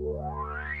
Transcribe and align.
Tonight 0.00 0.80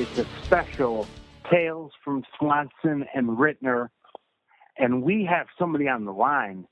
it's 0.00 0.16
a 0.16 0.26
special 0.46 1.06
Tales 1.50 1.92
from 2.02 2.24
Swanson 2.38 3.04
and 3.14 3.28
Rittner, 3.36 3.88
and 4.78 5.02
we 5.02 5.28
have 5.30 5.46
somebody 5.58 5.88
on 5.88 6.06
the 6.06 6.12
line, 6.12 6.66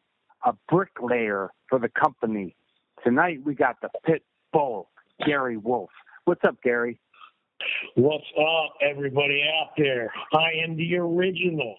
a 0.46 0.54
bricklayer 0.66 1.50
for 1.68 1.78
the 1.78 1.90
company. 1.90 2.56
Tonight 3.04 3.40
we 3.44 3.54
got 3.54 3.82
the 3.82 3.90
pit 4.06 4.22
bull, 4.50 4.88
Gary 5.26 5.58
Wolfe. 5.58 5.90
What's 6.24 6.42
up, 6.42 6.56
Gary? 6.62 7.00
What's 7.96 8.24
up, 8.38 8.72
everybody 8.80 9.44
out 9.60 9.72
there? 9.76 10.10
I 10.32 10.64
am 10.64 10.78
the 10.78 10.96
original, 10.96 11.76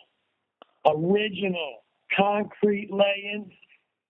original 0.86 1.80
concrete 2.16 2.92
laying, 2.92 3.52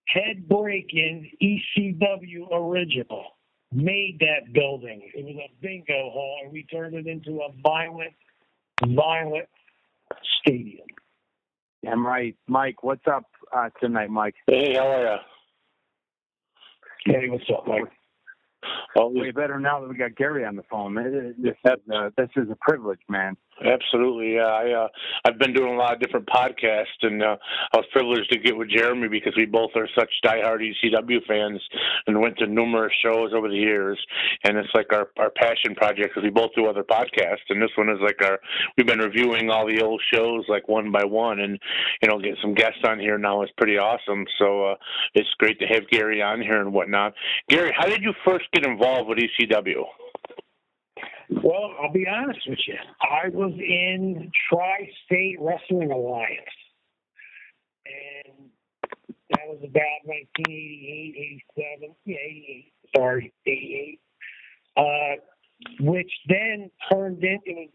head 0.08 0.46
breaking 0.50 1.32
ECW 1.42 2.52
original. 2.52 3.24
Made 3.72 4.20
that 4.20 4.52
building. 4.52 5.12
It 5.14 5.24
was 5.24 5.36
a 5.36 5.52
bingo 5.62 6.10
hall, 6.10 6.40
and 6.44 6.52
we 6.52 6.64
turned 6.64 6.96
it 6.96 7.06
into 7.06 7.42
a 7.42 7.52
violent, 7.62 8.14
violent 8.84 9.48
stadium. 10.42 10.88
I'm 11.88 12.06
right. 12.06 12.36
Mike, 12.48 12.84
what's 12.84 13.06
up 13.08 13.26
uh, 13.56 13.70
tonight, 13.80 14.10
Mike? 14.10 14.36
Hey, 14.48 14.74
how 14.74 14.88
are 14.88 15.04
you? 15.04 15.18
Hey, 17.06 17.30
what's 17.30 17.50
up, 17.50 17.68
Mike? 17.68 17.84
Way 18.96 19.32
better 19.32 19.60
now 19.60 19.80
that 19.80 19.88
we 19.88 19.96
got 19.96 20.16
Gary 20.16 20.46
on 20.46 20.56
the 20.56 20.64
phone. 20.64 20.96
This 20.96 21.56
is, 21.64 21.72
uh, 21.94 22.10
this 22.18 22.30
is 22.36 22.50
a 22.52 22.58
privilege, 22.60 23.00
man. 23.08 23.38
Absolutely, 23.66 24.36
yeah. 24.36 24.48
I 24.48 24.72
uh, 24.72 24.88
I've 25.26 25.38
been 25.38 25.54
doing 25.54 25.74
a 25.74 25.78
lot 25.78 25.94
of 25.94 26.00
different 26.00 26.28
podcasts, 26.28 27.02
and 27.02 27.22
uh, 27.22 27.36
I 27.74 27.78
was 27.78 27.86
privileged 27.92 28.32
to 28.32 28.40
get 28.40 28.56
with 28.56 28.70
Jeremy 28.70 29.10
because 29.10 29.34
we 29.36 29.46
both 29.46 29.72
are 29.76 29.88
such 29.98 30.10
diehard 30.24 30.62
ECW 30.62 31.26
fans, 31.28 31.62
and 32.08 32.22
went 32.22 32.38
to 32.38 32.48
numerous 32.48 32.94
shows 33.04 33.32
over 33.34 33.50
the 33.50 33.58
years. 33.58 34.00
And 34.46 34.58
it's 34.58 34.70
like 34.74 34.94
our 34.94 35.10
our 35.18 35.30
passion 35.30 35.76
project 35.76 36.10
because 36.10 36.24
we 36.24 36.30
both 36.30 36.52
do 36.56 36.68
other 36.68 36.84
podcasts, 36.84 37.48
and 37.50 37.62
this 37.62 37.72
one 37.76 37.90
is 37.90 38.00
like 38.02 38.22
our. 38.24 38.40
We've 38.78 38.88
been 38.88 39.00
reviewing 39.00 39.50
all 39.50 39.68
the 39.68 39.82
old 39.82 40.02
shows 40.14 40.46
like 40.48 40.68
one 40.70 40.92
by 40.92 41.04
one, 41.04 41.42
and 41.42 41.60
you 42.02 42.10
know, 42.10 42.20
get 42.20 42.36
some 42.42 42.54
guests 42.54 42.80
on 42.86 43.00
here 43.00 43.18
now 43.18 43.44
is 43.44 43.50
pretty 43.58 43.78
awesome. 43.78 44.26
So 44.38 44.72
uh, 44.72 44.76
it's 45.16 45.30
great 45.38 45.60
to 45.60 45.66
have 45.68 45.88
Gary 45.90 46.22
on 46.22 46.42
here 46.42 46.62
and 46.62 46.72
whatnot. 46.72 47.14
Gary, 47.50 47.74
how 47.78 47.88
did 47.88 48.04
you 48.04 48.14
first 48.26 48.46
get 48.54 48.66
involved 48.66 49.10
with 49.10 49.18
ECW? 49.18 49.84
Well, 51.30 51.74
I'll 51.82 51.94
be 51.94 52.08
honest 52.08 52.40
with 52.48 52.60
you. 52.68 52.76
I 53.02 53.30
was 53.30 53.54
in 53.54 54.32
Tri 54.50 54.90
State 55.06 55.38
Wrestling 55.40 55.92
Alliance. 55.92 56.40
And 57.86 58.50
that 59.32 59.48
was 59.48 59.60
about 59.64 60.02
1988, 60.06 61.42
87. 61.56 61.96
Yeah, 62.06 62.16
88. 62.18 62.74
Sorry, 62.96 63.34
88. 63.46 64.00
Uh, 64.76 65.16
which 65.82 66.12
then 66.28 66.72
turned 66.92 67.24
into, 67.24 67.68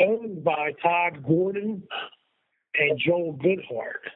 owned 0.00 0.42
by 0.42 0.72
Tod 0.82 1.24
Gordon 1.26 1.82
and 2.74 3.00
Joel 3.04 3.34
Goodhart. 3.34 4.10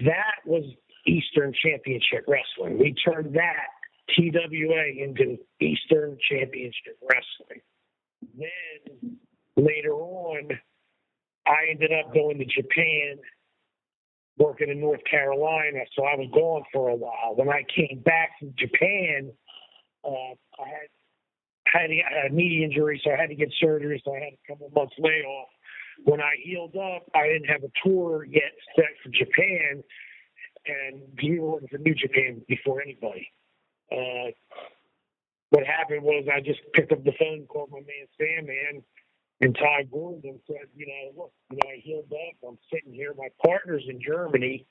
That 0.00 0.36
was 0.46 0.64
Eastern 1.06 1.52
Championship 1.64 2.26
Wrestling. 2.28 2.78
We 2.78 2.94
turned 2.94 3.34
that 3.34 3.68
TWA 4.14 5.02
into 5.02 5.38
Eastern 5.60 6.16
Championship 6.30 6.98
Wrestling. 7.02 7.60
Then 8.36 9.18
later 9.56 9.92
on, 9.94 10.48
I 11.46 11.70
ended 11.70 11.90
up 11.92 12.12
going 12.14 12.38
to 12.38 12.44
Japan, 12.44 13.18
working 14.38 14.68
in 14.70 14.80
North 14.80 15.04
Carolina. 15.10 15.80
So 15.94 16.04
I 16.04 16.16
was 16.16 16.28
gone 16.32 16.62
for 16.72 16.88
a 16.88 16.96
while. 16.96 17.34
When 17.34 17.48
I 17.48 17.64
came 17.74 18.00
back 18.04 18.30
from 18.38 18.54
Japan, 18.58 19.32
uh, 20.04 20.34
I 20.62 20.68
had 20.68 20.88
had 21.66 21.90
a, 21.90 22.02
had 22.08 22.32
a 22.32 22.34
knee 22.34 22.62
injury, 22.64 23.00
so 23.04 23.10
I 23.10 23.16
had 23.16 23.28
to 23.28 23.34
get 23.34 23.48
surgery. 23.60 24.00
So 24.04 24.14
I 24.14 24.20
had 24.20 24.32
a 24.32 24.48
couple 24.48 24.70
months 24.74 24.94
layoff. 24.98 25.48
When 26.04 26.20
I 26.20 26.34
healed 26.42 26.76
up, 26.76 27.06
I 27.14 27.26
didn't 27.28 27.48
have 27.48 27.62
a 27.62 27.70
tour 27.84 28.24
yet 28.24 28.52
set 28.74 28.90
for 29.02 29.10
Japan, 29.10 29.82
and 30.66 31.02
we 31.22 31.38
were 31.38 31.52
working 31.52 31.68
for 31.68 31.78
New 31.78 31.94
Japan 31.94 32.42
before 32.48 32.82
anybody. 32.82 33.30
Uh, 33.92 34.30
what 35.50 35.64
happened 35.66 36.02
was 36.02 36.26
I 36.32 36.40
just 36.40 36.60
picked 36.74 36.92
up 36.92 37.04
the 37.04 37.12
phone, 37.18 37.46
called 37.46 37.70
my 37.70 37.80
man 37.80 38.06
Sandman, 38.18 38.82
and 39.40 39.54
Ty 39.54 39.84
Gordon 39.90 40.22
and 40.24 40.40
said, 40.46 40.68
you 40.76 40.86
know, 40.86 41.22
look, 41.22 41.32
you 41.50 41.56
know, 41.56 41.70
I 41.70 41.80
healed 41.82 42.12
up. 42.12 42.48
I'm 42.48 42.58
sitting 42.72 42.92
here. 42.92 43.14
My 43.16 43.28
partner's 43.44 43.84
in 43.88 44.00
Germany, 44.00 44.66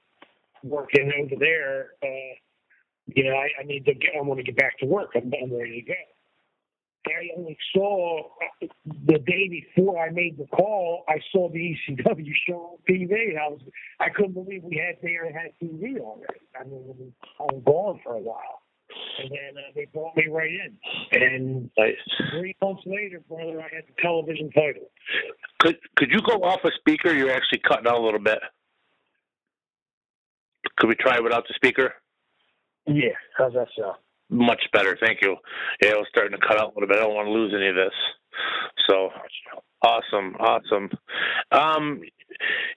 working 0.64 1.12
over 1.20 1.36
there. 1.40 1.92
Uh, 2.04 2.36
you 3.08 3.26
know, 3.26 3.36
I, 3.36 3.50
I 3.62 3.64
need 3.66 3.86
to 3.86 3.94
get. 3.94 4.12
I 4.18 4.22
want 4.22 4.40
to 4.40 4.44
get 4.44 4.58
back 4.58 4.78
to 4.80 4.86
work. 4.86 5.12
I'm, 5.16 5.32
I'm 5.42 5.54
ready 5.54 5.82
to 5.82 5.88
go. 5.88 5.94
I 7.06 7.38
only 7.38 7.58
saw 7.76 8.30
the 8.62 9.20
day 9.20 9.50
before 9.50 10.00
I 10.00 10.10
made 10.10 10.38
the 10.38 10.48
call. 10.48 11.04
I 11.10 11.20
saw 11.34 11.50
the 11.50 11.60
ECW 11.60 12.32
show 12.48 12.78
on 12.78 12.78
TV. 12.90 13.38
I 13.38 13.50
was, 13.50 13.60
I 14.00 14.10
couldn't 14.10 14.34
believe 14.34 14.64
we 14.64 14.78
had 14.78 14.96
there 15.02 15.26
had 15.26 15.52
TV 15.62 16.00
already. 16.00 16.40
I 16.60 16.64
mean, 16.64 17.14
I 17.42 17.44
was 17.44 17.62
gone 17.66 18.00
for 18.06 18.16
a 18.16 18.20
while 18.20 18.63
and 19.22 19.32
then 19.32 19.58
uh, 19.58 19.72
they 19.76 19.86
brought 19.94 20.16
me 20.16 20.28
right 20.28 20.50
in. 20.52 21.22
And 21.22 21.70
Nice. 21.78 21.96
three 22.32 22.56
months 22.62 22.84
later, 22.86 23.22
brother, 23.28 23.60
I 23.60 23.76
had 23.76 23.84
the 23.88 24.02
television 24.02 24.52
title. 24.52 24.90
Could 25.60 25.78
could 25.96 26.12
you 26.12 26.22
go 26.22 26.44
off 26.44 26.60
a 26.64 26.72
speaker? 26.80 27.14
You're 27.14 27.32
actually 27.32 27.60
cutting 27.68 27.88
out 27.88 28.00
a 28.00 28.04
little 28.04 28.20
bit. 28.20 28.40
Could 30.78 30.90
we 30.90 30.96
try 30.96 31.20
without 31.20 31.46
the 31.48 31.54
speaker? 31.56 31.94
Yeah, 32.86 33.16
how's 33.38 33.54
that 33.54 33.68
sound? 33.78 33.98
Much 34.30 34.62
better, 34.74 34.98
thank 35.00 35.22
you. 35.22 35.36
Yeah, 35.82 35.92
it 35.92 35.98
was 35.98 36.08
starting 36.10 36.38
to 36.38 36.46
cut 36.46 36.60
out 36.60 36.72
a 36.72 36.80
little 36.80 36.88
bit. 36.88 36.98
I 36.98 37.04
don't 37.04 37.14
want 37.14 37.28
to 37.28 37.32
lose 37.32 37.54
any 37.56 37.68
of 37.68 37.76
this. 37.76 37.94
So 38.90 39.10
awesome, 39.84 40.36
awesome. 40.40 40.90
Um, 41.52 42.02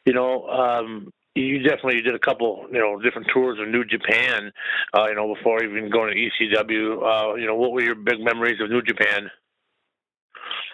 you 0.04 0.12
know, 0.12 0.46
um, 0.48 1.12
you 1.36 1.58
definitely 1.58 2.00
did 2.00 2.14
a 2.14 2.18
couple, 2.18 2.66
you 2.72 2.78
know, 2.78 2.98
different 3.00 3.28
tours 3.32 3.58
of 3.60 3.68
New 3.68 3.84
Japan, 3.84 4.52
uh, 4.96 5.06
you 5.08 5.14
know, 5.14 5.34
before 5.34 5.62
even 5.62 5.90
going 5.90 6.12
to 6.12 6.16
ECW. 6.16 7.02
Uh, 7.02 7.34
you 7.34 7.46
know, 7.46 7.54
what 7.54 7.72
were 7.72 7.82
your 7.82 7.94
big 7.94 8.20
memories 8.20 8.60
of 8.60 8.70
New 8.70 8.82
Japan? 8.82 9.30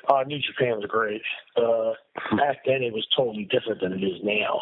Uh, 0.09 0.23
New 0.25 0.39
Japan 0.39 0.78
was 0.78 0.87
great. 0.89 1.23
Uh, 1.56 1.93
back 2.37 2.59
then, 2.67 2.83
it 2.83 2.93
was 2.93 3.06
totally 3.17 3.49
different 3.50 3.81
than 3.81 3.93
it 3.93 4.05
is 4.05 4.21
now. 4.23 4.61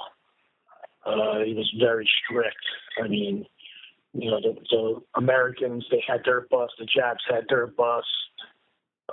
Uh, 1.06 1.40
it 1.40 1.56
was 1.56 1.70
very 1.78 2.08
strict. 2.24 2.56
I 3.02 3.08
mean, 3.08 3.46
you 4.12 4.30
know, 4.30 4.40
the, 4.40 4.56
the 4.70 5.02
Americans 5.16 5.84
they 5.90 6.02
had 6.06 6.22
their 6.24 6.42
bus, 6.50 6.70
the 6.78 6.84
Japs 6.84 7.24
had 7.28 7.44
their 7.48 7.66
bus. 7.66 8.04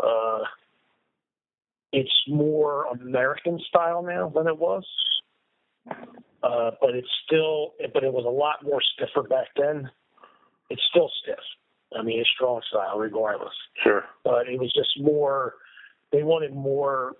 Uh, 0.01 0.39
it's 1.93 2.11
more 2.27 2.85
American 2.87 3.59
style 3.69 4.03
now 4.03 4.29
than 4.35 4.47
it 4.47 4.57
was. 4.57 4.85
Uh, 6.43 6.71
but 6.79 6.91
it's 6.95 7.07
still, 7.25 7.73
but 7.93 8.03
it 8.03 8.13
was 8.13 8.25
a 8.25 8.29
lot 8.29 8.63
more 8.63 8.81
stiffer 8.93 9.27
back 9.27 9.47
then. 9.55 9.89
It's 10.69 10.81
still 10.89 11.11
stiff. 11.23 11.39
I 11.97 12.03
mean, 12.03 12.19
it's 12.19 12.29
strong 12.35 12.61
style 12.69 12.99
regardless. 12.99 13.53
Sure. 13.83 14.03
But 14.23 14.47
it 14.47 14.59
was 14.59 14.71
just 14.73 14.99
more. 15.01 15.55
They 16.11 16.23
wanted 16.23 16.53
more. 16.53 17.13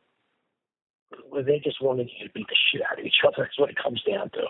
They 1.34 1.60
just 1.64 1.81
wanted 1.81 2.10
you 2.18 2.28
to 2.28 2.34
beat 2.34 2.48
the 2.48 2.56
shit 2.72 2.81
out 2.90 3.00
of 3.00 3.06
each 3.06 3.16
other. 3.28 3.44
That's 3.44 3.60
what 3.60 3.69
it 3.69 3.78
comes 3.81 4.02
down 4.04 4.30
to. 4.31 4.44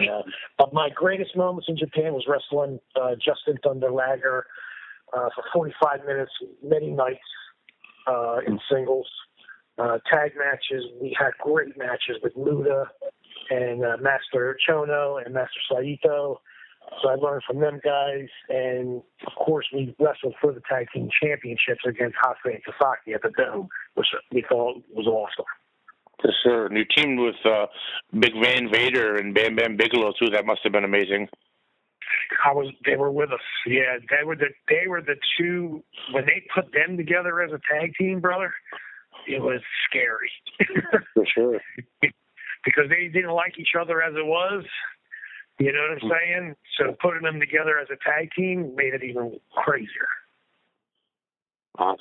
Yeah. 0.00 0.22
But 0.58 0.72
my 0.72 0.88
greatest 0.94 1.36
moments 1.36 1.68
in 1.68 1.76
Japan 1.76 2.14
was 2.14 2.24
wrestling 2.28 2.80
uh, 2.96 3.14
Jushin 3.14 3.56
Thunder 3.62 3.90
Liger 3.90 4.46
uh, 5.12 5.28
for 5.34 5.44
45 5.52 6.04
minutes, 6.06 6.32
many 6.62 6.90
nights 6.90 7.20
uh, 8.06 8.38
in 8.46 8.58
singles, 8.70 9.06
uh, 9.78 9.98
tag 10.10 10.32
matches. 10.36 10.84
We 11.00 11.16
had 11.18 11.32
great 11.38 11.76
matches 11.76 12.16
with 12.22 12.34
Luda 12.34 12.86
and 13.50 13.84
uh, 13.84 13.96
Masa 13.98 14.54
Chono 14.68 15.24
and 15.24 15.34
Masa 15.34 15.48
Saito. 15.70 16.40
So 17.02 17.08
I 17.08 17.14
learned 17.16 17.42
from 17.46 17.60
them 17.60 17.80
guys, 17.84 18.28
and 18.48 19.02
of 19.26 19.32
course 19.34 19.66
we 19.72 19.94
wrestled 19.98 20.34
for 20.40 20.52
the 20.52 20.60
tag 20.68 20.86
team 20.94 21.08
championships 21.20 21.80
against 21.86 22.16
Hase 22.22 22.36
and 22.44 22.62
Sasaki 22.64 23.14
at 23.14 23.22
the 23.22 23.30
Dome, 23.36 23.68
which 23.94 24.06
we 24.32 24.44
thought 24.48 24.82
was 24.94 25.06
awesome. 25.06 25.46
For 26.20 26.32
sure. 26.42 26.66
And 26.66 26.76
you 26.76 26.84
teamed 26.96 27.18
with 27.18 27.34
uh, 27.44 27.66
Big 28.18 28.32
Van 28.40 28.70
Vader 28.72 29.16
and 29.16 29.34
Bam 29.34 29.56
Bam 29.56 29.76
Bigelow 29.76 30.12
too. 30.18 30.30
That 30.30 30.46
must 30.46 30.60
have 30.62 30.72
been 30.72 30.84
amazing. 30.84 31.28
I 32.44 32.52
was 32.52 32.72
they 32.84 32.96
were 32.96 33.10
with 33.10 33.30
us. 33.32 33.40
Yeah, 33.66 33.98
they 34.10 34.24
were 34.24 34.36
the 34.36 34.48
they 34.68 34.88
were 34.88 35.02
the 35.02 35.16
two 35.38 35.82
when 36.12 36.24
they 36.24 36.42
put 36.54 36.72
them 36.72 36.96
together 36.96 37.42
as 37.42 37.50
a 37.52 37.60
tag 37.70 37.92
team, 37.98 38.20
brother. 38.20 38.52
It 39.26 39.40
was 39.40 39.60
scary. 39.88 40.30
For 41.14 41.26
sure. 41.26 41.60
Because 42.66 42.90
they 42.90 43.08
didn't 43.08 43.30
like 43.30 43.58
each 43.58 43.74
other 43.80 44.02
as 44.02 44.12
it 44.14 44.26
was. 44.26 44.64
You 45.58 45.72
know 45.72 45.78
what 45.88 46.02
I'm 46.02 46.10
saying? 46.20 46.56
So 46.78 46.96
putting 47.00 47.22
them 47.22 47.40
together 47.40 47.78
as 47.78 47.88
a 47.90 47.96
tag 48.04 48.28
team 48.36 48.74
made 48.76 48.92
it 48.92 49.02
even 49.02 49.40
crazier. 49.54 50.08
Awesome. 51.78 51.98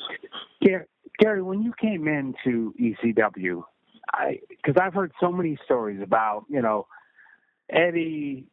Yeah, 0.60 0.80
Gary, 1.20 1.42
when 1.42 1.62
you 1.62 1.74
came 1.80 2.08
into 2.08 2.74
ECW, 2.82 3.64
I 4.12 4.40
because 4.50 4.82
I've 4.82 4.94
heard 4.94 5.14
so 5.20 5.32
many 5.32 5.58
stories 5.64 6.02
about 6.02 6.46
you 6.50 6.62
know 6.62 6.88
Eddie 7.70 8.46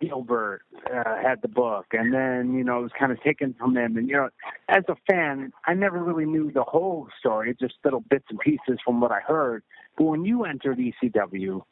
Gilbert 0.00 0.62
uh, 0.92 1.16
had 1.22 1.40
the 1.42 1.48
book, 1.48 1.86
and 1.92 2.12
then 2.12 2.54
you 2.54 2.64
know 2.64 2.80
it 2.80 2.82
was 2.82 2.92
kind 2.98 3.12
of 3.12 3.22
taken 3.22 3.54
from 3.58 3.76
him. 3.76 3.96
And 3.96 4.08
you 4.08 4.16
know, 4.16 4.28
as 4.68 4.84
a 4.88 4.96
fan, 5.10 5.52
I 5.66 5.74
never 5.74 6.02
really 6.02 6.26
knew 6.26 6.50
the 6.52 6.62
whole 6.64 7.08
story, 7.18 7.56
just 7.58 7.74
little 7.84 8.00
bits 8.00 8.24
and 8.30 8.38
pieces 8.38 8.78
from 8.84 9.00
what 9.00 9.12
I 9.12 9.20
heard. 9.20 9.62
But 9.96 10.04
when 10.04 10.24
you 10.24 10.44
entered 10.44 10.78
ECW, 10.78 11.62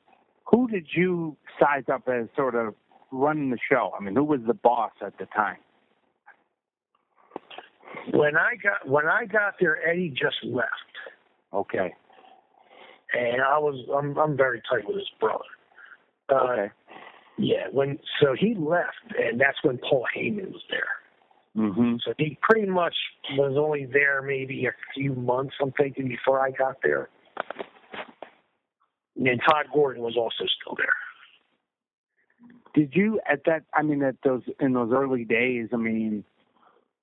who 0.45 0.69
did 0.69 0.87
you 0.95 1.37
size 1.59 1.85
up 1.93 2.09
as 2.09 2.29
sort 2.37 2.55
of 2.55 2.75
running 3.11 3.51
the 3.51 3.59
show? 3.71 3.93
I 3.99 4.03
mean, 4.03 4.15
who 4.15 4.25
was 4.25 4.41
the 4.47 4.55
boss 4.55 4.93
at 5.05 5.19
the 5.19 5.27
time? 5.27 5.59
When 8.13 8.37
I 8.37 8.57
got 8.63 8.89
when 8.89 9.07
I 9.07 9.27
got 9.27 9.55
there, 9.61 9.87
Eddie 9.89 10.11
just 10.11 10.37
left. 10.45 10.69
Okay. 11.53 11.95
And 13.15 13.43
I 13.43 13.59
was 13.59 13.87
I'm 13.95 14.17
I'm 14.19 14.37
very 14.37 14.63
tight 14.71 14.87
with 14.87 14.97
his 14.97 15.11
brother. 15.21 15.45
Uh, 16.29 16.35
Okay. 16.35 16.73
Yeah, 17.39 17.69
when 17.73 17.99
so 18.21 18.35
he 18.39 18.55
left, 18.55 19.19
and 19.19 19.41
that's 19.41 19.59
when 19.63 19.79
Paul 19.79 20.07
Heyman 20.17 20.53
was 20.53 20.63
there. 20.71 20.89
Mm-hmm. 21.57 21.97
So 22.05 22.15
he 22.19 22.39
pretty 22.43 22.69
much 22.69 22.95
was 23.33 23.57
only 23.59 23.87
there 23.87 24.23
maybe 24.23 24.67
a 24.67 24.73
few 24.95 25.15
months, 25.15 25.55
I'm 25.61 25.73
thinking, 25.73 26.09
before 26.09 26.41
I 26.41 26.51
got 26.51 26.77
there. 26.83 27.09
And 29.17 29.27
then 29.27 29.39
Tod 29.39 29.67
Gordon 29.73 30.03
was 30.03 30.17
also 30.17 30.45
still 30.61 30.77
there. 30.77 30.95
Did 32.75 32.95
you 32.95 33.21
at 33.31 33.45
that? 33.45 33.65
I 33.75 33.83
mean, 33.83 34.03
at 34.03 34.17
those 34.25 34.43
in 34.61 34.73
those 34.73 34.93
early 34.93 35.25
days. 35.25 35.69
I 35.75 35.77
mean, 35.77 36.25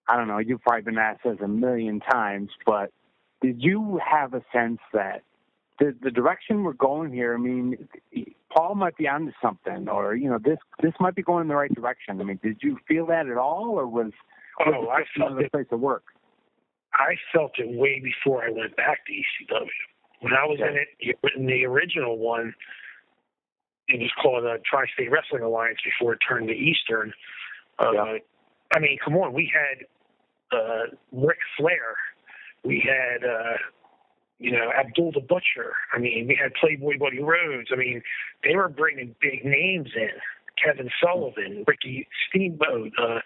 I 0.08 0.16
don't 0.18 0.28
know. 0.28 0.40
You've 0.40 0.62
probably 0.62 0.82
been 0.82 0.98
asked 0.98 1.22
this 1.24 1.38
a 1.44 1.48
million 1.48 2.00
times, 2.00 2.50
but 2.66 2.92
did 3.42 3.62
you 3.62 4.00
have 4.04 4.34
a 4.34 4.42
sense 4.52 4.80
that 4.94 5.22
the 5.80 5.96
the 6.02 6.12
direction 6.12 6.64
we're 6.64 6.74
going 6.74 7.12
here? 7.14 7.34
I 7.34 7.38
mean, 7.38 7.88
Paul 8.56 8.76
might 8.76 8.98
be 8.98 9.08
onto 9.08 9.32
something, 9.42 9.88
or 9.90 10.16
you 10.16 10.30
know, 10.30 10.40
this 10.44 10.58
this 10.82 10.94
might 11.00 11.16
be 11.16 11.22
going 11.24 11.44
in 11.44 11.48
the 11.48 11.56
right 11.56 11.74
direction. 11.74 12.20
I 12.22 12.24
mean, 12.24 12.40
did 12.44 12.58
you 12.62 12.78
feel 12.88 13.06
that 13.08 13.28
at 13.28 13.38
all, 13.38 13.72
or 13.80 13.88
was 13.88 14.12
Oh, 14.66 14.72
was 14.72 14.90
I 14.92 15.18
felt 15.20 15.32
another 15.32 15.46
it. 15.46 15.52
place 15.54 15.68
to 15.70 15.78
work? 15.78 16.04
I 16.94 17.16
felt 17.34 17.52
it 17.60 17.70
way 17.78 18.02
before 18.04 18.44
I 18.44 18.50
went 18.50 18.76
back 18.76 19.06
to 19.06 19.14
ECW. 19.14 19.68
When 20.22 20.34
I 20.34 20.44
was 20.46 20.60
in 20.60 20.76
it 20.76 21.18
in 21.38 21.46
the 21.46 21.66
original 21.66 22.18
one, 22.18 22.54
it 23.88 24.00
was 24.02 24.12
called 24.22 24.44
the 24.44 24.58
Tri-State 24.70 25.10
Wrestling 25.10 25.44
Alliance 25.44 25.80
before 25.84 26.14
it 26.14 26.20
turned 26.28 26.48
to 26.50 26.54
Eastern. 26.54 27.14
Uh, 27.80 27.92
Yeah. 27.94 28.18
I 28.76 28.80
mean, 28.80 28.98
come 29.04 29.16
on, 29.16 29.34
we 29.34 29.50
had 29.52 29.86
uh, 30.56 30.84
Ric 31.12 31.38
Flair, 31.58 31.96
we 32.64 32.80
had 32.86 33.24
uh, 33.28 33.54
you 34.40 34.52
know 34.52 34.72
Abdullah 34.78 35.12
the 35.14 35.22
Butcher. 35.22 35.74
I 35.94 36.00
mean, 36.00 36.26
we 36.28 36.40
had 36.42 36.54
Playboy 36.56 36.98
Buddy 36.98 37.22
Rhodes. 37.22 37.70
I 37.72 37.76
mean, 37.76 38.02
they 38.44 38.56
were 38.56 38.70
bringing 38.70 39.16
big 39.22 39.46
names 39.46 39.90
in. 39.96 40.10
Kevin 40.64 40.90
Sullivan, 41.02 41.64
Ricky 41.68 42.06
Steamboat, 42.28 42.92
uh, 43.02 43.20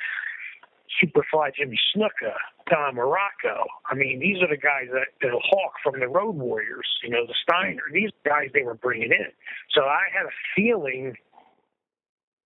Superfly 1.02 1.56
Jimmy 1.56 1.80
Snuka, 1.96 2.34
Don 2.70 2.96
Muraco. 2.96 3.66
I 3.90 3.96
mean, 3.96 4.20
these 4.20 4.42
are 4.42 4.48
the 4.48 4.58
guys 4.58 4.88
that 4.92 5.08
the 5.22 5.40
Hawk 5.44 5.74
from 5.84 6.00
the 6.00 6.08
Road 6.08 6.36
Warriors, 6.36 6.88
you 7.04 7.10
know, 7.10 7.26
the 7.26 7.34
Steiner. 7.42 7.82
These 7.92 8.12
guys 8.26 8.50
they 8.54 8.64
were 8.64 8.76
bringing 8.76 9.12
in. 9.12 9.32
So 9.74 9.82
I 9.84 10.04
had 10.16 10.26
a 10.26 10.36
feeling 10.56 11.16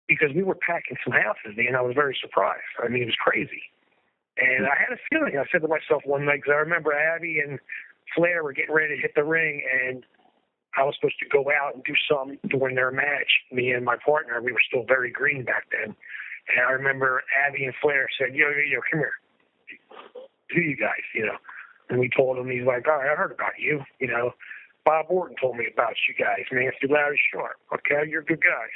because 0.08 0.30
we 0.34 0.44
were 0.44 0.56
packing 0.56 0.98
some 1.04 1.14
houses, 1.14 1.58
and 1.58 1.75
I 1.75 1.81
was 1.81 1.94
very 1.94 2.18
surprised. 2.22 2.64
I 2.81 2.88
mean, 2.88 3.04
it 3.04 3.08
was 3.08 3.19
crazy. 3.19 3.64
And 4.38 4.66
I 4.66 4.75
had 4.80 4.96
a 4.96 5.02
feeling. 5.10 5.38
I 5.38 5.44
said 5.52 5.62
to 5.62 5.68
myself 5.68 6.04
one 6.06 6.25
night, 6.25 6.42
because 6.44 6.54
I 6.56 6.62
remember 6.62 6.94
Abby 6.94 7.40
and 7.40 7.60
Flair 8.15 8.44
were 8.44 8.54
getting 8.54 8.74
ready 8.74 8.95
to 8.95 9.01
hit 9.01 9.12
the 9.15 9.24
ring, 9.24 9.62
and 9.86 10.04
I 10.77 10.83
was 10.83 10.95
supposed 11.00 11.19
to 11.19 11.30
go 11.30 11.45
out 11.51 11.74
and 11.74 11.83
do 11.83 11.94
something 12.09 12.38
during 12.50 12.75
their 12.75 12.92
match. 12.92 13.31
Me 13.51 13.71
and 13.71 13.83
my 13.83 13.98
partner, 14.06 14.42
we 14.42 14.51
were 14.51 14.62
still 14.68 14.83
very 14.88 15.12
green 15.12 15.44
back 15.44 15.65
then. 15.71 15.95
And 16.50 16.59
I 16.65 16.71
remember 16.71 17.24
Abby 17.45 17.65
and 17.65 17.74
Flair 17.81 18.07
said, 18.18 18.36
"Yo, 18.36 18.50
yo, 18.50 18.62
yo, 18.69 18.80
come 18.89 19.00
here. 19.00 19.19
Who 20.54 20.62
you 20.62 20.77
guys?" 20.77 21.04
You 21.13 21.25
know. 21.25 21.38
And 21.89 22.00
we 22.00 22.09
told 22.09 22.38
him. 22.38 22.50
He's 22.50 22.63
like, 22.63 22.88
"All 22.88 22.98
right, 22.98 23.12
I 23.12 23.15
heard 23.15 23.31
about 23.31 23.59
you. 23.59 23.83
You 24.00 24.07
know, 24.07 24.33
Bob 24.86 25.07
Orton 25.09 25.36
told 25.42 25.57
me 25.57 25.68
about 25.71 25.95
you 26.07 26.13
guys. 26.13 26.45
Nancy 26.51 26.88
Larry 26.88 27.19
Sharp. 27.33 27.57
Okay, 27.74 28.07
you're 28.07 28.21
good 28.21 28.42
guys. 28.42 28.75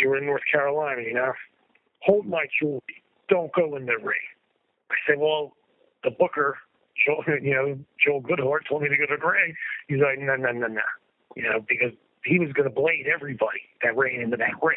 you 0.00 0.08
were 0.08 0.16
in 0.16 0.26
North 0.26 0.42
Carolina. 0.50 1.02
You 1.02 1.14
know. 1.14 1.32
Hold 2.00 2.26
my 2.26 2.46
jewelry. 2.60 3.02
Don't 3.28 3.52
go 3.52 3.76
in 3.76 3.86
the 3.86 3.96
ring." 3.98 4.26
I 4.90 4.96
said, 5.06 5.18
"Well, 5.18 5.56
the 6.02 6.10
Booker." 6.10 6.58
Joel, 7.04 7.24
you 7.42 7.52
know, 7.52 7.78
Joel 8.04 8.22
Goodhart 8.22 8.66
told 8.68 8.82
me 8.82 8.88
to 8.88 8.96
go 8.96 9.06
to 9.06 9.16
the 9.20 9.26
ring. 9.26 9.54
He's 9.88 10.00
like, 10.00 10.18
no, 10.18 10.36
no, 10.36 10.52
no, 10.52 10.66
no. 10.68 10.82
You 11.36 11.42
know, 11.44 11.60
because 11.68 11.92
he 12.24 12.38
was 12.38 12.52
going 12.52 12.68
to 12.68 12.74
blade 12.74 13.06
everybody 13.12 13.60
that 13.82 13.96
ran 13.96 14.20
into 14.20 14.36
that 14.36 14.54
ring 14.62 14.76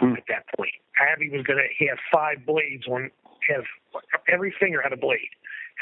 Hmm. 0.00 0.14
at 0.14 0.24
that 0.28 0.44
point. 0.56 0.74
Abby 0.98 1.30
was 1.30 1.42
going 1.46 1.58
to 1.58 1.66
he 1.78 1.86
have 1.86 1.98
five 2.12 2.44
blades 2.44 2.86
on, 2.88 3.10
have 3.48 3.62
every 4.26 4.52
finger 4.58 4.82
had 4.82 4.92
a 4.92 4.96
blade, 4.96 5.30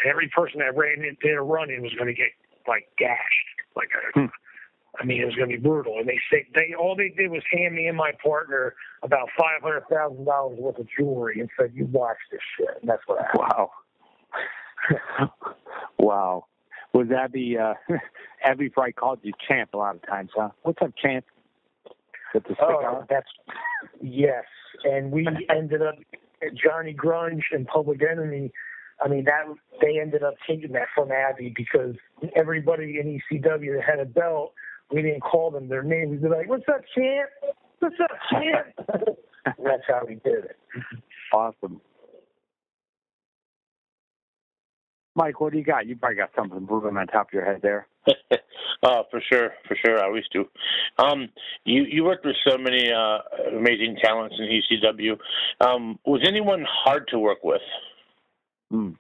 and 0.03 0.11
every 0.11 0.29
person 0.29 0.59
that 0.61 0.77
ran 0.77 1.03
in, 1.05 1.17
did 1.23 1.35
a 1.35 1.41
run 1.41 1.71
in 1.71 1.83
was 1.83 1.95
going 1.95 2.09
to 2.09 2.15
get 2.15 2.29
like 2.69 2.89
gashed. 2.99 3.49
Like, 3.75 3.89
a, 3.97 4.21
Hmm. 4.21 4.27
I 5.01 5.05
mean, 5.05 5.23
it 5.23 5.25
was 5.25 5.35
going 5.35 5.49
to 5.49 5.57
be 5.57 5.63
brutal. 5.63 5.99
And 5.99 6.07
they 6.07 6.21
say 6.31 6.47
they 6.55 6.75
all 6.79 6.95
they 6.95 7.09
did 7.09 7.31
was 7.31 7.43
hand 7.51 7.75
me 7.75 7.87
and 7.87 7.97
my 7.97 8.13
partner 8.23 8.75
about 9.03 9.29
five 9.39 9.63
hundred 9.63 9.85
thousand 9.89 10.27
dollars 10.27 10.59
worth 10.59 10.79
of 10.79 10.87
jewelry 10.95 11.41
and 11.41 11.49
said, 11.59 11.73
"You 11.75 11.87
watch 11.87 12.19
this 12.31 12.41
shit." 12.59 12.77
And 12.83 12.91
that's 12.91 13.03
what 13.07 13.23
happened. 13.23 13.41
Wow. 13.41 13.71
wow. 15.99 16.47
Was 16.93 17.09
Abby 17.11 17.57
uh 17.59 17.75
Abby 18.45 18.69
probably 18.69 18.93
called 18.93 19.21
you 19.23 19.33
champ 19.49 19.71
a 19.75 19.77
lot 19.79 19.95
of 19.97 20.07
times, 20.07 20.31
huh? 20.37 20.51
What's 20.63 20.79
up, 20.83 20.93
champ? 21.01 21.25
The 22.35 22.41
Oh, 22.61 22.85
out? 22.85 23.09
that's 23.09 23.29
yes. 24.01 24.45
And 24.85 25.11
we 25.11 25.27
ended 25.55 25.83
up 25.83 25.97
Johnny 26.55 26.95
Grunge 26.95 27.43
and 27.53 27.67
Public 27.67 28.01
Enemy. 28.03 28.51
I 29.05 29.09
mean 29.09 29.25
that 29.25 29.45
they 29.81 29.99
ended 30.01 30.23
up 30.23 30.35
taking 30.49 30.73
that 30.73 30.89
from 30.95 31.11
Abby 31.13 31.53
because 31.55 31.95
everybody 32.37 32.99
in 33.01 33.21
ECW 33.31 33.75
that 33.77 33.85
had 33.85 33.99
a 34.01 34.05
belt, 34.05 34.53
we 34.91 35.03
didn't 35.03 35.21
call 35.21 35.51
them 35.51 35.69
their 35.69 35.83
names. 35.83 36.11
We'd 36.11 36.23
be 36.23 36.29
like, 36.29 36.49
"What's 36.49 36.69
up, 36.69 36.83
champ? 36.95 37.29
What's 37.81 37.97
up, 38.01 38.11
champ?" 38.31 39.17
that's 39.65 39.83
how 39.89 40.03
we 40.07 40.15
did 40.17 40.45
it. 40.45 40.57
Awesome. 41.33 41.81
Mike, 45.15 45.41
what 45.41 45.53
do 45.53 45.59
you 45.59 45.65
got? 45.65 45.87
You 45.87 45.97
probably 45.97 46.17
got 46.17 46.31
something 46.35 46.67
moving 46.69 46.97
on 46.97 47.07
top 47.07 47.29
of 47.29 47.35
your 47.35 47.45
head 47.45 47.61
there. 47.63 47.87
oh, 48.83 49.05
for 49.11 49.21
sure, 49.31 49.51
for 49.69 49.77
sure. 49.85 49.99
I 49.99 50.07
always 50.07 50.25
do. 50.33 50.47
Um, 50.99 51.29
you 51.65 51.85
you 51.85 52.05
worked 52.05 52.25
with 52.25 52.37
so 52.49 52.57
many 52.57 52.91
uh, 52.91 53.19
amazing 53.57 53.97
talents 54.03 54.37
in 54.39 54.47
ECW. 54.47 55.19
Um, 55.61 55.99
was 56.07 56.23
anyone 56.27 56.65
hard 56.69 57.09
to 57.09 57.19
work 57.19 57.45
with? 57.45 57.61
Hmm. 58.71 58.93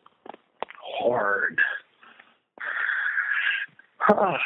Hard. 1.00 1.59
I 4.09 4.38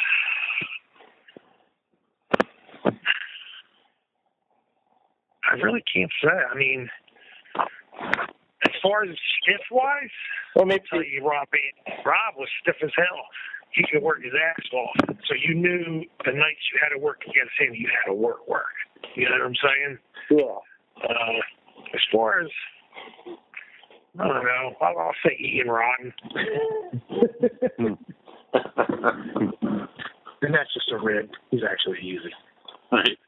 really 5.63 5.83
can't 5.93 6.11
say. 6.23 6.29
I 6.29 6.55
mean, 6.55 6.89
far 8.87 9.03
as 9.05 9.17
stiff 9.43 9.61
wise, 9.71 10.11
Well, 10.55 10.67
maybe 10.67 10.85
tell 10.89 11.03
you, 11.03 11.27
Rob, 11.27 11.49
Rob 12.05 12.35
was 12.37 12.49
stiff 12.63 12.77
as 12.83 12.91
hell. 12.97 13.27
He 13.73 13.85
could 13.91 14.03
work 14.03 14.23
his 14.23 14.33
ass 14.33 14.73
off. 14.73 15.17
So 15.29 15.35
you 15.35 15.55
knew 15.55 16.05
the 16.25 16.33
nights 16.33 16.63
you 16.73 16.81
had 16.81 16.91
to 16.97 16.99
work 17.03 17.23
against 17.23 17.53
him, 17.59 17.75
you 17.75 17.89
had 17.89 18.11
to 18.11 18.15
work, 18.15 18.47
work. 18.49 18.75
You 19.17 19.25
know 19.29 19.37
what 19.39 19.47
I'm 19.47 19.57
saying? 19.57 19.99
yeah. 20.31 20.59
Uh, 21.05 21.41
as 21.95 22.01
far 22.13 22.41
as, 22.41 22.49
I 24.19 24.27
don't 24.27 24.45
know, 24.45 24.75
I'll, 24.81 24.99
I'll 24.99 25.13
say 25.25 25.37
Ian 25.39 25.69
Rotten. 25.69 26.13
and 30.43 30.55
that's 30.55 30.73
just 30.73 30.91
a 30.93 30.99
rib. 30.99 31.29
He's 31.51 31.61
actually 31.71 31.99
easy. 32.01 32.33
right. 32.91 33.19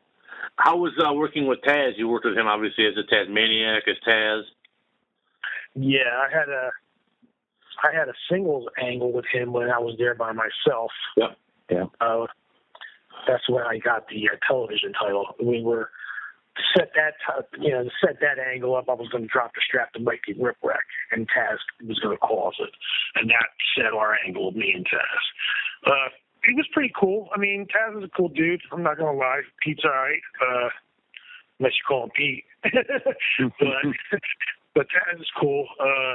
how 0.56 0.76
was 0.78 0.92
uh, 1.04 1.12
working 1.12 1.46
with 1.46 1.58
Taz? 1.66 1.92
You 1.96 2.08
worked 2.08 2.24
with 2.24 2.38
him 2.38 2.46
obviously 2.46 2.86
as 2.86 2.94
a 2.96 3.02
Tasmaniac, 3.08 3.82
as 3.86 3.96
Taz. 4.06 4.42
Yeah, 5.78 6.10
I 6.18 6.36
had 6.36 6.48
a 6.48 6.70
I 7.82 7.96
had 7.96 8.08
a 8.08 8.14
singles 8.30 8.66
angle 8.82 9.12
with 9.12 9.26
him 9.32 9.52
when 9.52 9.70
I 9.70 9.78
was 9.78 9.94
there 9.98 10.14
by 10.14 10.32
myself. 10.32 10.90
Yep. 11.16 11.36
Yeah. 11.70 11.84
Uh, 12.00 12.26
that's 13.26 13.48
when 13.48 13.62
I 13.62 13.78
got 13.78 14.08
the 14.08 14.28
uh, 14.32 14.36
television 14.46 14.92
title. 14.92 15.26
We 15.42 15.62
were 15.62 15.90
set 16.76 16.90
that 16.94 17.14
t- 17.22 17.62
you 17.62 17.70
know 17.70 17.88
set 18.04 18.18
that 18.20 18.38
angle 18.38 18.74
up. 18.74 18.88
I 18.88 18.94
was 18.94 19.08
going 19.08 19.22
to 19.22 19.28
drop 19.28 19.54
the 19.54 19.60
strap 19.66 19.92
to 19.92 20.00
Mikey 20.00 20.34
Whipwreck, 20.34 20.86
and 21.12 21.28
Taz 21.28 21.58
was 21.86 21.98
going 22.00 22.16
to 22.16 22.20
cause 22.20 22.56
it, 22.58 22.70
and 23.14 23.30
that 23.30 23.48
set 23.76 23.92
our 23.92 24.16
angle, 24.26 24.48
of 24.48 24.56
me 24.56 24.72
and 24.74 24.86
Taz. 24.86 25.86
Uh, 25.86 26.08
he 26.44 26.54
was 26.54 26.66
pretty 26.72 26.92
cool. 26.98 27.28
I 27.34 27.38
mean, 27.38 27.66
Taz 27.66 27.98
is 27.98 28.04
a 28.04 28.16
cool 28.16 28.28
dude. 28.28 28.62
I'm 28.72 28.82
not 28.82 28.98
gonna 28.98 29.16
lie. 29.16 29.42
Pete's 29.64 29.84
alright, 29.84 30.20
uh, 30.42 30.68
unless 31.58 31.72
you 31.74 31.84
call 31.86 32.04
him 32.04 32.10
Pete. 32.16 32.44
but 32.62 34.20
but 34.78 34.86
Taz 34.94 35.18
is 35.18 35.26
cool. 35.34 35.66
Uh, 35.82 36.14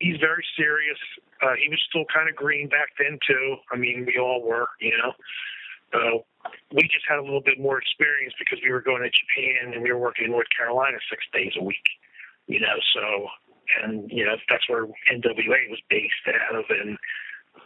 he's 0.00 0.16
very 0.16 0.44
serious. 0.56 0.96
Uh, 1.44 1.52
he 1.60 1.68
was 1.68 1.76
still 1.92 2.08
kind 2.08 2.24
of 2.24 2.34
green 2.34 2.66
back 2.66 2.96
then 2.96 3.20
too. 3.28 3.56
I 3.68 3.76
mean, 3.76 4.08
we 4.08 4.16
all 4.16 4.40
were, 4.40 4.72
you 4.80 4.96
know. 4.96 5.12
Uh, 5.92 6.16
we 6.72 6.88
just 6.88 7.04
had 7.04 7.20
a 7.20 7.22
little 7.22 7.44
bit 7.44 7.60
more 7.60 7.76
experience 7.76 8.32
because 8.40 8.58
we 8.64 8.72
were 8.72 8.80
going 8.80 9.04
to 9.04 9.12
Japan 9.12 9.76
and 9.76 9.82
we 9.84 9.92
were 9.92 10.00
working 10.00 10.24
in 10.24 10.32
North 10.32 10.48
Carolina 10.56 10.96
six 11.12 11.24
days 11.32 11.52
a 11.60 11.62
week, 11.62 11.84
you 12.46 12.58
know. 12.58 12.76
So, 12.96 13.28
and 13.84 14.08
you 14.10 14.24
know 14.24 14.36
that's 14.48 14.64
where 14.68 14.88
NWA 15.12 15.68
was 15.68 15.80
based 15.92 16.24
out 16.24 16.56
of, 16.56 16.64
and 16.72 16.96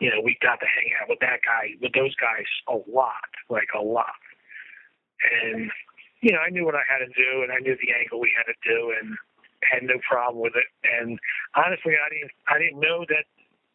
you 0.03 0.11
know, 0.11 0.19
we 0.19 0.37
got 0.43 0.59
to 0.59 0.67
hang 0.67 0.91
out 0.99 1.09
with 1.15 1.23
that 1.23 1.47
guy, 1.47 1.79
with 1.81 1.95
those 1.95 2.15
guys 2.19 2.51
a 2.67 2.75
lot, 2.91 3.31
like 3.51 3.71
a 3.71 3.83
lot. 3.83 4.19
And, 5.23 5.71
you 6.21 6.33
know, 6.33 6.43
I 6.43 6.51
knew 6.51 6.65
what 6.65 6.75
I 6.75 6.83
had 6.91 7.07
to 7.07 7.11
do 7.15 7.47
and 7.47 7.53
I 7.53 7.63
knew 7.63 7.79
the 7.79 7.95
angle 7.95 8.19
we 8.19 8.35
had 8.35 8.51
to 8.51 8.59
do 8.67 8.95
and 8.99 9.15
had 9.63 9.83
no 9.83 9.99
problem 10.07 10.43
with 10.43 10.55
it. 10.57 10.69
And 10.83 11.19
honestly, 11.55 11.95
I 11.95 12.09
didn't, 12.11 12.33
I 12.49 12.59
didn't 12.59 12.81
know 12.81 13.05
that, 13.09 13.25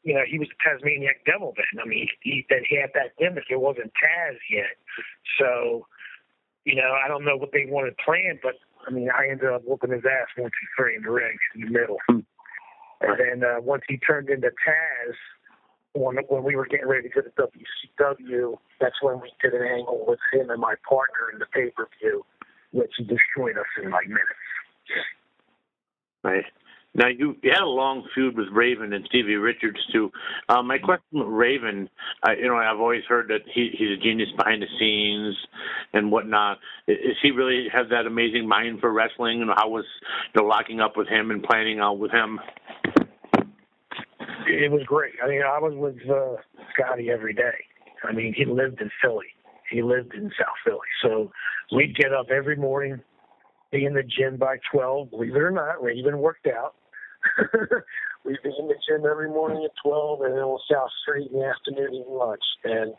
you 0.03 0.13
know, 0.13 0.23
he 0.27 0.39
was 0.39 0.47
the 0.47 0.59
Tasmaniac 0.63 1.25
Devil 1.25 1.53
then. 1.55 1.83
I 1.83 1.87
mean, 1.87 2.07
he, 2.21 2.45
that 2.49 2.63
he 2.69 2.79
had 2.79 2.91
that 2.93 3.17
gimmick. 3.19 3.45
It 3.49 3.59
wasn't 3.59 3.91
Taz 3.97 4.37
yet. 4.49 4.77
So, 5.39 5.87
you 6.65 6.75
know, 6.75 6.93
I 6.93 7.07
don't 7.07 7.25
know 7.25 7.37
what 7.37 7.51
they 7.51 7.65
wanted 7.67 7.95
planned, 7.97 8.39
but 8.41 8.55
I 8.87 8.91
mean, 8.91 9.09
I 9.09 9.27
ended 9.29 9.49
up 9.49 9.63
whooping 9.65 9.91
his 9.91 10.05
ass 10.05 10.27
one, 10.37 10.51
two, 10.51 10.67
three 10.77 10.95
in 10.95 11.03
the 11.03 11.11
ring 11.11 11.37
in 11.55 11.61
the 11.61 11.71
middle. 11.71 11.97
And 12.07 13.19
then 13.19 13.43
uh, 13.43 13.61
once 13.61 13.83
he 13.87 13.97
turned 13.97 14.29
into 14.29 14.47
Taz, 14.47 15.15
when 15.93 16.17
when 16.29 16.43
we 16.43 16.55
were 16.55 16.65
getting 16.65 16.87
ready 16.87 17.09
to 17.09 17.13
go 17.13 17.21
to 17.21 17.49
WCW, 17.99 18.57
that's 18.79 19.01
when 19.01 19.19
we 19.19 19.31
did 19.41 19.53
an 19.53 19.65
angle 19.65 20.05
with 20.07 20.19
him 20.31 20.49
and 20.49 20.59
my 20.59 20.75
partner 20.87 21.31
in 21.33 21.39
the 21.39 21.45
pay 21.47 21.69
per 21.75 21.87
view, 21.99 22.23
which 22.71 22.91
destroyed 22.97 23.57
us 23.57 23.65
in 23.83 23.91
like 23.91 24.07
minutes. 24.07 24.45
Right. 26.27 26.43
Now 26.93 27.07
you, 27.07 27.35
had 27.43 27.61
a 27.61 27.65
long 27.65 28.03
feud 28.13 28.35
with 28.35 28.47
Raven 28.51 28.91
and 28.91 29.05
Stevie 29.05 29.35
Richards 29.35 29.79
too. 29.93 30.11
Uh, 30.49 30.61
my 30.61 30.77
question 30.77 31.05
with 31.11 31.27
Raven, 31.27 31.89
uh, 32.27 32.31
you 32.31 32.47
know, 32.47 32.57
I've 32.57 32.79
always 32.79 33.03
heard 33.07 33.29
that 33.29 33.41
he, 33.53 33.69
he's 33.77 33.91
a 33.91 34.03
genius 34.03 34.29
behind 34.35 34.61
the 34.61 34.67
scenes 34.79 35.37
and 35.93 36.11
whatnot. 36.11 36.57
Is 36.87 37.15
he 37.21 37.31
really 37.31 37.67
have 37.71 37.89
that 37.89 38.07
amazing 38.07 38.47
mind 38.47 38.79
for 38.81 38.91
wrestling? 38.91 39.41
And 39.41 39.51
how 39.55 39.69
was 39.69 39.85
know, 40.35 40.43
locking 40.43 40.81
up 40.81 40.97
with 40.97 41.07
him 41.07 41.31
and 41.31 41.43
planning 41.43 41.79
out 41.79 41.99
with 41.99 42.11
him? 42.11 42.39
It 44.47 44.71
was 44.71 44.81
great. 44.85 45.13
I 45.23 45.29
mean, 45.29 45.43
I 45.43 45.59
was 45.59 45.75
with 45.75 45.97
uh, 46.09 46.41
Scotty 46.73 47.09
every 47.09 47.33
day. 47.33 47.63
I 48.03 48.11
mean, 48.11 48.33
he 48.35 48.43
lived 48.43 48.81
in 48.81 48.89
Philly. 49.01 49.27
He 49.69 49.81
lived 49.81 50.13
in 50.13 50.31
South 50.37 50.55
Philly, 50.65 50.79
so 51.03 51.31
we'd 51.75 51.95
get 51.95 52.13
up 52.13 52.27
every 52.31 52.55
morning, 52.55 53.01
be 53.71 53.85
in 53.85 53.93
the 53.93 54.03
gym 54.03 54.37
by 54.37 54.57
twelve. 54.71 55.11
Believe 55.11 55.35
it 55.35 55.41
or 55.41 55.51
not, 55.51 55.81
Raven 55.83 56.19
worked 56.19 56.47
out. 56.47 56.75
we'd 58.23 58.37
be 58.43 58.51
in 58.57 58.67
the 58.67 58.75
gym 58.87 59.05
every 59.09 59.29
morning 59.29 59.63
at 59.65 59.71
twelve, 59.83 60.21
and 60.21 60.33
then 60.33 60.41
on 60.41 60.59
South 60.71 60.89
Street 61.01 61.29
in 61.31 61.39
the 61.39 61.45
afternoon 61.45 61.93
eating 61.93 62.05
lunch. 62.09 62.43
And 62.63 62.93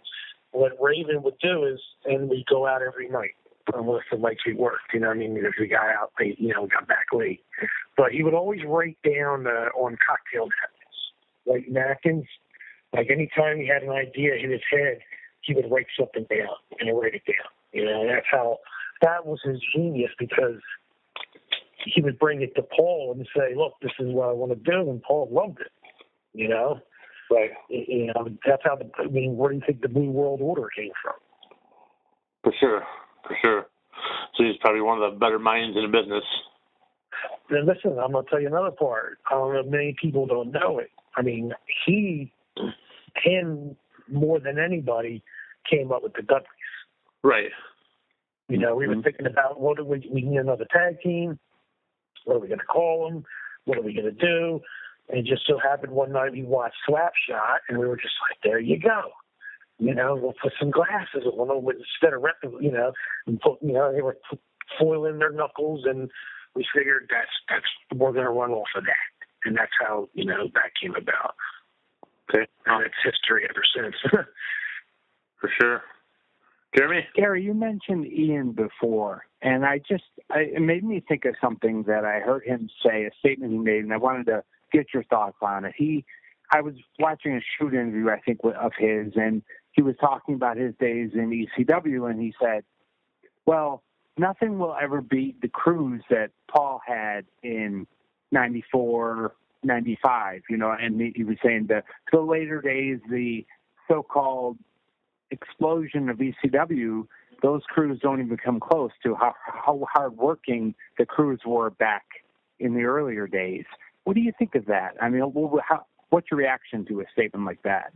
what 0.52 0.72
Raven 0.80 1.22
would 1.22 1.38
do 1.42 1.64
is, 1.64 1.80
and 2.04 2.28
we'd 2.28 2.46
go 2.46 2.66
out 2.66 2.82
every 2.82 3.08
night 3.08 3.36
unless 3.74 4.04
the 4.10 4.16
lights 4.16 4.40
we 4.46 4.54
worked. 4.54 4.94
You 4.94 5.00
know, 5.00 5.08
what 5.08 5.16
I 5.16 5.20
mean, 5.20 5.36
if 5.36 5.54
we 5.58 5.68
got 5.68 5.88
out 5.88 6.12
late, 6.18 6.40
you 6.40 6.52
know, 6.52 6.66
got 6.66 6.88
back 6.88 7.06
late. 7.12 7.44
But 7.96 8.12
he 8.12 8.22
would 8.22 8.34
always 8.34 8.60
write 8.66 8.98
down 9.04 9.46
uh, 9.46 9.70
on 9.76 9.96
cocktail 10.06 10.48
napkins, 10.48 10.98
like 11.46 11.68
napkins. 11.68 12.26
Like 12.92 13.10
anytime 13.10 13.58
he 13.58 13.66
had 13.66 13.82
an 13.82 13.90
idea 13.90 14.34
in 14.36 14.50
his 14.50 14.62
head, 14.70 15.00
he 15.42 15.54
would 15.54 15.70
write 15.70 15.86
something 15.98 16.26
down 16.30 16.56
and 16.80 16.98
write 16.98 17.14
it 17.14 17.22
down. 17.26 17.48
You 17.72 17.84
know, 17.84 18.06
that's 18.06 18.26
how 18.30 18.58
that 19.02 19.26
was 19.26 19.40
his 19.44 19.60
genius 19.74 20.10
because 20.18 20.60
he 21.84 22.02
would 22.02 22.18
bring 22.18 22.42
it 22.42 22.54
to 22.56 22.62
Paul 22.62 23.14
and 23.16 23.26
say, 23.36 23.54
"Look, 23.54 23.74
this 23.80 23.92
is 23.98 24.12
what 24.12 24.28
I 24.28 24.32
want 24.32 24.52
to 24.52 24.70
do," 24.70 24.90
and 24.90 25.02
Paul 25.02 25.28
loved 25.30 25.60
it. 25.60 25.72
You 26.34 26.48
know, 26.48 26.80
Right. 27.30 27.50
you 27.68 28.06
know 28.06 28.28
that's 28.46 28.62
how 28.64 28.76
the. 28.76 28.90
I 28.98 29.06
mean, 29.06 29.36
where 29.36 29.50
do 29.50 29.56
you 29.56 29.62
think 29.66 29.82
the 29.82 29.88
New 29.88 30.10
World 30.10 30.40
Order 30.40 30.68
came 30.74 30.92
from? 31.02 31.14
For 32.42 32.52
sure. 32.58 32.86
For 33.26 33.36
sure. 33.42 33.66
So 34.36 34.44
he's 34.44 34.56
probably 34.60 34.80
one 34.80 35.02
of 35.02 35.12
the 35.12 35.18
better 35.18 35.38
minds 35.38 35.76
in 35.76 35.82
the 35.82 35.88
business. 35.88 36.24
Then 37.50 37.66
listen, 37.66 37.98
I'm 37.98 38.12
gonna 38.12 38.26
tell 38.28 38.40
you 38.40 38.46
another 38.46 38.70
part. 38.70 39.18
I 39.30 39.34
don't 39.34 39.52
know 39.52 39.60
if 39.60 39.66
many 39.66 39.94
people 40.00 40.26
don't 40.26 40.52
know 40.52 40.78
it. 40.78 40.90
I 41.16 41.22
mean, 41.22 41.52
he, 41.84 42.32
him 43.16 43.76
more 44.08 44.38
than 44.40 44.58
anybody, 44.58 45.22
came 45.68 45.92
up 45.92 46.02
with 46.02 46.14
the 46.14 46.22
Dudleys. 46.22 46.48
Right. 47.22 47.50
You 48.48 48.56
know, 48.58 48.74
we 48.74 48.86
were 48.88 48.96
Mhm. 48.96 49.04
thinking 49.04 49.26
about 49.26 49.60
what 49.60 49.76
do 49.76 49.84
we 49.84 49.98
we 50.10 50.22
need 50.22 50.38
another 50.38 50.64
tag 50.70 51.00
team. 51.00 51.38
What 52.24 52.36
are 52.36 52.40
we 52.40 52.48
going 52.48 52.60
to 52.60 52.66
call 52.66 53.08
them? 53.08 53.24
What 53.64 53.78
are 53.78 53.82
we 53.82 53.92
going 53.94 54.06
to 54.06 54.10
do? 54.26 54.62
And 55.08 55.18
it 55.18 55.24
just 55.24 55.46
so 55.46 55.58
happened 55.58 55.92
one 55.92 56.12
night 56.12 56.32
we 56.32 56.42
watched 56.42 56.76
Slapshot, 56.86 57.60
and 57.68 57.78
we 57.78 57.86
were 57.86 57.96
just 57.96 58.14
like, 58.28 58.38
there 58.42 58.58
you 58.58 58.78
go. 58.78 59.12
You 59.78 59.94
know, 59.94 60.16
we'll 60.16 60.34
put 60.34 60.52
some 60.58 60.70
glasses 60.70 61.24
on 61.24 61.48
them 61.48 61.62
with, 61.62 61.76
instead 61.76 62.12
of 62.12 62.22
rep, 62.22 62.36
you 62.42 62.72
know, 62.72 62.92
and 63.26 63.40
put, 63.40 63.62
you 63.62 63.72
know, 63.72 63.92
they 63.92 64.02
were 64.02 64.18
foiling 64.78 65.18
their 65.18 65.30
knuckles, 65.30 65.84
and 65.86 66.10
we 66.54 66.66
figured 66.74 67.08
that's 67.10 67.30
that's 67.48 67.66
we're 67.94 68.12
going 68.12 68.24
to 68.24 68.30
run 68.30 68.50
off 68.50 68.68
of 68.74 68.84
that, 68.84 69.26
and 69.44 69.56
that's 69.56 69.72
how 69.78 70.08
you 70.14 70.24
know 70.24 70.48
that 70.54 70.72
came 70.80 70.96
about, 70.96 71.36
Okay. 72.28 72.46
and 72.66 72.84
it's 72.84 72.94
history 73.04 73.46
ever 73.48 73.62
since. 73.74 73.94
For 75.40 75.50
sure. 75.60 75.82
Jeremy? 76.76 77.06
Gary, 77.14 77.42
you 77.42 77.54
mentioned 77.54 78.06
Ian 78.06 78.52
before, 78.52 79.24
and 79.40 79.64
I 79.64 79.78
just 79.78 80.04
I, 80.30 80.40
it 80.54 80.60
made 80.62 80.84
me 80.84 81.02
think 81.06 81.24
of 81.24 81.34
something 81.40 81.84
that 81.84 82.04
I 82.04 82.20
heard 82.20 82.44
him 82.44 82.68
say, 82.84 83.04
a 83.04 83.10
statement 83.18 83.52
he 83.52 83.58
made, 83.58 83.84
and 83.84 83.92
I 83.92 83.96
wanted 83.96 84.26
to 84.26 84.44
get 84.72 84.92
your 84.92 85.04
thoughts 85.04 85.38
on 85.40 85.64
it. 85.64 85.74
He, 85.76 86.04
I 86.52 86.60
was 86.60 86.74
watching 86.98 87.34
a 87.36 87.40
shoot 87.40 87.72
interview, 87.72 88.10
I 88.10 88.20
think, 88.20 88.40
of 88.44 88.72
his, 88.78 89.12
and 89.16 89.42
he 89.72 89.82
was 89.82 89.94
talking 90.00 90.34
about 90.34 90.56
his 90.56 90.74
days 90.78 91.10
in 91.14 91.30
ECW, 91.30 92.10
and 92.10 92.20
he 92.20 92.34
said, 92.42 92.64
"Well, 93.46 93.82
nothing 94.18 94.58
will 94.58 94.76
ever 94.80 95.00
beat 95.00 95.40
the 95.40 95.48
cruise 95.48 96.02
that 96.10 96.30
Paul 96.48 96.82
had 96.86 97.24
in 97.42 97.86
'94, 98.30 99.34
'95." 99.62 100.42
You 100.50 100.58
know, 100.58 100.70
and 100.78 101.00
he, 101.14 101.24
was 101.24 101.38
saying 101.42 101.68
the 101.68 101.82
the 102.12 102.20
later 102.20 102.60
days, 102.60 102.98
the 103.08 103.46
so-called 103.88 104.58
explosion 105.30 106.08
of 106.08 106.18
ECW, 106.18 107.06
those 107.42 107.62
crews 107.68 108.00
don't 108.00 108.20
even 108.20 108.36
come 108.36 108.60
close 108.60 108.90
to 109.04 109.14
how, 109.14 109.34
how 109.44 109.86
hardworking 109.92 110.74
the 110.98 111.06
crews 111.06 111.40
were 111.46 111.70
back 111.70 112.04
in 112.58 112.74
the 112.74 112.82
earlier 112.82 113.26
days. 113.26 113.64
What 114.04 114.14
do 114.14 114.20
you 114.20 114.32
think 114.38 114.54
of 114.54 114.66
that? 114.66 114.94
I 115.00 115.08
mean, 115.08 115.20
how, 115.20 115.86
what's 116.10 116.28
your 116.30 116.38
reaction 116.38 116.84
to 116.86 117.00
a 117.00 117.04
statement 117.12 117.44
like 117.44 117.62
that? 117.62 117.92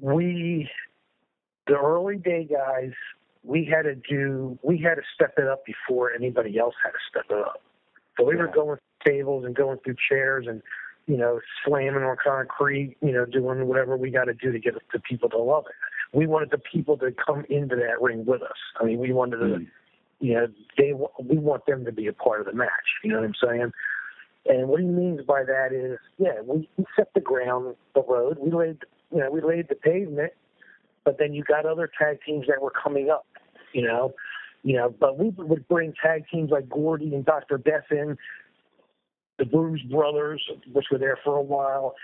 we 0.00 0.68
the 1.66 1.74
early 1.74 2.16
day 2.16 2.44
guys 2.44 2.92
we 3.42 3.64
had 3.64 3.82
to 3.82 3.94
do 3.94 4.58
we 4.62 4.78
had 4.78 4.96
to 4.96 5.02
step 5.14 5.34
it 5.38 5.46
up 5.46 5.64
before 5.64 6.12
anybody 6.12 6.58
else 6.58 6.74
had 6.84 6.90
to 6.90 6.98
step 7.08 7.24
it 7.30 7.38
up 7.38 7.62
so 8.18 8.24
we 8.24 8.36
were 8.36 8.48
going 8.48 8.78
through 9.02 9.12
tables 9.12 9.44
and 9.44 9.54
going 9.54 9.78
through 9.84 9.96
chairs 10.08 10.46
and 10.48 10.62
you 11.06 11.16
know 11.16 11.40
slamming 11.64 12.02
on 12.02 12.16
concrete 12.22 12.96
you 13.00 13.12
know 13.12 13.24
doing 13.24 13.66
whatever 13.66 13.96
we 13.96 14.10
got 14.10 14.24
to 14.24 14.34
do 14.34 14.52
to 14.52 14.58
get 14.58 14.74
the 14.92 15.00
people 15.00 15.28
to 15.28 15.38
love 15.38 15.64
it 15.66 15.74
we 16.12 16.26
wanted 16.26 16.50
the 16.50 16.58
people 16.58 16.96
to 16.98 17.12
come 17.12 17.44
into 17.48 17.76
that 17.76 18.00
ring 18.00 18.24
with 18.24 18.42
us. 18.42 18.56
I 18.80 18.84
mean 18.84 18.98
we 18.98 19.12
wanted 19.12 19.38
to 19.38 19.44
mm. 19.44 19.66
you 20.20 20.34
know 20.34 20.46
they 20.78 20.92
we 20.92 21.38
want 21.38 21.66
them 21.66 21.84
to 21.84 21.92
be 21.92 22.06
a 22.06 22.12
part 22.12 22.40
of 22.40 22.46
the 22.46 22.52
match 22.52 22.70
you 23.02 23.10
know 23.10 23.20
what 23.20 23.26
i'm 23.26 23.34
saying? 23.42 23.72
And 24.48 24.68
what 24.68 24.80
he 24.80 24.86
means 24.86 25.22
by 25.22 25.44
that 25.44 25.72
is 25.72 25.98
yeah 26.18 26.40
we, 26.44 26.68
we 26.76 26.84
set 26.96 27.12
the 27.14 27.20
ground 27.20 27.76
the 27.94 28.02
road 28.02 28.38
we 28.40 28.50
laid 28.50 28.78
you 29.12 29.18
know 29.18 29.30
we 29.30 29.40
laid 29.40 29.68
the 29.68 29.74
pavement 29.74 30.32
but 31.04 31.18
then 31.18 31.32
you 31.34 31.44
got 31.44 31.66
other 31.66 31.90
tag 31.98 32.18
teams 32.24 32.46
that 32.48 32.60
were 32.60 32.72
coming 32.72 33.10
up 33.10 33.26
you 33.72 33.82
know? 33.82 34.14
You 34.62 34.76
know 34.76 34.94
but 34.98 35.18
we 35.18 35.30
would 35.36 35.66
bring 35.68 35.94
tag 36.02 36.24
teams 36.32 36.50
like 36.50 36.68
gordy 36.68 37.14
and 37.14 37.24
dr 37.24 37.58
death 37.58 37.84
in 37.90 38.16
the 39.38 39.44
Bruise 39.44 39.82
Brothers, 39.82 40.42
which 40.72 40.86
were 40.90 40.98
there 40.98 41.18
for 41.22 41.36
a 41.36 41.42
while, 41.42 41.94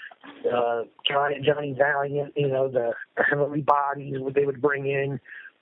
uh, 0.52 0.82
Johnny, 1.08 1.36
Johnny 1.44 1.74
Valiant, 1.76 2.32
you 2.36 2.48
know, 2.48 2.68
the 2.68 2.92
Heavenly 3.16 3.62
Bodies, 3.62 4.16
what 4.18 4.34
they 4.34 4.44
would 4.44 4.60
bring 4.60 4.86
in, 4.86 5.18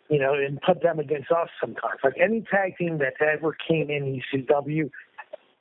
you 0.09 0.19
know, 0.19 0.35
and 0.35 0.61
put 0.62 0.83
them 0.83 0.99
against 0.99 1.31
us 1.31 1.49
sometimes. 1.61 2.00
Like 2.03 2.15
any 2.21 2.45
tag 2.50 2.77
team 2.77 2.99
that 2.99 3.15
ever 3.25 3.57
came 3.69 3.91
in 3.91 4.21
ECW, 4.35 4.91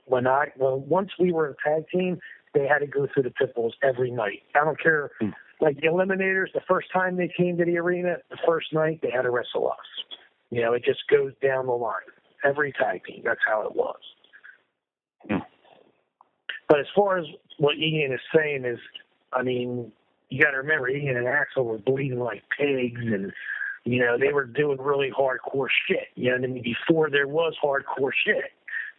when 0.05 0.25
I 0.25 0.47
well, 0.57 0.79
once 0.79 1.11
we 1.19 1.31
were 1.31 1.49
a 1.49 1.69
tag 1.69 1.87
team, 1.93 2.19
they 2.53 2.67
had 2.67 2.79
to 2.79 2.87
go 2.87 3.07
through 3.13 3.23
the 3.23 3.29
pitbulls 3.29 3.73
every 3.83 4.09
night. 4.09 4.41
I 4.55 4.65
don't 4.65 4.81
care. 4.81 5.11
Hmm. 5.21 5.29
Like 5.61 5.75
the 5.75 5.87
Eliminators, 5.87 6.53
the 6.53 6.61
first 6.67 6.87
time 6.91 7.17
they 7.17 7.29
came 7.35 7.57
to 7.57 7.65
the 7.65 7.77
arena, 7.77 8.15
the 8.29 8.37
first 8.47 8.73
night 8.73 9.01
they 9.03 9.11
had 9.11 9.23
to 9.23 9.29
wrestle 9.29 9.69
us. 9.69 9.77
You 10.49 10.61
know, 10.61 10.73
it 10.73 10.83
just 10.83 11.01
goes 11.09 11.33
down 11.43 11.67
the 11.67 11.73
line. 11.73 11.93
Every 12.43 12.71
tag 12.71 13.03
team, 13.05 13.21
that's 13.25 13.41
how 13.45 13.67
it 13.67 13.75
was. 13.75 13.99
But 16.69 16.79
as 16.79 16.85
far 16.95 17.17
as 17.17 17.25
what 17.57 17.77
Ian 17.77 18.13
is 18.13 18.19
saying 18.35 18.63
is, 18.65 18.79
I 19.33 19.43
mean, 19.43 19.91
you 20.29 20.41
got 20.41 20.51
to 20.51 20.57
remember 20.57 20.89
Ian 20.89 21.17
and 21.17 21.27
Axl 21.27 21.65
were 21.65 21.79
bleeding 21.79 22.19
like 22.19 22.43
pigs, 22.57 23.01
and 23.01 23.31
you 23.85 23.99
know 23.99 24.17
they 24.19 24.31
were 24.33 24.45
doing 24.45 24.79
really 24.79 25.11
hardcore 25.11 25.67
shit. 25.87 26.07
You 26.15 26.31
know 26.31 26.37
what 26.37 26.43
I 26.49 26.53
mean? 26.53 26.63
Before 26.63 27.09
there 27.09 27.27
was 27.27 27.55
hardcore 27.63 28.11
shit. 28.25 28.51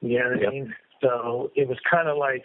You 0.02 0.18
know 0.18 0.30
what 0.30 0.40
Yep. 0.40 0.48
I 0.48 0.52
mean? 0.52 0.74
So 1.02 1.50
it 1.54 1.68
was 1.68 1.78
kind 1.90 2.08
of 2.08 2.16
like, 2.18 2.42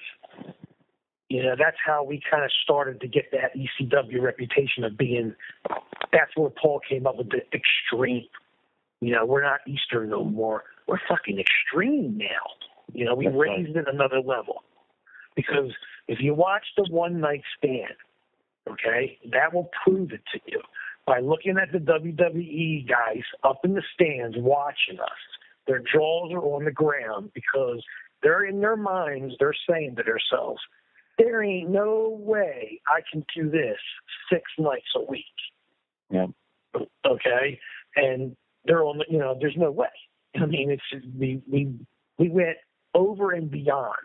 you 1.29 1.43
know, 1.43 1.55
that's 1.57 1.77
how 1.85 2.03
we 2.03 2.21
kind 2.29 2.43
of 2.43 2.51
started 2.63 3.01
to 3.01 3.07
get 3.07 3.31
that 3.31 3.51
ECW 3.55 4.21
reputation 4.21 4.83
of 4.83 4.97
being. 4.97 5.35
That's 6.13 6.31
where 6.35 6.49
Paul 6.51 6.79
came 6.87 7.07
up 7.07 7.17
with 7.17 7.29
the 7.31 7.41
extreme. 7.53 8.25
You 9.01 9.11
know, 9.13 9.25
we're 9.25 9.43
not 9.43 9.59
Eastern 9.67 10.09
no 10.09 10.23
more. 10.23 10.63
We're 10.87 10.99
fucking 11.09 11.39
extreme 11.39 12.17
now. 12.17 12.25
You 12.93 13.05
know, 13.05 13.15
we 13.15 13.25
That's 13.25 13.35
right. 13.35 13.57
raised 13.59 13.75
it 13.75 13.85
another 13.91 14.19
level. 14.21 14.63
Because 15.35 15.71
if 16.07 16.19
you 16.21 16.33
watch 16.33 16.65
the 16.77 16.85
one 16.89 17.19
night 17.19 17.43
stand, 17.57 17.93
okay, 18.69 19.17
that 19.31 19.53
will 19.53 19.69
prove 19.83 20.11
it 20.11 20.21
to 20.33 20.39
you 20.47 20.61
by 21.05 21.19
looking 21.19 21.57
at 21.57 21.71
the 21.71 21.79
WWE 21.79 22.87
guys 22.87 23.23
up 23.43 23.61
in 23.63 23.73
the 23.73 23.83
stands 23.93 24.35
watching 24.39 24.99
us. 24.99 25.09
Their 25.67 25.79
jaws 25.79 26.31
are 26.31 26.41
on 26.41 26.65
the 26.65 26.71
ground 26.71 27.31
because 27.33 27.83
they're 28.23 28.45
in 28.45 28.59
their 28.59 28.75
minds, 28.77 29.35
they're 29.39 29.55
saying 29.69 29.95
to 29.97 30.03
themselves, 30.03 30.61
there 31.17 31.43
ain't 31.43 31.69
no 31.69 32.17
way 32.21 32.81
I 32.87 33.01
can 33.11 33.25
do 33.35 33.49
this 33.49 33.77
six 34.31 34.43
nights 34.57 34.87
a 34.95 35.03
week. 35.03 35.25
Yeah. 36.09 36.27
Okay? 37.05 37.59
And 37.95 38.35
they're 38.65 38.83
on 38.83 38.97
the, 38.97 39.05
you 39.09 39.17
know, 39.17 39.37
there's 39.39 39.55
no 39.57 39.71
way. 39.71 39.87
I 40.35 40.45
mean, 40.45 40.71
it's 40.71 40.83
just, 40.91 41.05
we, 41.17 41.41
we, 41.49 41.73
we 42.17 42.29
went 42.29 42.57
over 42.93 43.31
and 43.31 43.49
beyond. 43.49 43.95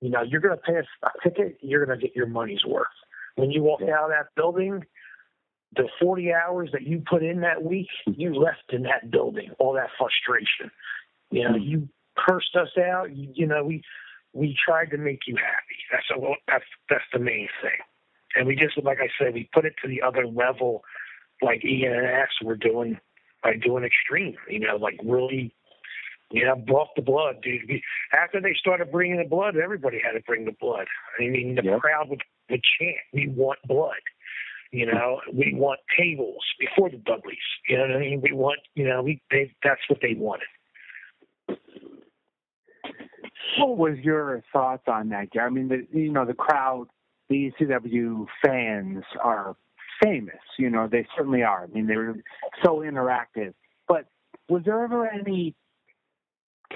You 0.00 0.10
know, 0.10 0.22
you're 0.22 0.40
going 0.40 0.56
to 0.56 0.62
pay 0.62 0.74
a 0.74 1.06
a 1.06 1.10
ticket, 1.22 1.58
you're 1.60 1.84
going 1.84 1.98
to 1.98 2.06
get 2.06 2.14
your 2.14 2.26
money's 2.26 2.64
worth. 2.66 2.86
When 3.36 3.50
you 3.50 3.62
walk 3.62 3.82
out 3.82 4.04
of 4.04 4.10
that 4.10 4.28
building, 4.36 4.84
the 5.76 5.88
40 6.00 6.32
hours 6.32 6.70
that 6.72 6.82
you 6.82 7.02
put 7.08 7.22
in 7.22 7.40
that 7.40 7.62
week, 7.62 7.88
you 8.06 8.34
left 8.34 8.72
in 8.72 8.82
that 8.84 9.10
building, 9.10 9.50
all 9.58 9.74
that 9.74 9.90
frustration. 9.98 10.70
You 11.30 11.48
know, 11.48 11.56
you 11.56 11.88
cursed 12.16 12.56
us 12.56 12.70
out. 12.78 13.14
You, 13.14 13.28
you 13.34 13.46
know, 13.46 13.64
we 13.64 13.82
we 14.32 14.56
tried 14.66 14.90
to 14.90 14.98
make 14.98 15.20
you 15.26 15.36
happy. 15.36 15.78
That's 15.90 16.06
a, 16.10 16.34
that's 16.46 16.64
that's 16.88 17.04
the 17.12 17.18
main 17.18 17.48
thing. 17.62 17.78
And 18.34 18.46
we 18.46 18.54
just, 18.54 18.82
like 18.82 18.98
I 19.00 19.08
said, 19.18 19.34
we 19.34 19.48
put 19.52 19.64
it 19.64 19.74
to 19.82 19.88
the 19.88 20.02
other 20.02 20.26
level, 20.26 20.82
like 21.42 21.64
Ian 21.64 21.94
and 21.94 22.06
Axe 22.06 22.34
were 22.42 22.56
doing 22.56 22.98
by 23.42 23.54
doing 23.56 23.84
extreme. 23.84 24.36
You 24.48 24.60
know, 24.60 24.76
like 24.76 24.98
really, 25.04 25.54
you 26.30 26.44
know, 26.44 26.56
brought 26.56 26.88
the 26.94 27.02
blood, 27.02 27.36
dude. 27.42 27.62
We, 27.68 27.82
after 28.12 28.40
they 28.40 28.54
started 28.58 28.90
bringing 28.92 29.18
the 29.18 29.24
blood, 29.24 29.56
everybody 29.56 29.98
had 30.04 30.12
to 30.12 30.20
bring 30.26 30.44
the 30.44 30.54
blood. 30.60 30.86
I 31.18 31.28
mean, 31.28 31.54
the 31.54 31.62
Yep. 31.64 31.80
crowd 31.80 32.08
would 32.10 32.22
would 32.50 32.62
chant, 32.78 32.96
"We 33.12 33.28
want 33.28 33.58
blood." 33.66 34.00
You 34.70 34.84
know, 34.86 35.20
we 35.32 35.54
want 35.54 35.80
tables 35.98 36.44
before 36.58 36.90
the 36.90 36.98
Dudleys. 36.98 37.38
You 37.68 37.78
know 37.78 37.86
what 37.86 37.96
I 37.96 37.98
mean? 38.00 38.20
We 38.20 38.32
want, 38.32 38.60
you 38.74 38.86
know, 38.86 39.02
we 39.02 39.22
they, 39.30 39.54
that's 39.64 39.80
what 39.88 40.00
they 40.02 40.14
wanted. 40.14 40.46
What 43.58 43.78
was 43.78 43.98
your 44.00 44.42
thoughts 44.52 44.84
on 44.86 45.08
that, 45.08 45.30
Gary? 45.30 45.46
I 45.46 45.50
mean, 45.50 45.68
the, 45.68 45.86
you 45.90 46.12
know, 46.12 46.26
the 46.26 46.34
crowd, 46.34 46.88
the 47.28 47.50
ECW 47.58 48.26
fans 48.44 49.04
are 49.22 49.56
famous. 50.02 50.36
You 50.58 50.70
know, 50.70 50.86
they 50.86 51.06
certainly 51.16 51.42
are. 51.42 51.64
I 51.64 51.66
mean, 51.68 51.86
they're 51.86 52.16
so 52.62 52.80
interactive. 52.80 53.54
But 53.88 54.06
was 54.48 54.62
there 54.64 54.84
ever 54.84 55.08
any 55.08 55.54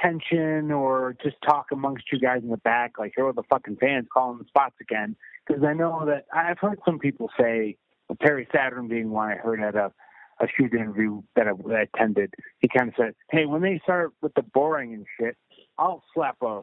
tension 0.01 0.71
or 0.71 1.17
just 1.23 1.37
talk 1.45 1.67
amongst 1.73 2.05
you 2.13 2.19
guys 2.19 2.43
in 2.43 2.49
the 2.49 2.57
back, 2.59 2.99
like, 2.99 3.13
here 3.17 3.27
are 3.27 3.33
the 3.33 3.43
fucking 3.49 3.77
fans 3.77 4.07
calling 4.13 4.39
the 4.39 4.45
spots 4.47 4.77
again? 4.81 5.17
Because 5.47 5.63
I 5.65 5.73
know 5.73 6.05
that 6.07 6.27
I've 6.33 6.59
heard 6.59 6.79
some 6.85 6.99
people 6.99 7.31
say, 7.39 7.77
uh, 8.11 8.15
Perry 8.21 8.49
Saturn 8.55 8.89
being 8.89 9.11
one 9.11 9.31
I 9.31 9.37
heard 9.37 9.61
at 9.61 9.75
a 9.75 9.93
a 10.41 10.47
shoot 10.57 10.75
interview 10.75 11.23
that 11.37 11.47
I, 11.47 11.53
that 11.69 11.75
I 11.77 11.83
attended, 11.83 12.35
he 12.59 12.69
kind 12.69 12.89
of 12.89 12.95
said, 12.97 13.15
"Hey, 13.31 13.47
when 13.47 13.63
they 13.63 13.81
start 13.85 14.13
with 14.23 14.35
the 14.35 14.43
boring 14.43 14.93
and 14.93 15.07
shit, 15.19 15.37
I'll 15.79 16.03
slap 16.15 16.37
a 16.43 16.63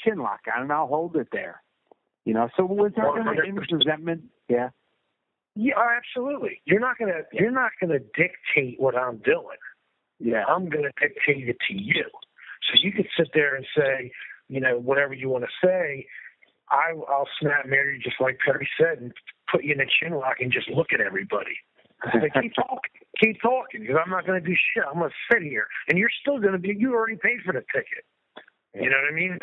chin 0.00 0.18
lock 0.18 0.40
on 0.54 0.62
and 0.62 0.72
I'll 0.72 0.88
hold 0.88 1.16
it 1.16 1.28
there." 1.30 1.62
You 2.24 2.34
know. 2.34 2.48
So 2.56 2.64
was 2.64 2.92
there 2.96 3.06
ever 3.06 3.42
any 3.42 3.52
100%. 3.52 3.72
resentment? 3.72 4.24
Yeah. 4.48 4.70
Yeah, 5.54 5.74
oh, 5.76 5.96
absolutely. 5.96 6.62
You're 6.64 6.80
not 6.80 6.98
gonna 6.98 7.22
you're 7.32 7.50
not 7.50 7.72
gonna 7.80 7.98
dictate 7.98 8.80
what 8.80 8.96
I'm 8.96 9.18
doing. 9.18 9.58
Yeah. 10.18 10.44
I'm 10.48 10.68
gonna 10.68 10.92
dictate 11.00 11.48
it 11.48 11.58
to 11.68 11.74
you. 11.74 12.04
So 12.68 12.78
you 12.82 12.92
could 12.92 13.08
sit 13.16 13.28
there 13.34 13.54
and 13.56 13.66
say, 13.76 14.12
you 14.48 14.60
know, 14.60 14.78
whatever 14.78 15.14
you 15.14 15.28
want 15.28 15.44
to 15.44 15.66
say. 15.66 16.06
I, 16.70 16.94
I'll 17.08 17.28
snap 17.40 17.66
mare 17.66 17.96
just 17.98 18.20
like 18.20 18.38
Perry 18.44 18.68
said 18.80 18.98
and 18.98 19.12
put 19.50 19.62
you 19.64 19.74
in 19.74 19.80
a 19.80 19.86
chin 19.86 20.14
lock 20.18 20.36
and 20.40 20.50
just 20.50 20.68
look 20.70 20.88
at 20.92 21.00
everybody. 21.00 21.56
Like, 22.14 22.32
keep 22.40 22.54
talking, 22.56 22.96
keep 23.22 23.40
talking, 23.42 23.82
because 23.82 23.96
I'm 24.02 24.10
not 24.10 24.26
going 24.26 24.42
to 24.42 24.46
do 24.46 24.54
shit. 24.54 24.84
I'm 24.88 24.98
going 24.98 25.10
to 25.10 25.34
sit 25.34 25.42
here, 25.42 25.66
and 25.88 25.98
you're 25.98 26.10
still 26.20 26.40
going 26.40 26.52
to 26.52 26.58
be. 26.58 26.74
You 26.76 26.94
already 26.94 27.16
paid 27.16 27.40
for 27.44 27.52
the 27.52 27.62
ticket. 27.74 28.04
You 28.74 28.88
know 28.90 28.96
what 28.96 29.12
I 29.12 29.14
mean? 29.14 29.38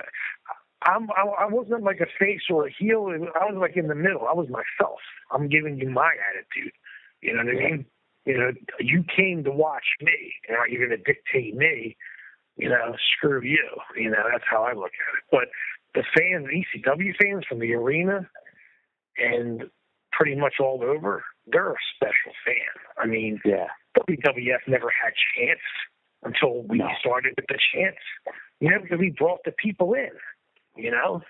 I'm. 0.84 1.10
I, 1.12 1.44
I 1.44 1.46
wasn't 1.46 1.84
like 1.84 2.00
a 2.02 2.08
face 2.20 2.42
or 2.50 2.68
a 2.68 2.72
heel. 2.78 3.08
I 3.40 3.46
was 3.46 3.58
like 3.60 3.78
in 3.78 3.88
the 3.88 3.96
middle. 3.96 4.28
I 4.28 4.34
was 4.34 4.48
myself. 4.50 5.00
I'm 5.32 5.48
giving 5.48 5.78
you 5.78 5.90
my 5.90 6.12
attitude. 6.30 6.74
You 7.22 7.34
know 7.36 7.44
what 7.44 7.56
I 7.56 7.70
mean? 7.70 7.86
You 8.26 8.38
know, 8.38 8.52
you 8.80 9.04
came 9.16 9.44
to 9.44 9.52
watch 9.52 9.86
me, 10.02 10.34
and 10.48 10.58
now 10.58 10.64
you're 10.70 10.86
going 10.86 10.98
to 10.98 11.04
dictate 11.04 11.56
me. 11.56 11.96
You 12.60 12.70
know, 12.70 12.96
screw 13.18 13.42
you. 13.42 13.68
You 13.96 14.12
know, 14.12 14.24
that's 14.32 14.44
how 14.50 14.64
I 14.64 14.74
look 14.74 14.92
at 14.92 15.18
it. 15.18 15.24
But 15.32 15.46
the 15.96 16.04
fans, 16.18 16.48
ECW 16.48 17.14
fans 17.22 17.46
from 17.48 17.60
the 17.60 17.74
arena, 17.74 18.30
and 19.18 19.64
pretty 20.12 20.36
much 20.36 20.56
all 20.60 20.84
over, 20.84 21.24
they're 21.48 21.72
a 21.72 21.76
special 21.96 22.34
fan. 22.46 22.56
I 22.98 23.06
mean, 23.08 23.40
Yeah. 23.46 23.68
WWF 23.98 24.68
never 24.68 24.90
had 24.90 25.14
chance 25.36 25.60
until 26.24 26.64
we 26.64 26.80
No. 26.80 26.90
started 27.00 27.34
with 27.38 27.48
the 27.48 27.58
chance. 27.74 27.98
You 28.60 28.72
know, 28.72 28.80
because 28.82 29.00
we 29.00 29.12
brought 29.12 29.44
the 29.46 29.54
people 29.54 29.94
in. 29.94 30.12
You 30.76 30.92
know, 30.92 31.24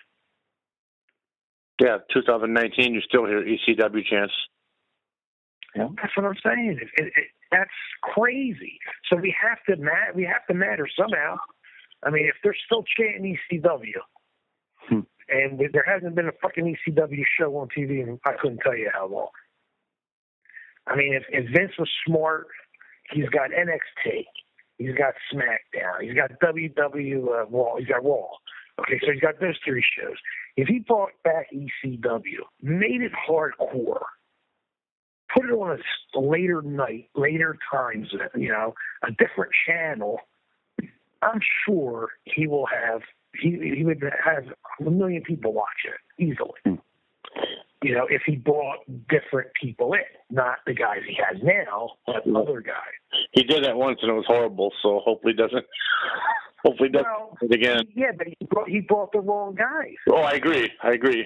Yeah, 1.79 1.99
2019, 2.11 2.91
you're 2.93 3.01
still 3.03 3.25
hear 3.25 3.41
ECW 3.41 4.03
chants. 5.75 5.95
that's 6.01 6.15
what 6.17 6.25
I'm 6.25 6.35
saying. 6.43 6.79
It, 6.81 6.87
it, 7.03 7.13
it, 7.15 7.27
that's 7.51 7.69
crazy. 8.03 8.79
So 9.09 9.17
we 9.17 9.33
have 9.41 9.59
to 9.69 9.81
mat. 9.81 10.15
We 10.15 10.23
have 10.23 10.45
to 10.47 10.53
matter 10.53 10.87
somehow. 10.99 11.37
I 12.03 12.09
mean, 12.09 12.25
if 12.25 12.35
they're 12.43 12.55
still 12.65 12.83
chanting 12.97 13.37
ECW, 13.51 13.99
Hmm. 14.87 15.01
and 15.27 15.59
there 15.73 15.83
hasn't 15.85 16.15
been 16.15 16.27
a 16.27 16.31
fucking 16.41 16.65
ECW 16.87 17.23
show 17.39 17.55
on 17.57 17.67
TV, 17.77 18.01
in 18.01 18.19
I 18.25 18.33
couldn't 18.41 18.59
tell 18.63 18.75
you 18.77 18.89
how 18.93 19.07
long. 19.07 19.29
I 20.87 20.95
mean, 20.95 21.13
if, 21.13 21.23
if 21.29 21.45
Vince 21.55 21.73
was 21.77 21.89
smart, 22.07 22.47
he's 23.11 23.29
got 23.29 23.51
NXT, 23.51 24.23
he's 24.77 24.95
got 24.95 25.13
SmackDown, 25.31 26.01
he's 26.01 26.15
got 26.15 26.31
WW 26.39 27.27
uh, 27.27 27.45
Raw, 27.47 27.75
he's 27.77 27.87
got 27.87 28.03
Raw. 28.03 28.25
Okay, 28.79 28.99
so 29.05 29.11
he's 29.11 29.21
got 29.21 29.39
those 29.41 29.57
three 29.65 29.83
shows. 29.99 30.15
If 30.55 30.67
he 30.69 30.79
brought 30.79 31.11
back 31.23 31.47
ECW, 31.53 32.39
made 32.63 33.01
it 33.01 33.11
hardcore, 33.29 34.01
put 35.33 35.45
it 35.45 35.51
on 35.51 35.79
a 36.15 36.19
later 36.19 36.61
night, 36.61 37.09
later 37.15 37.57
times, 37.71 38.07
you 38.35 38.49
know, 38.49 38.73
a 39.03 39.11
different 39.11 39.51
channel, 39.67 40.19
I'm 41.21 41.39
sure 41.65 42.09
he 42.23 42.47
will 42.47 42.65
have 42.67 43.01
he 43.41 43.73
he 43.75 43.83
would 43.83 44.01
have 44.23 44.45
a 44.85 44.89
million 44.89 45.21
people 45.23 45.53
watch 45.53 45.67
it 45.85 46.23
easily. 46.23 46.59
Hmm. 46.65 46.75
You 47.81 47.95
know, 47.95 48.07
if 48.09 48.23
he 48.25 48.35
brought 48.35 48.79
different 49.07 49.49
people 49.59 49.93
in, 49.93 50.01
not 50.35 50.57
the 50.65 50.73
guys 50.73 50.99
he 51.07 51.15
has 51.25 51.41
now, 51.41 51.91
but 52.05 52.27
other 52.35 52.59
guys. 52.59 52.93
He 53.31 53.43
did 53.43 53.63
that 53.63 53.77
once 53.77 53.99
and 54.01 54.11
it 54.11 54.15
was 54.15 54.25
horrible, 54.27 54.73
so 54.81 54.99
hopefully 55.03 55.33
doesn't. 55.33 55.65
Hopefully 56.65 56.89
doesn't 56.89 57.07
Well, 57.07 57.37
again. 57.53 57.79
yeah, 57.95 58.11
but 58.17 58.27
he 58.27 58.35
brought 58.49 58.67
he 58.67 58.81
brought 58.81 59.13
the 59.13 59.21
wrong 59.21 59.55
guys. 59.55 59.95
Oh, 60.11 60.17
I 60.17 60.31
agree. 60.31 60.69
I 60.83 60.91
agree. 60.91 61.25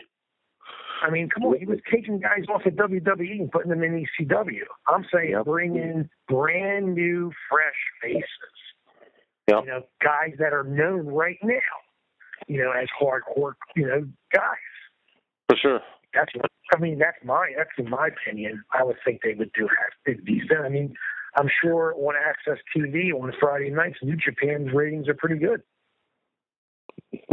I 1.03 1.09
mean, 1.09 1.29
come 1.29 1.43
on, 1.43 1.59
he 1.59 1.65
was 1.65 1.79
taking 1.91 2.19
guys 2.19 2.45
off 2.53 2.65
of 2.65 2.73
WWE 2.73 3.39
and 3.41 3.51
putting 3.51 3.69
them 3.69 3.83
in 3.83 4.05
ECW. 4.19 4.63
I'm 4.87 5.05
saying 5.13 5.31
Yep. 5.31 5.45
bring 5.45 5.75
in 5.75 6.09
brand 6.29 6.95
new, 6.95 7.31
fresh 7.49 7.75
faces. 8.01 8.23
Yep. 9.49 9.65
You 9.65 9.69
know, 9.69 9.83
guys 10.01 10.35
that 10.39 10.53
are 10.53 10.63
known 10.63 11.05
right 11.07 11.37
now. 11.43 11.59
You 12.47 12.63
know, 12.63 12.71
as 12.71 12.87
hardcore, 12.99 13.53
you 13.75 13.87
know, 13.87 14.07
guys. 14.33 14.43
For 15.49 15.57
sure. 15.57 15.79
That's 16.13 16.31
I 16.73 16.79
mean. 16.79 16.99
That's 16.99 17.17
my 17.23 17.51
that's 17.57 17.69
in 17.77 17.89
my 17.89 18.07
opinion. 18.07 18.63
I 18.71 18.83
would 18.83 18.97
think 19.03 19.21
they 19.23 19.33
would 19.33 19.51
do 19.53 19.67
have 19.67 20.25
decent. 20.25 20.59
I 20.63 20.69
mean, 20.69 20.93
I'm 21.35 21.49
sure 21.61 21.93
on 21.95 22.15
AXS 22.15 22.59
TV 22.75 23.11
on 23.13 23.33
Friday 23.39 23.69
nights, 23.69 23.97
New 24.01 24.15
Japan's 24.15 24.73
ratings 24.73 25.07
are 25.09 25.15
pretty 25.15 25.37
good. 25.37 25.61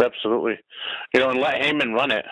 Absolutely. 0.03 0.59
You 1.13 1.21
know, 1.21 1.31
and 1.31 1.41
let 1.41 1.61
Heyman 1.61 1.95
run 1.95 2.11
it. 2.11 2.25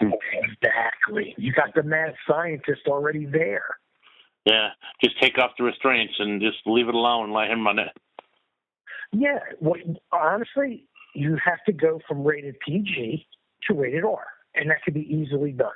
Exactly. 0.00 1.34
You 1.36 1.52
got 1.52 1.74
the 1.74 1.82
mad 1.82 2.14
scientist 2.28 2.82
already 2.86 3.26
there. 3.26 3.64
Yeah, 4.46 4.68
just 5.02 5.20
take 5.20 5.38
off 5.38 5.50
the 5.58 5.64
restraints 5.64 6.14
and 6.18 6.40
just 6.40 6.58
leave 6.66 6.88
it 6.88 6.94
alone 6.94 7.24
and 7.24 7.32
let 7.32 7.50
him 7.50 7.64
run 7.64 7.78
it. 7.78 7.88
Yeah, 9.12 9.38
well, 9.60 9.74
honestly, 10.12 10.84
you 11.14 11.36
have 11.44 11.62
to 11.66 11.72
go 11.72 12.00
from 12.08 12.24
rated 12.24 12.56
PG 12.66 13.26
to 13.68 13.74
rated 13.74 14.04
R, 14.04 14.24
and 14.54 14.70
that 14.70 14.82
could 14.84 14.94
be 14.94 15.06
easily 15.14 15.52
done. 15.52 15.70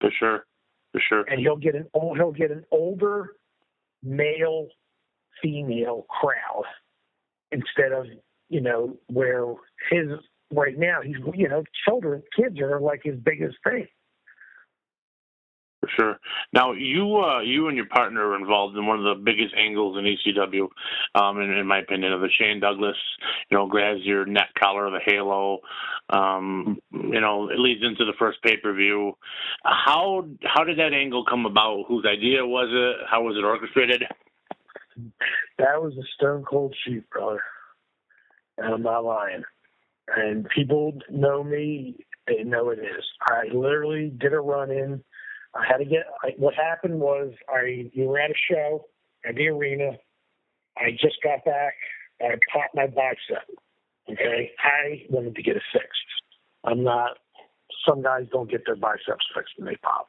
For 0.00 0.10
sure, 0.16 0.46
for 0.92 1.00
sure. 1.08 1.22
And 1.22 1.40
he'll 1.40 1.56
get 1.56 1.74
an 1.74 1.86
old, 1.94 2.18
he'll 2.18 2.30
get 2.30 2.50
an 2.52 2.64
older 2.70 3.32
male 4.02 4.68
female 5.42 6.06
crowd 6.08 6.64
instead 7.50 7.92
of 7.92 8.06
you 8.48 8.60
know 8.60 8.96
where 9.08 9.46
his 9.90 10.08
right 10.52 10.78
now 10.78 11.00
he's 11.02 11.16
you 11.34 11.48
know 11.48 11.62
children 11.86 12.22
kids 12.36 12.58
are 12.60 12.80
like 12.80 13.00
his 13.04 13.16
biggest 13.16 13.56
thing 13.64 13.86
for 15.80 15.88
sure. 15.96 16.18
Now, 16.52 16.72
you 16.72 17.18
uh, 17.18 17.40
you 17.40 17.68
and 17.68 17.76
your 17.76 17.86
partner 17.86 18.26
are 18.28 18.38
involved 18.38 18.76
in 18.76 18.86
one 18.86 18.98
of 18.98 19.04
the 19.04 19.22
biggest 19.22 19.54
angles 19.56 19.96
in 19.96 20.04
ECW, 20.04 20.68
um, 21.14 21.40
in, 21.40 21.50
in 21.50 21.66
my 21.66 21.78
opinion, 21.78 22.12
of 22.12 22.20
the 22.20 22.28
Shane 22.38 22.60
Douglas, 22.60 22.96
you 23.50 23.56
know, 23.56 23.66
grabs 23.66 24.00
your 24.02 24.26
neck 24.26 24.48
collar, 24.58 24.90
the 24.90 25.00
halo. 25.04 25.58
Um, 26.10 26.78
you 26.92 27.20
know, 27.20 27.48
it 27.48 27.58
leads 27.58 27.82
into 27.82 28.04
the 28.04 28.16
first 28.18 28.42
pay 28.42 28.56
per 28.56 28.72
view. 28.74 29.12
How 29.64 30.26
how 30.42 30.64
did 30.64 30.78
that 30.78 30.92
angle 30.92 31.24
come 31.24 31.46
about? 31.46 31.84
Whose 31.88 32.04
idea 32.04 32.44
was 32.44 32.68
it? 32.70 33.06
How 33.08 33.22
was 33.22 33.36
it 33.36 33.44
orchestrated? 33.44 34.02
That 35.58 35.80
was 35.80 35.94
a 35.96 36.06
stone 36.16 36.44
cold 36.48 36.74
shoot, 36.84 37.08
brother. 37.10 37.40
And 38.56 38.74
I'm 38.74 38.82
not 38.82 39.04
lying. 39.04 39.44
And 40.16 40.48
people 40.48 40.94
know 41.10 41.44
me; 41.44 41.96
they 42.26 42.42
know 42.42 42.70
it 42.70 42.78
is. 42.78 43.04
I 43.28 43.54
literally 43.54 44.10
did 44.18 44.32
a 44.32 44.40
run 44.40 44.70
in 44.70 45.02
I 45.54 45.64
had 45.66 45.78
to 45.78 45.84
get. 45.84 46.04
I, 46.22 46.30
what 46.36 46.54
happened 46.54 47.00
was 47.00 47.32
I 47.48 47.90
we 47.96 48.06
were 48.06 48.18
at 48.18 48.30
a 48.30 48.34
show 48.50 48.86
at 49.28 49.34
the 49.34 49.48
arena. 49.48 49.92
I 50.76 50.92
just 50.92 51.16
got 51.22 51.44
back. 51.44 51.74
I 52.20 52.34
popped 52.52 52.74
my 52.74 52.86
bicep. 52.86 53.48
Okay, 54.10 54.50
I 54.62 55.04
wanted 55.10 55.34
to 55.36 55.42
get 55.42 55.56
it 55.56 55.62
fixed. 55.72 55.88
I'm 56.64 56.82
not. 56.82 57.18
Some 57.86 58.02
guys 58.02 58.26
don't 58.32 58.50
get 58.50 58.64
their 58.66 58.76
biceps 58.76 59.26
fixed 59.34 59.54
when 59.56 59.66
they 59.66 59.76
pop. 59.76 60.08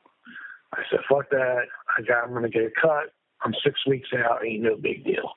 I 0.74 0.82
said, 0.92 1.00
"Fuck 1.10 1.30
that! 1.32 1.64
I 1.98 2.02
got. 2.02 2.26
I'm 2.26 2.34
gonna 2.34 2.50
get 2.50 2.64
a 2.64 2.72
cut. 2.82 3.14
I'm 3.42 3.54
six 3.64 3.80
weeks 3.88 4.10
out. 4.14 4.46
Ain't 4.46 4.64
no 4.64 4.76
big 4.76 5.04
deal." 5.06 5.32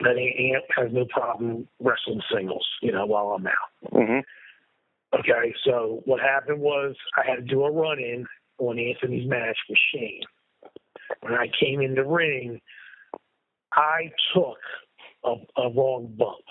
That 0.00 0.16
Ant 0.16 0.64
has 0.76 0.92
no 0.92 1.04
problem 1.06 1.66
wrestling 1.80 2.20
singles, 2.32 2.66
you 2.82 2.92
know, 2.92 3.06
while 3.06 3.28
I'm 3.28 3.46
out. 3.46 3.92
Mm-hmm. 3.92 5.18
Okay, 5.18 5.54
so 5.64 6.02
what 6.04 6.20
happened 6.20 6.60
was 6.60 6.94
I 7.16 7.28
had 7.28 7.36
to 7.36 7.42
do 7.42 7.64
a 7.64 7.70
run 7.70 7.98
in 7.98 8.26
on 8.58 8.78
Anthony's 8.78 9.28
match 9.28 9.56
with 9.68 9.78
Shane. 9.92 10.22
When 11.20 11.32
I 11.32 11.46
came 11.58 11.80
in 11.80 11.94
the 11.94 12.04
ring, 12.04 12.60
I 13.72 14.10
took 14.34 14.58
a, 15.24 15.34
a 15.60 15.70
wrong 15.70 16.14
bump. 16.18 16.44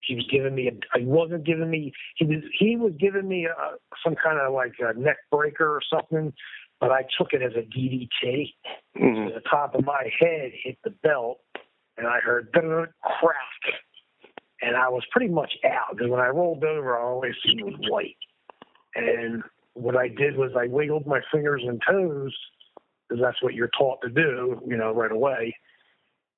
He 0.00 0.14
was 0.14 0.26
giving 0.30 0.54
me 0.54 0.68
a. 0.68 0.98
He 0.98 1.04
wasn't 1.04 1.44
giving 1.44 1.70
me. 1.70 1.92
He 2.16 2.24
was. 2.24 2.42
He 2.58 2.76
was 2.76 2.92
giving 2.98 3.28
me 3.28 3.46
a, 3.46 3.76
some 4.02 4.14
kind 4.14 4.38
of 4.40 4.52
like 4.52 4.72
a 4.80 4.98
neck 4.98 5.18
breaker 5.30 5.68
or 5.68 5.80
something, 5.92 6.32
but 6.80 6.90
I 6.90 7.02
took 7.18 7.32
it 7.32 7.42
as 7.42 7.52
a 7.56 7.62
DDT. 7.62 8.54
Mm-hmm. 8.96 9.34
The 9.34 9.42
top 9.48 9.74
of 9.74 9.84
my 9.84 10.10
head 10.18 10.52
hit 10.64 10.78
the 10.82 10.90
belt, 11.02 11.40
and 11.98 12.06
I 12.06 12.20
heard 12.20 12.52
crack, 12.52 13.74
and 14.62 14.76
I 14.76 14.88
was 14.88 15.04
pretty 15.10 15.28
much 15.28 15.52
out 15.66 15.96
because 15.96 16.10
when 16.10 16.20
I 16.20 16.28
rolled 16.28 16.64
over, 16.64 16.96
I 16.96 17.02
always 17.02 17.34
seen 17.44 17.64
was 17.64 17.74
white, 17.90 18.16
and 18.94 19.42
what 19.74 19.96
I 19.96 20.08
did 20.08 20.36
was 20.36 20.50
I 20.56 20.66
wiggled 20.66 21.06
my 21.06 21.20
fingers 21.32 21.62
and 21.64 21.80
toes 21.88 22.34
because 23.08 23.22
that's 23.22 23.42
what 23.42 23.54
you're 23.54 23.70
taught 23.78 24.00
to 24.02 24.10
do, 24.10 24.60
you 24.66 24.76
know, 24.76 24.92
right 24.92 25.12
away. 25.12 25.56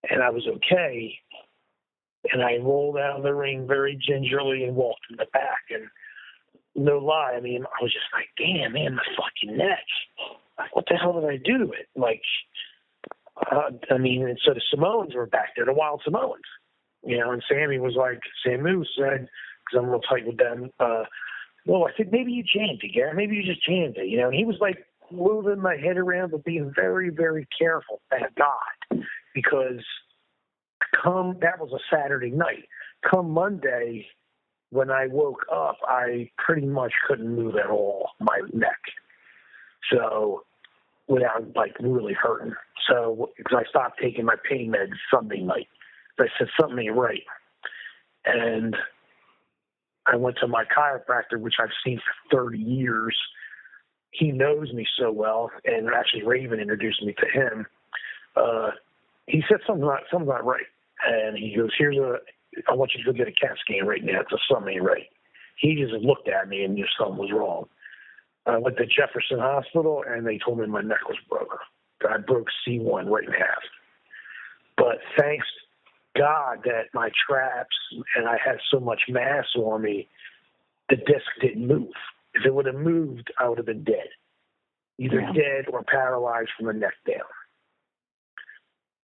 And 0.08 0.22
I 0.22 0.30
was 0.30 0.46
okay. 0.46 1.18
And 2.32 2.42
I 2.42 2.58
rolled 2.58 2.98
out 2.98 3.16
of 3.16 3.22
the 3.22 3.34
ring 3.34 3.66
very 3.66 3.98
gingerly 4.00 4.64
and 4.64 4.76
walked 4.76 5.06
in 5.10 5.16
the 5.16 5.26
back. 5.32 5.62
And 5.70 5.86
no 6.76 6.98
lie, 6.98 7.34
I 7.36 7.40
mean, 7.40 7.64
I 7.64 7.82
was 7.82 7.92
just 7.92 8.04
like, 8.12 8.28
damn, 8.36 8.74
man, 8.74 8.94
my 8.94 9.02
fucking 9.16 9.56
neck. 9.56 9.84
Like, 10.58 10.76
what 10.76 10.84
the 10.88 10.96
hell 10.96 11.18
did 11.18 11.28
I 11.28 11.38
do 11.38 11.58
to 11.58 11.72
it? 11.72 11.88
Like, 11.96 12.22
uh, 13.50 13.94
I 13.94 13.98
mean, 13.98 14.36
so 14.44 14.54
the 14.54 14.62
Samoans 14.70 15.14
were 15.14 15.26
back 15.26 15.50
there, 15.56 15.64
the 15.64 15.72
Wild 15.72 16.02
Samoans. 16.04 16.44
You 17.04 17.18
know, 17.18 17.32
and 17.32 17.42
Sammy 17.48 17.78
was 17.78 17.94
like, 17.96 18.20
Samu 18.46 18.84
said, 18.96 19.28
because 19.64 19.78
I'm 19.78 19.86
real 19.88 20.00
tight 20.00 20.26
with 20.26 20.36
them, 20.36 20.70
uh, 20.80 21.04
well, 21.66 21.86
I 21.86 21.96
said, 21.96 22.10
maybe 22.12 22.32
you 22.32 22.42
jammed 22.42 22.80
it, 22.82 22.94
Gary. 22.94 23.14
Maybe 23.14 23.36
you 23.36 23.42
just 23.42 23.64
jammed 23.66 23.96
it. 23.96 24.08
You 24.08 24.18
know, 24.18 24.28
and 24.28 24.34
he 24.34 24.44
was 24.44 24.56
like 24.60 24.84
moving 25.10 25.60
my 25.60 25.76
head 25.76 25.96
around, 25.96 26.30
but 26.30 26.44
being 26.44 26.72
very, 26.74 27.10
very 27.10 27.46
careful. 27.58 28.00
Thank 28.10 28.34
God, 28.36 29.04
because 29.34 29.84
come 31.02 31.36
that 31.40 31.58
was 31.58 31.72
a 31.72 31.94
Saturday 31.94 32.30
night. 32.30 32.66
Come 33.08 33.30
Monday, 33.30 34.06
when 34.70 34.90
I 34.90 35.06
woke 35.06 35.44
up, 35.52 35.78
I 35.86 36.30
pretty 36.38 36.66
much 36.66 36.92
couldn't 37.06 37.34
move 37.34 37.56
at 37.56 37.70
all 37.70 38.10
my 38.20 38.40
neck. 38.52 38.78
So 39.92 40.44
without 41.10 41.44
like 41.54 41.76
really 41.80 42.14
hurting. 42.14 42.54
So 42.88 43.30
because 43.36 43.58
I 43.66 43.68
stopped 43.68 44.00
taking 44.00 44.24
my 44.24 44.36
pain 44.48 44.72
meds 44.72 44.94
Sunday 45.12 45.40
night, 45.40 45.68
I 46.18 46.26
said 46.38 46.48
something 46.58 46.78
ain't 46.78 46.96
right, 46.96 47.22
and 48.24 48.76
I 50.06 50.16
went 50.16 50.36
to 50.40 50.48
my 50.48 50.64
chiropractor, 50.64 51.40
which 51.40 51.54
I've 51.60 51.70
seen 51.84 52.00
for 52.30 52.44
30 52.44 52.58
years. 52.58 53.16
He 54.12 54.32
knows 54.32 54.72
me 54.72 54.86
so 54.98 55.10
well, 55.10 55.50
and 55.64 55.88
actually 55.88 56.24
Raven 56.24 56.60
introduced 56.60 57.02
me 57.02 57.14
to 57.14 57.26
him. 57.28 57.66
Uh, 58.36 58.70
he 59.26 59.42
said 59.48 59.58
something 59.66 59.84
not 59.86 60.00
something's 60.10 60.28
not 60.28 60.44
right, 60.44 60.66
and 61.06 61.36
he 61.36 61.54
goes, 61.56 61.70
"Here's 61.78 61.96
a, 61.96 62.16
I 62.68 62.74
want 62.74 62.92
you 62.94 63.04
to 63.04 63.12
go 63.12 63.16
get 63.16 63.28
a 63.28 63.32
CAT 63.32 63.56
scan 63.60 63.86
right 63.86 64.04
now. 64.04 64.20
It's 64.20 64.32
a 64.32 64.38
something 64.52 64.74
ain't 64.74 64.82
right." 64.82 65.08
He 65.56 65.74
just 65.74 65.92
looked 65.92 66.28
at 66.28 66.48
me 66.48 66.64
and 66.64 66.74
knew 66.74 66.86
something 66.98 67.18
was 67.18 67.30
wrong. 67.32 67.68
I 68.46 68.58
went 68.58 68.76
to 68.78 68.86
Jefferson 68.86 69.38
Hospital, 69.38 70.02
and 70.06 70.26
they 70.26 70.38
told 70.38 70.58
me 70.58 70.66
my 70.66 70.80
neck 70.80 71.08
was 71.08 71.18
broken. 71.28 71.58
I 72.08 72.18
broke 72.18 72.48
C1 72.66 73.08
right 73.08 73.26
in 73.26 73.32
half. 73.32 73.62
But 74.76 74.98
thanks 75.18 75.46
God 76.16 76.60
that 76.64 76.86
my 76.94 77.10
traps 77.28 77.76
and 78.16 78.26
I 78.26 78.36
had 78.44 78.56
so 78.70 78.80
much 78.80 79.02
mass 79.08 79.44
on 79.56 79.82
me, 79.82 80.08
the 80.88 80.96
disc 80.96 81.26
didn't 81.40 81.66
move. 81.66 81.92
If 82.34 82.46
it 82.46 82.54
would 82.54 82.66
have 82.66 82.74
moved, 82.74 83.32
I 83.38 83.48
would 83.48 83.58
have 83.58 83.66
been 83.66 83.84
dead, 83.84 84.08
either 84.98 85.20
yeah. 85.20 85.32
dead 85.32 85.64
or 85.72 85.82
paralyzed 85.82 86.50
from 86.56 86.66
the 86.66 86.72
neck 86.72 86.94
down. 87.06 87.18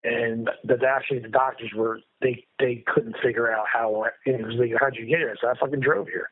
And 0.05 0.51
the 0.65 0.79
actually 0.87 1.19
the 1.19 1.29
doctors 1.29 1.73
were 1.75 2.01
they 2.23 2.45
they 2.61 2.85
couldn't 2.87 3.17
figure 3.23 3.53
out 3.53 3.67
how 3.73 4.05
it 4.25 4.47
was 4.47 4.55
like, 4.55 4.71
how'd 4.79 4.95
you 4.95 5.07
get 5.07 5.19
here? 5.19 5.37
So 5.41 5.49
I 5.49 5.55
fucking 5.59 5.81
drove 5.81 6.07
here. 6.07 6.31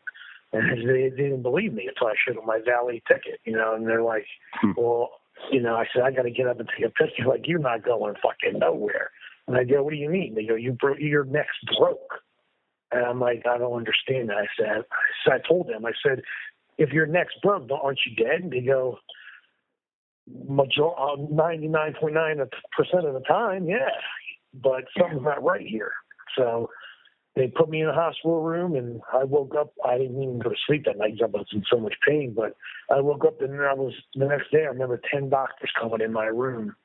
And 0.55 0.89
they 0.89 1.11
didn't 1.11 1.43
believe 1.43 1.73
me 1.73 1.89
until 1.89 2.07
I 2.07 2.15
showed 2.25 2.37
them 2.37 2.47
my 2.47 2.61
valet 2.65 3.03
ticket, 3.09 3.41
you 3.45 3.53
know, 3.53 3.75
and 3.75 3.87
they're 3.87 4.03
like, 4.03 4.27
hmm. 4.61 4.73
Well, 4.77 5.11
you 5.51 5.61
know, 5.61 5.75
I 5.75 5.87
said, 5.93 6.03
I 6.03 6.11
gotta 6.11 6.31
get 6.31 6.47
up 6.47 6.61
and 6.61 6.69
take 6.69 6.87
a 6.87 6.91
picture. 6.91 7.27
Like, 7.27 7.47
you're 7.47 7.59
not 7.59 7.85
going 7.85 8.15
fucking 8.23 8.59
nowhere. 8.59 9.11
And 9.47 9.57
I 9.57 9.65
go, 9.65 9.83
what 9.83 9.91
do 9.91 9.97
you 9.97 10.09
mean? 10.09 10.35
They 10.35 10.47
go, 10.47 10.55
you 10.55 10.73
broke, 10.73 10.99
your 11.01 11.25
neck's 11.25 11.57
broke. 11.79 12.23
And 12.93 13.05
I'm 13.05 13.21
like, 13.21 13.43
I 13.51 13.59
don't 13.59 13.77
understand 13.77 14.31
that. 14.31 14.37
I 14.37 14.47
said, 14.57 14.85
I, 15.27 15.35
I 15.35 15.39
told 15.47 15.69
them, 15.69 15.85
I 15.85 15.93
said, 16.07 16.23
if 16.79 16.91
your 16.91 17.07
neck's 17.07 17.35
broke, 17.43 17.69
aren't 17.71 18.01
you 18.07 18.25
dead? 18.25 18.43
And 18.43 18.53
they 18.53 18.61
go, 18.61 18.99
major, 20.27 20.83
99.9% 20.83 22.41
uh, 22.41 23.09
of 23.09 23.15
the 23.15 23.21
time, 23.27 23.67
yeah. 23.67 23.89
But 24.55 24.85
something's 24.99 25.23
not 25.23 25.43
right 25.43 25.67
here. 25.67 25.93
So 26.39 26.71
they 27.37 27.49
put 27.49 27.69
me 27.69 27.83
in 27.83 27.89
a 27.89 27.93
hospital 27.93 28.43
room 28.43 28.77
and 28.77 29.01
I 29.13 29.25
woke 29.25 29.55
up. 29.59 29.73
I 29.85 29.99
didn't 29.99 30.23
even 30.23 30.39
go 30.39 30.51
to 30.51 30.57
sleep 30.67 30.85
that 30.85 30.99
night 30.99 31.15
because 31.15 31.31
I 31.35 31.39
was 31.39 31.47
in 31.53 31.65
so 31.71 31.81
much 31.81 31.95
pain. 32.07 32.33
But 32.35 32.57
I 32.95 33.01
woke 33.01 33.25
up 33.25 33.41
and 33.41 33.61
I 33.61 33.75
was 33.75 33.93
the 34.15 34.27
next 34.27 34.51
day. 34.53 34.63
I 34.63 34.67
remember 34.69 35.01
ten 35.13 35.29
doctors 35.31 35.71
coming 35.81 36.01
in 36.01 36.13
my 36.13 36.27
room 36.27 36.77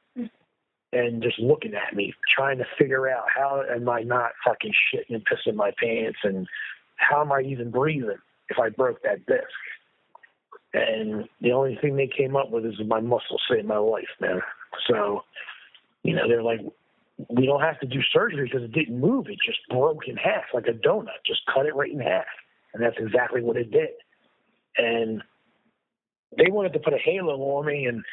and 0.92 1.22
just 1.22 1.40
looking 1.40 1.74
at 1.76 1.96
me, 1.96 2.14
trying 2.36 2.58
to 2.58 2.66
figure 2.78 3.08
out 3.10 3.26
how 3.34 3.62
am 3.70 3.88
I 3.90 4.02
not 4.02 4.32
fucking 4.44 4.74
shitting 4.92 5.16
and 5.16 5.26
pissing 5.28 5.56
my 5.56 5.72
pants, 5.80 6.18
and 6.24 6.48
how 6.96 7.22
am 7.22 7.32
I 7.32 7.42
even 7.42 7.70
breathing 7.70 8.18
if 8.50 8.58
I 8.58 8.70
broke 8.70 9.04
that 9.04 9.26
disc? 9.28 9.44
And 10.74 11.26
the 11.42 11.52
only 11.52 11.78
thing 11.82 11.96
they 11.96 12.08
came 12.08 12.36
up 12.36 12.50
with 12.50 12.66
is 12.66 12.80
my 12.88 13.00
muscles 13.00 13.42
saved 13.50 13.68
my 13.68 13.78
life, 13.78 14.10
man. 14.20 14.42
So, 14.88 15.24
you 16.04 16.16
know, 16.16 16.28
they're 16.28 16.44
like, 16.44 16.62
we 17.30 17.46
don't 17.46 17.62
have 17.62 17.80
to 17.82 17.88
do 17.88 18.02
surgery 18.14 18.46
because 18.46 18.64
it 18.64 18.72
didn't 18.74 19.00
move; 19.00 19.28
it 19.28 19.40
just 19.46 19.60
broke 19.70 20.08
in 20.08 20.18
half 20.18 20.46
like 20.54 20.68
a 20.68 20.74
donut. 20.74 21.22
Just 21.26 21.42
cut 21.54 21.66
it 21.66 21.76
right 21.76 21.92
in 21.92 22.00
half, 22.00 22.26
and 22.74 22.84
that's 22.84 22.98
exactly 23.00 23.42
what 23.42 23.58
it 23.58 23.72
did. 23.72 23.90
And 24.78 25.24
they 26.38 26.52
wanted 26.52 26.74
to 26.74 26.80
put 26.80 26.94
a 26.94 27.00
halo 27.00 27.36
on 27.58 27.66
me 27.66 27.86
and 27.86 28.04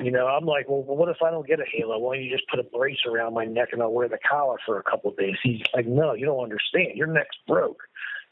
You 0.00 0.10
know, 0.10 0.26
I'm 0.26 0.46
like, 0.46 0.68
well, 0.68 0.82
what 0.82 1.08
if 1.08 1.18
I 1.22 1.30
don't 1.30 1.46
get 1.46 1.60
a 1.60 1.64
halo? 1.72 1.98
Why 1.98 2.16
don't 2.16 2.24
you 2.24 2.30
just 2.30 2.48
put 2.48 2.60
a 2.60 2.64
brace 2.64 2.98
around 3.06 3.34
my 3.34 3.44
neck 3.44 3.70
and 3.72 3.82
I'll 3.82 3.92
wear 3.92 4.08
the 4.08 4.18
collar 4.28 4.58
for 4.66 4.78
a 4.78 4.82
couple 4.82 5.10
of 5.10 5.16
days? 5.18 5.36
He's 5.42 5.62
like, 5.74 5.86
no, 5.86 6.14
you 6.14 6.26
don't 6.26 6.42
understand. 6.42 6.96
Your 6.96 7.08
neck's 7.08 7.36
broke. 7.46 7.82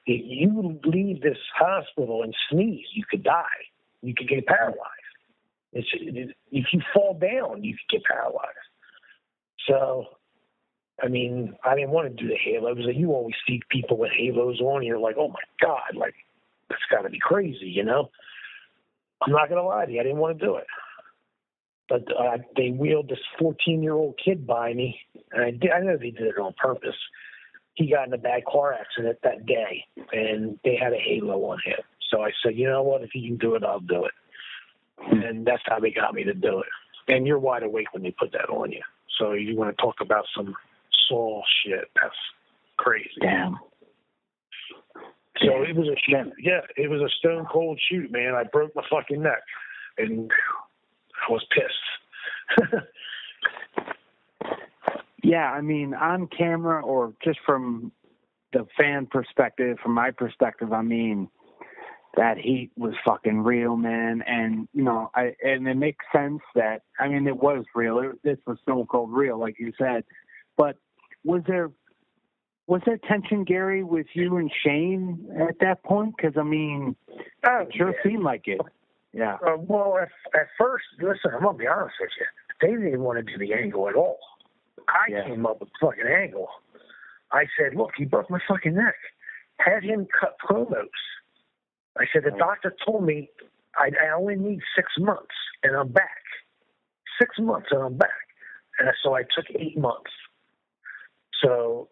If 0.06 0.22
you 0.24 0.80
leave 0.84 1.22
this 1.22 1.38
hospital 1.56 2.22
and 2.22 2.34
sneeze, 2.50 2.86
you 2.94 3.04
could 3.10 3.22
die. 3.24 3.44
You 4.02 4.14
could 4.14 4.28
get 4.28 4.46
paralyzed. 4.46 4.78
It's, 5.72 5.88
it, 5.94 6.36
if 6.50 6.66
you 6.72 6.80
fall 6.94 7.14
down, 7.20 7.64
you 7.64 7.74
could 7.74 7.98
get 7.98 8.04
paralyzed. 8.04 8.69
So, 9.66 10.06
I 11.02 11.08
mean, 11.08 11.54
I 11.64 11.74
didn't 11.74 11.90
want 11.90 12.08
to 12.08 12.22
do 12.22 12.28
the 12.28 12.36
halo 12.36 12.74
because 12.74 12.94
you 12.94 13.12
always 13.12 13.34
see 13.46 13.60
people 13.70 13.96
with 13.96 14.10
halos 14.16 14.60
on. 14.60 14.78
And 14.78 14.86
you're 14.86 14.98
like, 14.98 15.16
oh 15.18 15.28
my 15.28 15.42
god, 15.60 15.94
like 15.94 16.14
that's 16.68 16.82
got 16.90 17.02
to 17.02 17.10
be 17.10 17.18
crazy, 17.18 17.66
you 17.66 17.84
know. 17.84 18.10
I'm 19.22 19.32
not 19.32 19.48
gonna 19.48 19.62
lie 19.62 19.84
to 19.84 19.92
you, 19.92 20.00
I 20.00 20.02
didn't 20.02 20.18
want 20.18 20.38
to 20.38 20.46
do 20.46 20.56
it, 20.56 20.66
but 21.88 22.02
uh, 22.16 22.38
they 22.56 22.70
wheeled 22.70 23.08
this 23.08 23.18
14 23.38 23.82
year 23.82 23.92
old 23.92 24.18
kid 24.22 24.46
by 24.46 24.72
me, 24.72 24.98
and 25.32 25.44
I 25.44 25.50
did. 25.50 25.70
I 25.72 25.80
know 25.80 25.96
they 25.96 26.10
did 26.10 26.28
it 26.28 26.38
on 26.38 26.54
purpose. 26.54 26.96
He 27.74 27.90
got 27.90 28.06
in 28.06 28.12
a 28.14 28.18
bad 28.18 28.44
car 28.46 28.72
accident 28.72 29.18
that 29.22 29.46
day, 29.46 29.84
and 30.12 30.58
they 30.64 30.76
had 30.76 30.92
a 30.92 30.98
halo 30.98 31.44
on 31.44 31.58
him. 31.64 31.78
So 32.10 32.22
I 32.22 32.30
said, 32.42 32.56
you 32.56 32.68
know 32.68 32.82
what? 32.82 33.02
If 33.02 33.14
you 33.14 33.28
can 33.28 33.36
do 33.36 33.54
it, 33.54 33.62
I'll 33.62 33.80
do 33.80 34.04
it. 34.04 34.12
And 35.10 35.46
that's 35.46 35.62
how 35.66 35.78
they 35.78 35.90
got 35.90 36.14
me 36.14 36.24
to 36.24 36.34
do 36.34 36.60
it. 36.60 36.66
And 37.08 37.26
you're 37.26 37.38
wide 37.38 37.62
awake 37.62 37.92
when 37.92 38.02
they 38.02 38.10
put 38.10 38.32
that 38.32 38.50
on 38.50 38.72
you. 38.72 38.82
So 39.20 39.32
you 39.32 39.56
want 39.56 39.76
to 39.76 39.80
talk 39.80 39.96
about 40.00 40.24
some 40.36 40.56
soul 41.08 41.44
shit? 41.62 41.88
That's 42.02 42.16
crazy. 42.76 43.10
Damn. 43.20 43.58
So 45.38 45.62
it 45.62 45.76
was 45.76 45.86
a 45.86 45.96
shoot. 46.04 46.32
Yeah, 46.42 46.62
it 46.76 46.90
was 46.90 47.00
a 47.00 47.08
stone 47.18 47.46
cold 47.50 47.80
shoot, 47.88 48.10
man. 48.10 48.34
I 48.34 48.42
broke 48.44 48.74
my 48.74 48.82
fucking 48.90 49.22
neck, 49.22 49.42
and 49.98 50.28
I 51.28 51.32
was 51.32 51.44
pissed. 51.54 52.72
Yeah, 55.22 55.50
I 55.50 55.60
mean, 55.60 55.94
on 55.94 56.28
camera 56.28 56.82
or 56.82 57.12
just 57.22 57.38
from 57.44 57.92
the 58.52 58.66
fan 58.76 59.06
perspective, 59.06 59.78
from 59.82 59.92
my 59.92 60.10
perspective, 60.10 60.72
I 60.72 60.82
mean, 60.82 61.28
that 62.16 62.38
heat 62.38 62.70
was 62.76 62.94
fucking 63.04 63.40
real, 63.40 63.76
man. 63.76 64.22
And 64.26 64.68
you 64.72 64.82
know, 64.82 65.10
I 65.14 65.34
and 65.42 65.66
it 65.68 65.76
makes 65.76 66.04
sense 66.14 66.40
that 66.54 66.82
I 66.98 67.08
mean, 67.08 67.26
it 67.26 67.36
was 67.36 67.64
real. 67.74 67.98
It, 68.00 68.22
this 68.22 68.38
was 68.46 68.58
stone 68.62 68.86
cold 68.86 69.10
real, 69.12 69.38
like 69.38 69.56
you 69.58 69.72
said. 69.78 70.04
But 70.56 70.76
was 71.24 71.42
there 71.46 71.70
was 72.66 72.82
there 72.86 72.98
tension, 73.08 73.44
Gary, 73.44 73.82
with 73.82 74.06
you 74.14 74.36
and 74.36 74.50
Shane 74.64 75.28
at 75.48 75.58
that 75.60 75.82
point? 75.82 76.14
Because 76.16 76.34
I 76.36 76.42
mean, 76.42 76.96
oh, 77.46 77.58
it 77.62 77.74
sure 77.76 77.94
seemed 78.04 78.22
like 78.22 78.42
it. 78.46 78.60
Yeah. 79.12 79.38
Uh, 79.46 79.56
well, 79.58 79.98
at, 79.98 80.08
at 80.38 80.46
first, 80.58 80.84
listen, 81.00 81.32
I'm 81.34 81.42
gonna 81.42 81.58
be 81.58 81.66
honest 81.66 81.94
with 82.00 82.10
you. 82.18 82.26
They 82.60 82.68
didn't 82.74 82.88
even 82.88 83.00
want 83.02 83.18
to 83.18 83.22
do 83.32 83.38
the 83.38 83.54
angle 83.54 83.88
at 83.88 83.94
all. 83.94 84.18
I 84.88 85.10
Yeah. 85.10 85.26
came 85.26 85.46
up 85.46 85.60
with 85.60 85.70
the 85.70 85.86
fucking 85.86 86.06
angle. 86.06 86.48
I 87.32 87.44
said, 87.58 87.74
look, 87.76 87.90
he 87.96 88.04
broke 88.04 88.28
my 88.30 88.40
fucking 88.48 88.74
neck. 88.74 88.94
Had 89.58 89.82
him 89.84 90.06
cut 90.18 90.36
promos. 90.38 90.88
I 91.98 92.04
said, 92.12 92.22
the 92.24 92.36
doctor 92.38 92.74
told 92.86 93.04
me 93.04 93.30
I, 93.76 93.90
I 94.06 94.14
only 94.16 94.36
need 94.36 94.60
six 94.76 94.88
months 94.98 95.34
and 95.62 95.76
I'm 95.76 95.88
back. 95.92 96.22
Six 97.20 97.36
months 97.38 97.68
and 97.70 97.82
I'm 97.82 97.96
back. 97.98 98.10
And 98.78 98.88
so 99.02 99.14
I 99.14 99.22
took 99.22 99.44
eight 99.58 99.78
months. 99.78 100.10
So, 101.44 101.88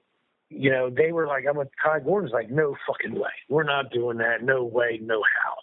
you 0.50 0.70
know, 0.70 0.90
they 0.90 1.12
were 1.12 1.26
like, 1.26 1.44
I'm 1.48 1.58
a 1.58 1.64
Ty 1.84 2.00
Gordon's 2.00 2.32
like, 2.32 2.50
no 2.50 2.76
fucking 2.86 3.14
way. 3.18 3.30
We're 3.48 3.64
not 3.64 3.90
doing 3.92 4.18
that. 4.18 4.42
No 4.42 4.64
way, 4.64 4.98
no 5.02 5.22
how. 5.22 5.54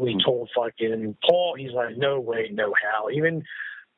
We 0.00 0.12
Hmm. 0.12 0.20
told 0.24 0.50
fucking 0.54 1.16
Paul, 1.26 1.54
he's 1.58 1.72
like, 1.72 1.96
no 1.96 2.20
way, 2.20 2.50
no 2.52 2.72
how. 2.74 3.10
Even 3.10 3.42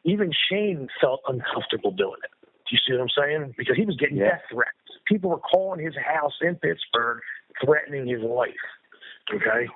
even 0.04 0.32
Shane 0.48 0.88
felt 1.00 1.20
uncomfortable 1.28 1.90
doing 1.90 2.20
it. 2.22 2.30
Do 2.42 2.70
you 2.70 2.78
see 2.86 2.92
what 2.94 3.02
I'm 3.02 3.08
saying? 3.10 3.54
Because 3.58 3.76
he 3.76 3.84
was 3.84 3.96
getting 3.96 4.16
Yeah. 4.18 4.30
death 4.30 4.42
threats. 4.50 4.70
People 5.06 5.30
were 5.30 5.40
calling 5.40 5.80
his 5.84 5.96
house 5.96 6.34
in 6.40 6.54
Pittsburgh, 6.56 7.20
threatening 7.62 8.06
his 8.06 8.22
life. 8.22 8.54
Okay, 9.34 9.68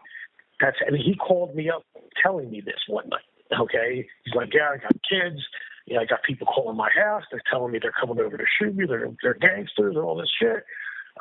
that's. 0.60 0.76
Mean, 0.90 1.02
he 1.02 1.14
called 1.14 1.54
me 1.54 1.70
up 1.70 1.84
telling 2.22 2.50
me 2.50 2.60
this 2.60 2.80
one 2.88 3.08
night. 3.08 3.60
Okay, 3.60 4.08
he's 4.24 4.34
like, 4.34 4.52
"Yeah, 4.54 4.70
I 4.74 4.76
got 4.78 4.92
kids. 5.08 5.40
You 5.86 5.96
know, 5.96 6.02
I 6.02 6.04
got 6.06 6.22
people 6.22 6.46
calling 6.46 6.76
my 6.76 6.90
house. 6.94 7.24
They're 7.30 7.42
telling 7.50 7.72
me 7.72 7.78
they're 7.80 7.92
coming 7.98 8.20
over 8.20 8.36
to 8.36 8.44
shoot 8.58 8.74
me. 8.74 8.86
They're 8.86 9.10
they're 9.22 9.34
gangsters 9.34 9.96
and 9.96 10.04
all 10.04 10.16
this 10.16 10.30
shit." 10.40 10.64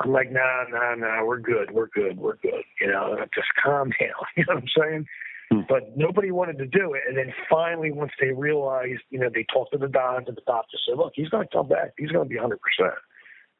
I'm 0.00 0.12
like, 0.12 0.32
"Nah, 0.32 0.64
nah, 0.70 0.94
nah. 0.94 1.24
We're 1.24 1.40
good. 1.40 1.70
We're 1.72 1.88
good. 1.88 2.18
We're 2.18 2.36
good. 2.36 2.64
You 2.80 2.88
know, 2.88 3.16
just 3.34 3.48
calm 3.62 3.90
down." 4.00 4.10
You 4.36 4.44
know 4.48 4.54
what 4.54 4.62
I'm 4.62 4.68
saying? 4.76 5.06
Hmm. 5.52 5.60
but 5.68 5.96
nobody 5.96 6.30
wanted 6.30 6.58
to 6.58 6.66
do 6.66 6.94
it. 6.94 7.02
And 7.06 7.16
then 7.16 7.32
finally, 7.50 7.90
once 7.90 8.12
they 8.20 8.30
realized, 8.30 9.02
you 9.10 9.18
know, 9.18 9.28
they 9.32 9.44
talked 9.52 9.72
to 9.72 9.78
the 9.78 9.88
doctor, 9.88 10.28
and 10.28 10.36
the 10.36 10.42
doctor 10.46 10.78
said, 10.86 10.96
look, 10.96 11.12
he's 11.14 11.28
going 11.28 11.46
to 11.46 11.52
come 11.52 11.68
back. 11.68 11.92
He's 11.98 12.10
going 12.10 12.26
to 12.26 12.28
be 12.28 12.40
100%, 12.40 12.56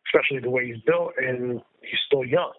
especially 0.07 0.41
the 0.41 0.51
way 0.51 0.67
he's 0.67 0.83
built, 0.87 1.13
and 1.19 1.61
he's 1.83 2.01
still 2.07 2.25
young. 2.25 2.53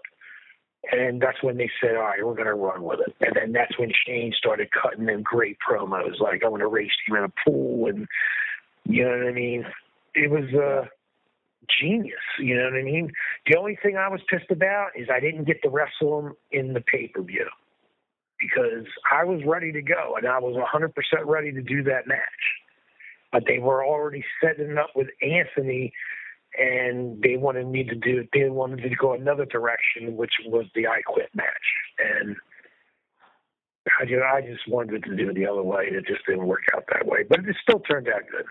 And 0.92 1.22
that's 1.22 1.42
when 1.42 1.58
they 1.58 1.70
said, 1.82 1.96
all 1.96 2.04
right, 2.04 2.26
we're 2.26 2.36
going 2.36 2.46
to 2.46 2.54
run 2.54 2.84
with 2.84 3.00
it. 3.00 3.16
And 3.22 3.36
then 3.36 3.52
that's 3.54 3.78
when 3.80 3.92
Shane 4.06 4.34
started 4.38 4.70
cutting 4.72 5.06
them 5.06 5.24
great 5.24 5.58
promos, 5.68 6.20
like, 6.20 6.44
I 6.44 6.50
want 6.50 6.62
to 6.62 6.68
race 6.68 6.92
you 7.08 7.16
in 7.16 7.24
a 7.24 7.32
pool. 7.46 7.88
And, 7.88 8.08
you 8.84 9.04
know 9.06 9.18
what 9.18 9.28
I 9.28 9.32
mean? 9.32 9.66
It 10.14 10.30
was 10.30 10.54
uh, 10.54 10.88
genius. 11.82 12.20
You 12.38 12.58
know 12.58 12.66
what 12.66 12.74
I 12.74 12.84
mean? 12.84 13.12
The 13.48 13.58
only 13.58 13.78
thing 13.82 13.98
I 13.98 14.10
was 14.10 14.20
pissed 14.30 14.52
about 14.52 14.90
is 14.96 15.08
I 15.12 15.20
didn't 15.20 15.46
get 15.46 15.62
to 15.64 15.70
wrestle 15.70 16.20
him 16.20 16.34
in 16.52 16.74
the 16.74 16.82
pay 16.82 17.08
per 17.08 17.22
view 17.22 17.48
because 18.40 18.86
I 19.10 19.24
was 19.24 19.42
ready 19.46 19.72
to 19.72 19.82
go 19.82 20.16
and 20.18 20.28
I 20.28 20.40
was 20.40 20.56
100% 20.56 20.92
ready 21.26 21.52
to 21.54 21.62
do 21.62 21.84
that 21.84 22.08
match. 22.08 22.20
But 23.32 23.44
they 23.48 23.60
were 23.60 23.86
already 23.86 24.24
setting 24.44 24.78
up 24.78 24.92
with 24.96 25.08
Anthony 25.22 25.94
and 26.60 27.22
they 27.22 27.38
wanted 27.38 27.68
me 27.68 27.84
to 27.84 27.96
do 27.96 28.26
they 28.34 28.50
wanted 28.50 28.82
to 28.82 28.96
go 28.96 29.14
another 29.14 29.46
direction 29.46 30.16
which 30.16 30.34
was 30.48 30.66
the 30.76 30.88
I 30.88 31.02
quit 31.06 31.30
match 31.34 31.48
and 32.00 32.36
I 34.00 34.06
just, 34.06 34.22
I 34.22 34.42
just 34.42 34.68
wanted 34.68 35.04
to 35.04 35.16
do 35.16 35.30
it 35.30 35.36
the 35.36 35.48
other 35.48 35.64
way 35.64 35.88
and 35.88 35.96
it 35.96 36.06
just 36.06 36.26
didn't 36.26 36.48
work 36.48 36.64
out 36.76 36.86
that 36.94 37.06
way 37.06 37.24
but 37.28 37.40
it 37.40 37.56
still 37.62 37.80
turned 37.80 38.08
out 38.08 38.22
good 38.32 38.46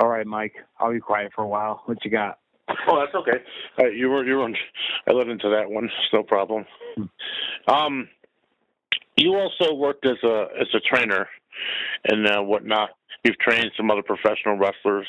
All 0.00 0.08
right, 0.08 0.26
Mike. 0.26 0.54
I'll 0.80 0.92
be 0.92 1.00
quiet 1.00 1.32
for 1.34 1.44
a 1.44 1.48
while. 1.48 1.82
What 1.86 2.04
you 2.04 2.10
got? 2.10 2.38
Oh, 2.88 2.98
that's 2.98 3.14
okay. 3.14 3.44
Uh, 3.78 3.88
you 3.88 4.08
were 4.08 4.24
you 4.24 4.36
were. 4.36 4.44
On, 4.44 4.56
I 5.06 5.12
let 5.12 5.28
into 5.28 5.48
that 5.50 5.70
one. 5.70 5.84
It's 5.84 6.12
no 6.12 6.22
problem. 6.22 6.64
Um, 7.68 8.08
you 9.16 9.34
also 9.34 9.74
worked 9.74 10.06
as 10.06 10.16
a 10.24 10.46
as 10.60 10.68
a 10.74 10.80
trainer 10.80 11.28
and 12.04 12.26
uh, 12.26 12.42
whatnot. 12.42 12.90
You've 13.24 13.38
trained 13.38 13.70
some 13.76 13.90
other 13.90 14.02
professional 14.02 14.56
wrestlers. 14.56 15.06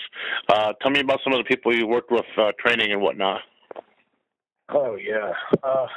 Uh, 0.48 0.74
tell 0.82 0.92
me 0.92 1.00
about 1.00 1.20
some 1.24 1.34
of 1.34 1.40
the 1.40 1.44
people 1.46 1.76
you 1.76 1.88
worked 1.88 2.12
with 2.12 2.26
uh, 2.38 2.52
training 2.60 2.92
and 2.92 3.02
whatnot. 3.02 3.42
oh 4.70 4.96
yeah 4.96 5.32
uh, 5.64 5.88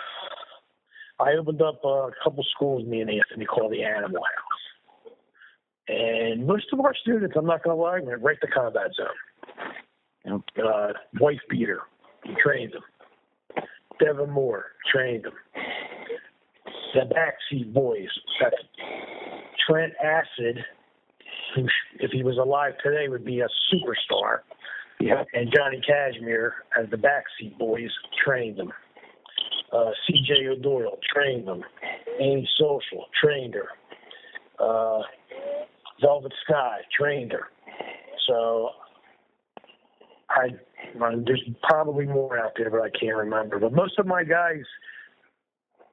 I 1.20 1.33
opened 1.35 1.61
up 1.62 1.85
a 1.85 2.11
couple 2.24 2.44
schools 2.55 2.85
me 2.87 3.00
and 3.00 3.11
Anthony 3.11 3.44
called 3.46 3.72
the 3.72 3.83
Animal 3.83 4.22
House 4.22 5.12
and 5.88 6.46
most 6.46 6.66
of 6.72 6.81
our 6.81 6.94
students 6.94 7.35
I'm 7.38 7.46
not 7.46 7.62
gonna 7.62 7.76
lie 7.76 8.00
went 8.00 8.22
right 8.22 8.38
to 8.40 8.46
combat 8.48 8.90
zone 8.96 9.07
Yep. 10.24 10.66
uh, 10.66 10.88
wife 11.20 11.38
beater. 11.48 11.83
He 12.24 12.35
trained 12.42 12.72
them. 12.72 12.83
Devon 14.00 14.29
Moore 14.31 14.64
trained 14.92 15.24
them. 15.24 15.35
The 16.94 17.02
backseat 17.14 17.72
boys. 17.72 18.09
That's 18.42 18.57
Trent 19.68 19.92
Acid, 20.02 20.64
who, 21.56 21.66
if 21.98 22.10
he 22.12 22.22
was 22.22 22.38
alive 22.38 22.74
today, 22.84 23.08
would 23.08 23.24
be 23.24 23.40
a 23.40 23.48
superstar. 23.72 24.40
Yeah. 25.00 25.24
And 25.34 25.52
Johnny 25.54 25.80
Kashmere, 25.86 26.54
as 26.80 26.88
the 26.90 26.96
backseat 26.96 27.58
boys, 27.58 27.90
trained 28.24 28.58
them. 28.58 28.72
Uh, 29.72 29.90
C.J. 30.06 30.46
O'Doyle 30.48 30.98
trained 31.12 31.48
them. 31.48 31.64
Amy 32.20 32.48
Social 32.58 33.06
trained 33.22 33.54
her. 33.54 33.68
Uh, 34.64 35.02
Velvet 36.00 36.32
Sky 36.48 36.78
trained 36.98 37.32
her. 37.32 37.48
So 38.26 38.70
I 40.30 40.48
there's 41.26 41.42
probably 41.62 42.06
more 42.06 42.38
out 42.38 42.52
there, 42.56 42.70
but 42.70 42.80
I 42.80 42.90
can't 42.90 43.16
remember. 43.16 43.58
But 43.58 43.72
most 43.72 43.98
of 43.98 44.06
my 44.06 44.24
guys 44.24 44.64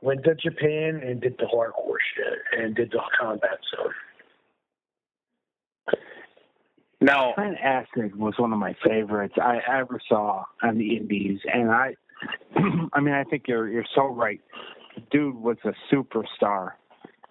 went 0.02 0.23
to 0.26 0.36
Japan 0.36 1.02
and 1.04 1.21
did 1.21 1.36
the 1.38 1.45
hardcore 1.45 1.97
shit 2.15 2.60
and 2.60 2.76
did 2.76 2.91
the 2.91 3.02
combat 3.19 3.60
zone. 3.76 3.93
Now, 7.04 7.34
Trent 7.34 7.58
Acid 7.62 8.16
was 8.16 8.34
one 8.38 8.54
of 8.54 8.60
my 8.60 8.76
favorites 8.82 9.34
I 9.42 9.60
ever 9.68 10.00
saw 10.08 10.46
on 10.62 10.78
the 10.78 10.96
Indies, 10.96 11.39
and 11.54 11.70
I, 11.70 11.96
I 12.94 13.02
mean, 13.02 13.13
I 13.13 13.26
think 13.26 13.44
you're 13.48 13.68
you're 13.68 13.86
so 13.94 14.06
right. 14.06 14.39
The 14.96 15.02
dude 15.12 15.36
was 15.36 15.58
a 15.66 15.74
superstar, 15.94 16.72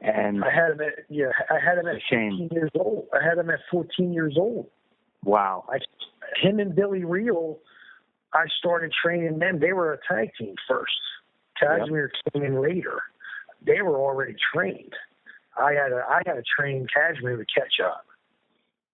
and 0.02 0.44
I 0.44 0.50
had 0.50 0.72
him 0.72 0.80
at 0.82 1.06
yeah, 1.08 1.32
I 1.50 1.54
had 1.54 1.78
him 1.78 1.86
at 1.86 1.96
shame. 2.10 2.36
14 2.36 2.48
years 2.52 2.70
old. 2.78 3.06
I 3.14 3.26
had 3.26 3.38
him 3.38 3.48
at 3.48 3.60
14 3.70 4.12
years 4.12 4.36
old. 4.38 4.66
wow, 5.24 5.64
I 5.70 5.78
him 6.46 6.58
and 6.58 6.74
Billy 6.74 7.04
Reil, 7.04 7.58
I 8.34 8.44
started 8.58 8.92
training 9.02 9.38
them. 9.38 9.58
They 9.58 9.72
were 9.72 9.94
a 9.94 9.98
tag 10.06 10.32
team 10.38 10.54
first. 10.68 10.92
Kashmere 11.58 12.10
came 12.32 12.42
in 12.42 12.60
later. 12.60 13.00
They 13.64 13.80
were 13.80 13.96
already 13.96 14.36
trained. 14.52 14.92
I 15.56 15.72
had 15.72 15.92
a 15.92 16.04
I 16.06 16.20
had 16.26 16.34
to 16.34 16.42
train 16.58 16.86
Kashmere 16.92 17.38
to 17.38 17.46
catch 17.46 17.80
up. 17.82 18.04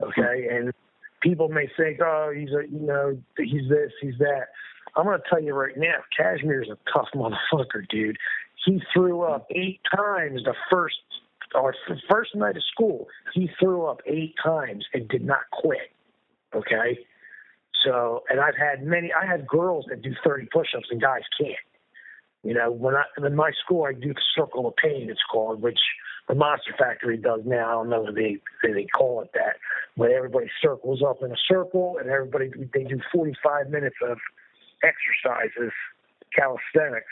Okay, 0.02 0.48
and 0.50 0.72
people 1.22 1.48
may 1.48 1.68
think, 1.76 2.00
oh, 2.00 2.32
he's 2.34 2.50
a 2.50 2.68
you 2.70 2.80
know 2.80 3.18
he's 3.36 3.68
this, 3.68 3.92
he's 4.00 4.18
that. 4.18 4.48
I'm 4.96 5.06
to 5.06 5.20
tell 5.28 5.40
you 5.40 5.54
right 5.54 5.76
now, 5.76 5.96
Kashmere's 6.18 6.68
a 6.70 6.78
tough 6.92 7.08
motherfucker, 7.14 7.88
dude. 7.88 8.16
He 8.64 8.82
threw 8.92 9.22
up 9.22 9.46
eight 9.50 9.80
times 9.94 10.42
the 10.44 10.54
first 10.70 10.96
or 11.54 11.74
first 12.10 12.34
night 12.34 12.56
of 12.56 12.62
school. 12.72 13.06
He 13.34 13.48
threw 13.58 13.86
up 13.86 14.00
eight 14.06 14.34
times 14.42 14.84
and 14.92 15.08
did 15.08 15.24
not 15.24 15.42
quit. 15.52 15.90
Okay, 16.54 16.98
so 17.84 18.24
and 18.30 18.40
I've 18.40 18.56
had 18.56 18.84
many. 18.84 19.12
I 19.12 19.26
had 19.26 19.46
girls 19.46 19.86
that 19.90 20.02
do 20.02 20.14
30 20.24 20.46
push-ups 20.52 20.86
and 20.90 21.00
guys 21.00 21.22
can't. 21.40 21.56
You 22.42 22.54
know, 22.54 22.70
when 22.70 22.94
I 22.94 23.04
in 23.24 23.34
my 23.34 23.50
school, 23.64 23.84
I 23.84 23.92
do 23.92 24.14
the 24.14 24.20
circle 24.36 24.66
of 24.66 24.76
pain. 24.76 25.08
It's 25.10 25.20
called, 25.30 25.60
which 25.60 25.78
the 26.28 26.34
Monster 26.34 26.74
Factory 26.78 27.16
does 27.16 27.40
now. 27.44 27.68
I 27.68 27.72
don't 27.72 27.88
know 27.88 28.06
if 28.08 28.14
they 28.14 28.36
if 28.62 28.74
they 28.74 28.86
call 28.86 29.22
it 29.22 29.30
that, 29.34 29.56
but 29.96 30.10
everybody 30.10 30.50
circles 30.62 31.02
up 31.02 31.22
in 31.22 31.32
a 31.32 31.36
circle, 31.48 31.96
and 31.98 32.10
everybody 32.10 32.50
they 32.74 32.84
do 32.84 33.00
45 33.12 33.70
minutes 33.70 33.96
of 34.06 34.18
exercises, 34.82 35.72
calisthenics 36.34 37.06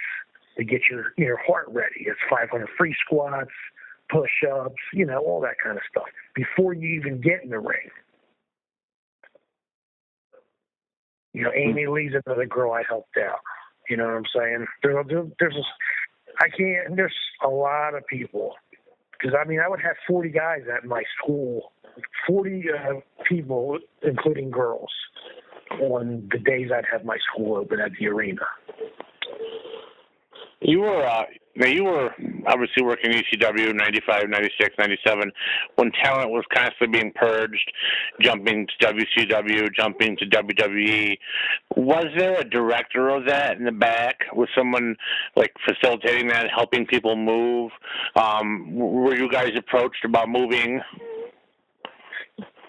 to 0.59 0.65
get 0.65 0.83
your 0.91 1.13
your 1.17 1.39
heart 1.39 1.67
ready. 1.69 2.05
It's 2.07 2.21
500 2.29 2.69
free 2.79 2.95
squats, 3.05 3.51
push-ups, 4.11 4.77
you 4.93 5.07
know, 5.07 5.19
all 5.19 5.41
that 5.41 5.57
kind 5.63 5.77
of 5.77 5.83
stuff 5.91 6.07
before 6.35 6.75
you 6.75 6.89
even 7.01 7.21
get 7.21 7.43
in 7.43 7.51
the 7.51 7.59
ring. 7.59 7.91
You 11.33 11.43
know, 11.43 11.53
Amy 11.55 11.85
hmm. 11.85 11.93
Lee's 11.93 12.13
another 12.27 12.47
girl 12.47 12.73
I 12.73 12.83
helped 12.89 13.17
out. 13.19 13.41
You 13.89 13.97
know 13.97 14.07
what 14.07 14.15
I'm 14.15 14.25
saying? 14.35 14.67
There, 14.83 15.05
there, 15.05 15.25
there's, 15.39 15.55
a, 15.55 15.63
I 16.41 16.49
can't. 16.49 16.97
There's 16.97 17.15
a 17.45 17.49
lot 17.49 17.95
of 17.95 18.07
people 18.07 18.55
because 19.19 19.37
I 19.39 19.47
mean 19.47 19.61
I 19.61 19.69
would 19.69 19.81
have 19.81 19.97
40 20.07 20.31
guys 20.31 20.63
at 20.75 20.85
my 20.85 21.03
school, 21.19 21.73
40 22.27 22.65
uh, 22.71 22.93
people, 23.29 23.79
including 24.03 24.51
girls, 24.51 24.91
on 25.81 26.29
the 26.33 26.39
days 26.39 26.71
I'd 26.75 26.85
have 26.91 27.05
my 27.05 27.19
school 27.33 27.57
open 27.57 27.81
at 27.81 27.93
the 27.99 28.09
arena. 28.09 28.43
You 30.61 30.81
were 30.81 31.07
uh, 31.07 31.25
now 31.57 31.69
you 31.69 31.85
were 31.85 32.11
obviously 32.47 32.83
working 32.83 33.11
ECW 33.11 33.75
95, 33.75 34.29
96, 34.29 34.75
97 34.79 35.33
when 35.77 35.91
talent 36.03 36.31
was 36.31 36.45
constantly 36.53 36.99
being 36.99 37.13
purged, 37.15 37.73
jumping 38.21 38.67
to 38.67 38.87
WCW, 38.87 39.69
jumping 39.75 40.17
to 40.19 40.27
WWE. 40.27 41.19
Was 41.77 42.07
there 42.17 42.41
a 42.41 42.45
director 42.45 43.09
of 43.09 43.27
that 43.27 43.57
in 43.57 43.65
the 43.65 43.73
back? 43.73 44.25
Was 44.35 44.49
someone 44.57 44.97
like 45.35 45.53
facilitating 45.67 46.29
that, 46.29 46.47
helping 46.55 46.87
people 46.87 47.17
move? 47.17 47.71
Um, 48.15 48.75
were 48.75 49.17
you 49.17 49.31
guys 49.31 49.53
approached 49.57 50.05
about 50.05 50.29
moving? 50.29 50.81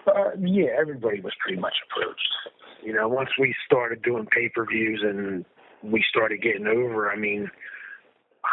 Uh, 0.06 0.30
yeah, 0.40 0.68
everybody 0.78 1.20
was 1.20 1.32
pretty 1.40 1.60
much 1.60 1.74
approached. 1.90 2.34
You 2.82 2.94
know, 2.94 3.08
once 3.08 3.30
we 3.38 3.54
started 3.66 4.02
doing 4.02 4.26
pay 4.26 4.48
per 4.48 4.64
views 4.64 5.02
and 5.04 5.44
we 5.82 6.02
started 6.08 6.40
getting 6.42 6.66
over, 6.66 7.10
I 7.10 7.16
mean, 7.16 7.50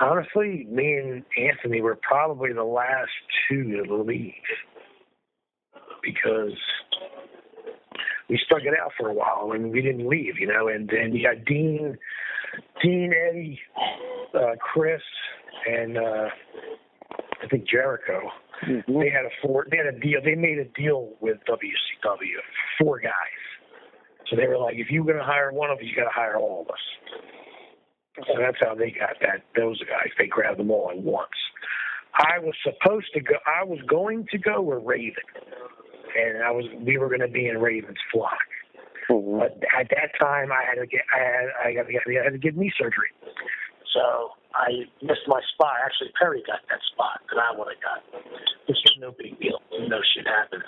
honestly, 0.02 0.68
me 0.70 0.94
and 0.94 1.24
Anthony 1.38 1.82
were 1.82 1.98
probably 2.02 2.54
the 2.54 2.64
last 2.64 3.12
two 3.50 3.84
to 3.84 3.96
leave 3.96 4.34
because 6.04 6.58
we 8.30 8.40
stuck 8.46 8.62
it 8.64 8.74
out 8.80 8.92
for 8.98 9.10
a 9.10 9.14
while 9.14 9.52
and 9.54 9.72
we 9.72 9.82
didn't 9.82 10.08
leave, 10.08 10.40
you 10.40 10.48
know. 10.48 10.68
And 10.68 10.90
then 10.90 11.14
you 11.14 11.24
got 11.24 11.46
Dean, 11.46 11.98
Dean, 12.84 13.14
Eddie, 13.14 13.60
uh, 14.34 14.56
Chris, 14.60 15.02
and 15.68 15.98
uh, 15.98 16.30
I 17.44 17.48
think 17.50 17.68
Jericho. 17.68 18.22
Mm-hmm. 18.68 19.00
They 19.00 19.10
had 19.10 19.26
a 19.26 19.30
four. 19.42 19.68
They 19.70 19.78
had 19.78 19.88
a 19.88 20.00
deal. 20.00 20.20
They 20.24 20.36
made 20.36 20.58
a 20.60 20.66
deal 20.80 21.14
with 21.20 21.38
WCW. 21.50 22.40
Four 22.80 23.00
guys. 23.00 23.12
So 24.30 24.36
they 24.36 24.48
were 24.48 24.58
like, 24.58 24.76
if 24.78 24.90
you're 24.90 25.04
going 25.04 25.18
to 25.18 25.24
hire 25.24 25.52
one 25.52 25.70
of 25.70 25.78
us, 25.78 25.84
you 25.84 25.96
got 25.96 26.06
to 26.06 26.16
hire 26.16 26.38
all 26.38 26.62
of 26.62 26.68
us. 26.70 26.80
So 28.18 28.34
that's 28.40 28.58
how 28.62 28.76
they 28.76 28.92
got 28.92 29.20
that. 29.22 29.44
Those 29.56 29.80
guys, 29.80 30.10
they 30.18 30.28
grabbed 30.28 30.60
them 30.60 30.72
all 30.72 30.90
at 30.90 30.98
once. 30.98 31.36
I 32.16 32.40
was 32.40 32.54
supposed 32.64 33.08
to 33.14 33.20
go. 33.20 33.36
I 33.46 33.64
was 33.64 33.80
going 33.88 34.26
to 34.32 34.38
go 34.38 34.62
with 34.62 34.84
Raven, 34.84 35.24
and 36.18 36.44
I 36.44 36.52
was. 36.52 36.66
We 36.80 36.98
were 36.98 37.10
going 37.10 37.22
to 37.22 37.28
be 37.28 37.48
in 37.48 37.58
Raven's 37.58 37.98
flock. 38.12 38.40
Mm-hmm. 39.10 39.40
But 39.40 39.60
at 39.78 39.90
that 39.90 40.18
time, 40.18 40.52
I 40.52 40.64
had 40.64 40.80
to 40.80 40.88
get. 40.88 41.02
I 41.14 41.20
had. 41.20 41.46
I 41.64 41.74
got 41.74 41.88
to 41.88 41.92
get. 41.92 42.02
I 42.08 42.24
had 42.24 42.34
to 42.34 42.40
get 42.40 42.56
knee 42.56 42.72
surgery. 42.78 43.10
So 43.94 44.32
I 44.56 44.88
missed 45.02 45.28
my 45.28 45.42
spot. 45.54 45.76
Actually, 45.84 46.12
Perry 46.20 46.44
got 46.48 46.64
that 46.70 46.80
spot 46.94 47.20
that 47.30 47.40
I 47.40 47.52
would 47.58 47.68
have 47.76 47.84
got. 47.84 48.00
Which 48.68 48.80
is 48.80 48.96
no 49.00 49.12
big 49.12 49.40
deal. 49.40 49.60
No 49.88 50.00
shit 50.16 50.26
happens. 50.28 50.64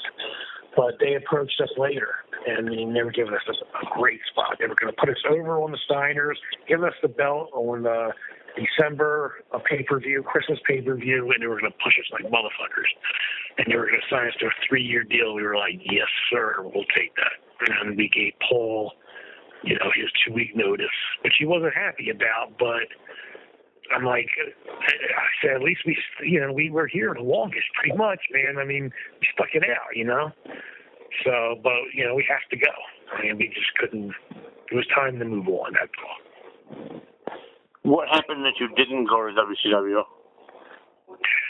But 0.76 1.00
they 1.00 1.15
approached 1.15 1.60
us 1.62 1.71
later, 1.78 2.13
and 2.45 2.67
they 2.67 2.84
never 2.86 3.10
given 3.10 3.34
us 3.34 3.41
a 3.50 3.86
great 3.97 4.19
spot. 4.30 4.58
They 4.60 4.67
were 4.67 4.76
going 4.76 4.93
to 4.93 5.00
put 5.00 5.10
us 5.10 5.23
over 5.30 5.63
on 5.63 5.71
the 5.71 5.80
Steiners, 5.89 6.36
give 6.67 6.84
us 6.84 6.93
the 7.02 7.08
belt 7.08 7.50
on 7.54 7.84
the 7.84 8.12
December 8.58 9.36
a 9.54 9.60
pay 9.60 9.84
per 9.84 10.00
view, 10.00 10.23
Christmas 10.23 10.60
pay 10.67 10.82
per 10.82 10.95
view, 10.95 11.32
and 11.32 11.41
they 11.41 11.47
were 11.47 11.60
going 11.60 11.71
to 11.71 11.78
push 11.84 11.97
us 11.97 12.10
like 12.12 12.30
motherfuckers. 12.32 12.91
And 13.58 13.71
they 13.71 13.76
were 13.76 13.88
going 13.88 14.02
to 14.02 14.10
sign 14.10 14.28
us 14.28 14.34
to 14.39 14.47
a 14.47 14.56
three 14.67 14.84
year 14.84 15.04
deal. 15.04 15.34
We 15.34 15.43
were 15.43 15.56
like, 15.56 15.80
yes, 15.84 16.08
sir, 16.32 16.62
we'll 16.62 16.86
take 16.95 17.15
that. 17.15 17.38
And 17.82 17.97
we 17.97 18.10
gave 18.10 18.34
Paul, 18.47 18.93
you 19.63 19.76
know, 19.76 19.89
his 19.95 20.12
two 20.26 20.34
week 20.34 20.56
notice, 20.56 20.93
which 21.23 21.34
he 21.39 21.45
wasn't 21.45 21.73
happy 21.73 22.10
about, 22.10 22.58
but 22.60 22.86
I'm 23.95 24.06
like, 24.06 24.28
I 24.38 25.26
said, 25.41 25.56
at 25.56 25.62
least 25.62 25.82
we, 25.86 25.97
you 26.23 26.39
know, 26.39 26.52
we 26.52 26.69
were 26.69 26.88
here 26.88 27.13
the 27.13 27.23
longest, 27.23 27.65
pretty 27.76 27.97
much, 27.97 28.19
man. 28.32 28.58
I 28.60 28.65
mean, 28.65 28.91
we 29.19 29.28
stuck 29.34 29.50
it 29.54 29.63
out, 29.63 29.95
you 29.95 30.06
know. 30.06 30.32
So, 31.26 31.56
but 31.63 31.73
you 31.93 32.06
know, 32.06 32.15
we 32.15 32.26
have 32.30 32.47
to 32.52 32.58
go. 32.58 32.71
I 33.13 33.23
mean, 33.23 33.38
we 33.38 33.47
just 33.47 33.73
couldn't. 33.80 34.12
It 34.71 34.76
was 34.76 34.86
time 34.93 35.19
to 35.19 35.26
move 35.26 35.47
on. 35.47 35.73
That's 35.73 35.91
all. 36.04 37.02
What 37.84 38.10
happened 38.10 38.43
that 38.43 38.60
you 38.60 38.67
didn't 38.76 39.06
go 39.06 39.26
to 39.26 39.34
WCW? 39.34 40.04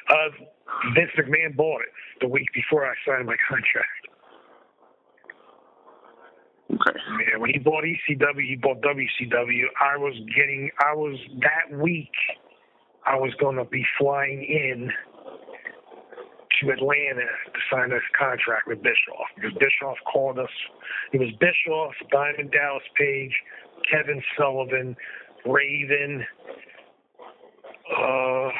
Uh, 0.10 0.30
Vince 0.94 1.12
McMahon 1.18 1.56
bought 1.56 1.82
it 1.82 1.90
the 2.22 2.28
week 2.28 2.48
before 2.54 2.86
I 2.86 2.94
signed 3.06 3.26
my 3.26 3.36
contract. 3.50 4.07
Okay. 6.70 7.00
Yeah, 7.32 7.38
when 7.38 7.52
he 7.52 7.60
bought 7.60 7.84
ECW, 7.84 8.46
he 8.46 8.56
bought 8.56 8.82
WCW. 8.82 9.64
I 9.80 9.98
was 9.98 10.14
getting, 10.36 10.70
I 10.80 10.94
was 10.94 11.18
that 11.40 11.78
week, 11.78 12.12
I 13.06 13.16
was 13.16 13.34
going 13.40 13.56
to 13.56 13.64
be 13.66 13.86
flying 13.98 14.44
in 14.44 14.92
to 16.60 16.72
Atlanta 16.72 17.22
to 17.22 17.60
sign 17.72 17.90
this 17.90 18.02
contract 18.18 18.68
with 18.68 18.82
Bischoff 18.84 19.28
because 19.36 19.54
Bischoff 19.54 19.98
called 20.12 20.40
us. 20.40 20.50
It 21.14 21.20
was 21.20 21.30
Bischoff, 21.40 21.94
Diamond 22.12 22.52
Dallas 22.52 22.84
Page, 22.98 23.32
Kevin 23.90 24.22
Sullivan, 24.38 24.96
Raven. 25.46 26.26
Uh, 27.90 28.50
I 28.50 28.52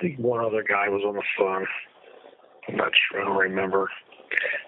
think 0.00 0.18
one 0.18 0.44
other 0.44 0.62
guy 0.62 0.88
was 0.88 1.02
on 1.04 1.14
the 1.16 1.22
phone. 1.36 1.66
I'm 2.68 2.76
not 2.76 2.92
sure. 3.10 3.22
I 3.22 3.24
don't 3.24 3.36
remember 3.36 3.90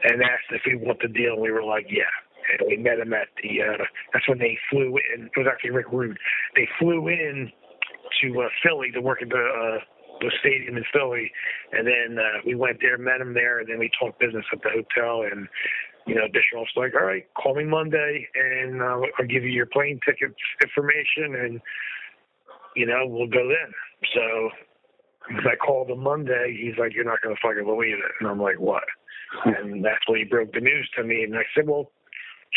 and 0.04 0.22
asked 0.22 0.50
if 0.50 0.62
we 0.66 0.76
want 0.76 1.00
the 1.00 1.08
deal. 1.08 1.34
And 1.34 1.42
we 1.42 1.50
were 1.50 1.64
like, 1.64 1.86
yeah. 1.88 2.10
And 2.50 2.68
we 2.68 2.76
met 2.76 2.98
him 2.98 3.12
at 3.12 3.28
the. 3.42 3.62
Uh, 3.62 3.84
that's 4.12 4.28
when 4.28 4.38
they 4.38 4.58
flew 4.70 4.98
in. 5.14 5.26
It 5.26 5.36
was 5.36 5.46
actually 5.50 5.70
Rick 5.70 5.92
Rude. 5.92 6.18
They 6.56 6.66
flew 6.78 7.08
in 7.08 7.52
to 8.22 8.40
uh, 8.40 8.48
Philly 8.62 8.90
to 8.92 9.00
work 9.00 9.20
at 9.22 9.28
the 9.28 9.36
uh, 9.36 9.78
the 10.20 10.32
stadium 10.40 10.76
in 10.76 10.84
Philly, 10.92 11.30
and 11.72 11.86
then 11.86 12.18
uh, 12.18 12.40
we 12.46 12.54
went 12.54 12.78
there, 12.80 12.98
met 12.98 13.20
him 13.20 13.34
there, 13.34 13.60
and 13.60 13.68
then 13.68 13.78
we 13.78 13.90
talked 14.00 14.18
business 14.18 14.44
at 14.52 14.62
the 14.62 14.70
hotel. 14.70 15.28
And 15.30 15.46
you 16.06 16.14
know, 16.14 16.26
Bischoff's 16.32 16.72
like, 16.74 16.94
all 16.94 17.06
right, 17.06 17.26
call 17.34 17.54
me 17.54 17.64
Monday, 17.64 18.26
and 18.34 18.80
uh, 18.80 19.00
I'll 19.18 19.26
give 19.28 19.44
you 19.44 19.50
your 19.50 19.66
plane 19.66 20.00
tickets 20.06 20.34
information, 20.62 21.36
and 21.36 21.60
you 22.74 22.86
know, 22.86 23.06
we'll 23.06 23.28
go 23.28 23.46
then. 23.46 23.72
So 24.14 24.50
I 25.50 25.56
called 25.56 25.90
him 25.90 26.00
Monday. 26.00 26.56
He's 26.60 26.78
like, 26.78 26.94
you're 26.94 27.04
not 27.04 27.20
going 27.22 27.34
to 27.34 27.40
fucking 27.42 27.64
believe 27.64 27.96
it. 27.98 28.12
And 28.20 28.28
I'm 28.28 28.40
like, 28.40 28.58
what? 28.58 28.84
And 29.44 29.84
that's 29.84 30.06
when 30.06 30.18
he 30.18 30.24
broke 30.24 30.52
the 30.52 30.60
news 30.60 30.88
to 30.96 31.04
me. 31.04 31.24
And 31.24 31.36
I 31.36 31.42
said, 31.54 31.68
well, 31.68 31.90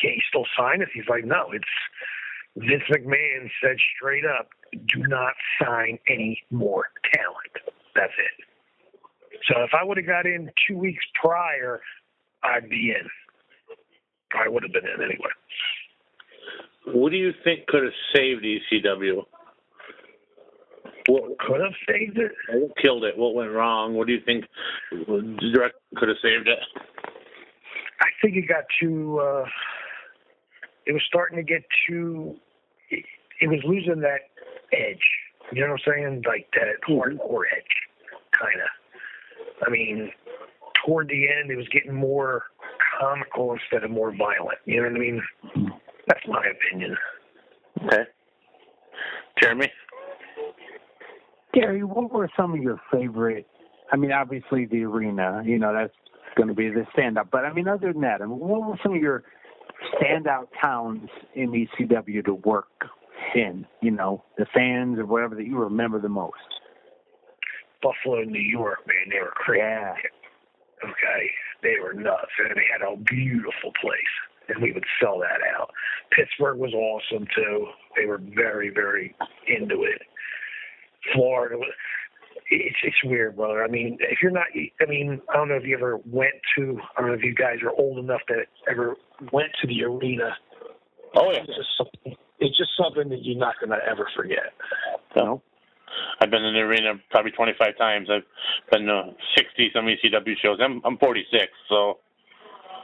can't 0.01 0.15
you 0.15 0.21
still 0.27 0.45
sign 0.57 0.81
us? 0.81 0.89
He's 0.93 1.07
like, 1.09 1.25
no, 1.25 1.51
it's 1.51 1.65
Vince 2.55 2.83
McMahon 2.89 3.49
said 3.61 3.77
straight 3.95 4.25
up, 4.25 4.49
do 4.87 5.03
not 5.07 5.33
sign 5.61 5.99
any 6.07 6.41
more 6.49 6.89
talent. 7.13 7.75
That's 7.95 8.13
it. 8.17 8.45
So 9.47 9.63
if 9.63 9.71
I 9.73 9.83
would 9.83 9.97
have 9.97 10.05
got 10.05 10.25
in 10.25 10.51
two 10.67 10.77
weeks 10.77 11.03
prior, 11.21 11.81
I'd 12.43 12.69
be 12.69 12.93
in. 12.97 13.09
I 14.37 14.47
would 14.47 14.63
have 14.63 14.71
been 14.71 14.85
in 14.85 15.01
anyway. 15.01 15.31
What 16.87 17.11
do 17.11 17.17
you 17.17 17.31
think 17.43 17.67
could 17.67 17.83
have 17.83 17.93
saved 18.15 18.43
ECW? 18.43 19.25
What 21.11 21.37
could 21.39 21.59
have 21.59 21.73
saved 21.89 22.17
it? 22.17 22.31
What 22.53 22.71
killed 22.81 23.03
it? 23.03 23.17
What 23.17 23.35
went 23.35 23.51
wrong? 23.51 23.95
What 23.95 24.07
do 24.07 24.13
you 24.13 24.21
think 24.25 24.45
direct 24.89 25.75
could 25.97 26.07
have 26.07 26.17
saved 26.21 26.47
it? 26.47 26.59
I 27.99 28.07
think 28.21 28.37
it 28.37 28.47
got 28.47 28.63
too. 28.79 29.19
Uh, 29.19 29.43
it 30.85 30.93
was 30.93 31.01
starting 31.05 31.35
to 31.35 31.43
get 31.43 31.63
too. 31.85 32.37
It, 32.89 33.03
it 33.41 33.47
was 33.47 33.59
losing 33.65 33.99
that 33.99 34.29
edge. 34.71 35.03
You 35.51 35.59
know 35.59 35.73
what 35.73 35.81
I'm 35.85 35.93
saying? 35.93 36.23
Like 36.25 36.47
that 36.53 36.67
hardcore 36.87 37.43
edge. 37.57 37.65
kind 38.31 38.61
of. 38.61 39.67
I 39.67 39.69
mean, 39.69 40.13
toward 40.85 41.09
the 41.09 41.27
end, 41.27 41.51
it 41.51 41.57
was 41.57 41.67
getting 41.73 41.93
more 41.93 42.43
comical 43.01 43.51
instead 43.51 43.83
of 43.83 43.91
more 43.91 44.15
violent. 44.15 44.59
You 44.63 44.77
know 44.77 44.87
what 44.87 44.95
I 44.95 44.99
mean? 44.99 45.21
That's 46.07 46.25
my 46.25 46.41
opinion. 46.45 46.95
Okay. 47.85 48.03
Jeremy? 49.41 49.67
Gary, 51.53 51.83
what 51.83 52.11
were 52.11 52.29
some 52.37 52.53
of 52.53 52.61
your 52.61 52.81
favorite? 52.91 53.47
I 53.91 53.97
mean, 53.97 54.11
obviously 54.11 54.65
the 54.65 54.83
arena, 54.83 55.43
you 55.45 55.59
know, 55.59 55.73
that's 55.73 55.93
going 56.35 56.47
to 56.47 56.53
be 56.53 56.69
the 56.69 56.85
stand 56.93 57.17
up. 57.17 57.29
But 57.31 57.45
I 57.45 57.53
mean, 57.53 57.67
other 57.67 57.91
than 57.91 58.01
that, 58.01 58.21
I 58.21 58.25
mean, 58.25 58.39
what 58.39 58.63
were 58.65 58.79
some 58.81 58.95
of 58.95 59.01
your 59.01 59.23
standout 59.95 60.47
towns 60.61 61.09
in 61.35 61.51
ECW 61.51 62.23
to 62.25 62.35
work 62.35 62.85
in? 63.35 63.65
You 63.81 63.91
know, 63.91 64.23
the 64.37 64.45
fans 64.53 64.97
or 64.97 65.05
whatever 65.05 65.35
that 65.35 65.45
you 65.45 65.57
remember 65.57 65.99
the 65.99 66.09
most. 66.09 66.37
Buffalo, 67.81 68.21
New 68.23 68.39
York, 68.39 68.79
man, 68.87 69.09
they 69.09 69.19
were 69.19 69.33
crazy. 69.35 69.61
Yeah. 69.61 69.93
Okay, 70.83 71.29
they 71.61 71.75
were 71.81 71.93
nuts, 71.93 72.31
and 72.39 72.55
they 72.55 72.65
had 72.71 72.81
a 72.81 72.95
beautiful 72.97 73.71
place, 73.81 74.13
and 74.49 74.61
we 74.61 74.71
would 74.71 74.85
sell 75.01 75.19
that 75.19 75.41
out. 75.55 75.69
Pittsburgh 76.11 76.57
was 76.57 76.73
awesome 76.73 77.27
too. 77.35 77.67
They 77.95 78.05
were 78.05 78.19
very, 78.35 78.69
very 78.69 79.15
into 79.47 79.83
it. 79.83 80.01
Florida. 81.13 81.55
It's 82.49 82.75
it's 82.83 83.03
weird, 83.05 83.37
brother. 83.37 83.63
I 83.63 83.67
mean, 83.67 83.97
if 84.01 84.19
you're 84.21 84.31
not, 84.31 84.47
I 84.81 84.85
mean, 84.89 85.21
I 85.29 85.37
don't 85.37 85.47
know 85.47 85.55
if 85.55 85.63
you 85.63 85.75
ever 85.75 85.97
went 86.05 86.33
to. 86.57 86.79
I 86.97 87.01
don't 87.01 87.09
know 87.11 87.15
if 87.15 87.23
you 87.23 87.33
guys 87.33 87.57
are 87.63 87.71
old 87.71 87.97
enough 87.99 88.21
that 88.27 88.45
ever 88.69 88.95
went 89.31 89.49
to 89.61 89.67
the 89.67 89.83
arena. 89.83 90.35
Oh, 91.15 91.31
yeah. 91.31 91.39
It's 91.39 91.47
just 91.47 91.69
something. 91.77 92.15
It's 92.39 92.57
just 92.57 92.71
something 92.81 93.09
that 93.09 93.19
you're 93.23 93.37
not 93.37 93.55
gonna 93.61 93.79
ever 93.89 94.07
forget. 94.15 94.53
So, 95.15 95.41
I've 96.19 96.29
been 96.31 96.43
in 96.43 96.53
the 96.53 96.59
arena 96.61 96.93
probably 97.09 97.31
25 97.31 97.77
times. 97.77 98.09
I've 98.09 98.23
been 98.71 98.85
to 98.87 99.13
60 99.37 99.71
some 99.73 99.85
ECW 99.85 100.35
shows. 100.41 100.59
I'm 100.61 100.81
I'm 100.83 100.97
46, 100.97 101.51
so 101.69 101.99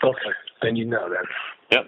Okay, 0.04 0.32
then 0.62 0.76
you 0.76 0.86
know 0.86 1.10
that. 1.10 1.26
yep. 1.72 1.88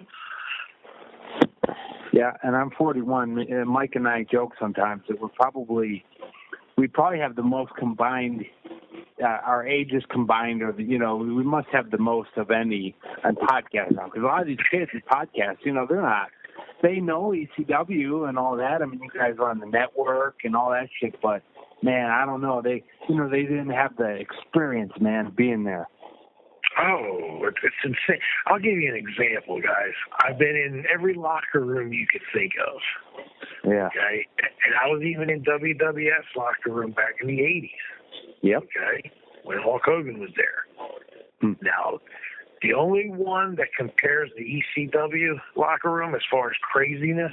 Yeah, 2.12 2.32
and 2.42 2.56
I'm 2.56 2.70
41. 2.76 3.38
Uh, 3.52 3.64
Mike 3.64 3.92
and 3.94 4.08
I 4.08 4.24
joke 4.30 4.52
sometimes 4.60 5.02
that 5.08 5.20
we're 5.20 5.28
probably 5.28 6.04
we 6.80 6.88
probably 6.88 7.18
have 7.18 7.36
the 7.36 7.42
most 7.42 7.72
combined. 7.78 8.44
Uh, 9.22 9.26
our 9.26 9.66
ages 9.66 10.02
combined, 10.10 10.62
or 10.62 10.74
you 10.80 10.98
know, 10.98 11.14
we 11.16 11.44
must 11.44 11.68
have 11.70 11.90
the 11.90 11.98
most 11.98 12.30
of 12.36 12.50
any 12.50 12.96
on 13.22 13.36
podcast 13.36 13.92
now. 13.92 14.06
Because 14.06 14.22
a 14.22 14.26
lot 14.26 14.40
of 14.40 14.46
these 14.46 14.58
kids 14.70 14.90
in 14.94 15.02
podcasts, 15.02 15.58
you 15.62 15.72
know, 15.72 15.86
they're 15.86 16.00
not. 16.00 16.28
They 16.82 17.00
know 17.00 17.34
ECW 17.34 18.28
and 18.28 18.38
all 18.38 18.56
that. 18.56 18.80
I 18.80 18.86
mean, 18.86 19.00
you 19.02 19.10
guys 19.10 19.34
are 19.38 19.50
on 19.50 19.58
the 19.58 19.66
network 19.66 20.36
and 20.44 20.56
all 20.56 20.70
that 20.70 20.88
shit, 20.98 21.20
but 21.22 21.42
man, 21.82 22.10
I 22.10 22.24
don't 22.24 22.40
know. 22.40 22.62
They, 22.62 22.82
you 23.10 23.14
know, 23.14 23.28
they 23.28 23.42
didn't 23.42 23.70
have 23.70 23.96
the 23.96 24.08
experience, 24.08 24.92
man, 24.98 25.32
being 25.36 25.64
there. 25.64 25.86
Oh, 26.80 27.40
it's, 27.44 27.74
insane. 27.84 28.20
I'll 28.46 28.58
give 28.58 28.74
you 28.78 28.88
an 28.88 28.96
example, 28.96 29.60
guys. 29.60 29.92
I've 30.24 30.38
been 30.38 30.56
in 30.56 30.84
every 30.92 31.14
locker 31.14 31.60
room 31.60 31.92
you 31.92 32.06
could 32.10 32.22
think 32.32 32.52
of. 32.66 32.80
Yeah. 33.64 33.88
Okay, 33.88 34.26
and 34.38 34.74
I 34.82 34.86
was 34.86 35.02
even 35.02 35.28
in 35.28 35.42
WWF's 35.42 36.36
locker 36.36 36.70
room 36.70 36.92
back 36.92 37.16
in 37.20 37.26
the 37.26 37.38
'80s. 37.38 37.70
Yep. 38.42 38.62
Okay, 38.62 39.10
when 39.44 39.58
Hulk 39.58 39.82
Hogan 39.84 40.20
was 40.20 40.30
there. 40.36 40.88
Hmm. 41.40 41.52
Now, 41.62 41.98
the 42.62 42.72
only 42.72 43.10
one 43.10 43.56
that 43.56 43.68
compares 43.76 44.30
the 44.36 44.62
ECW 44.78 45.38
locker 45.56 45.90
room 45.90 46.14
as 46.14 46.22
far 46.30 46.50
as 46.50 46.56
craziness 46.72 47.32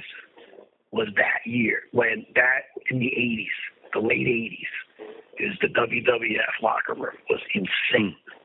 was 0.90 1.08
that 1.16 1.48
year 1.48 1.82
when 1.92 2.26
that 2.34 2.68
in 2.90 2.98
the 2.98 3.06
'80s, 3.06 3.92
the 3.94 4.00
late 4.00 4.26
'80s, 4.26 5.06
is 5.38 5.56
the 5.62 5.68
WWF 5.68 6.62
locker 6.62 6.94
room 6.94 7.16
was 7.30 7.40
insane 7.54 8.14
Hmm. 8.16 8.37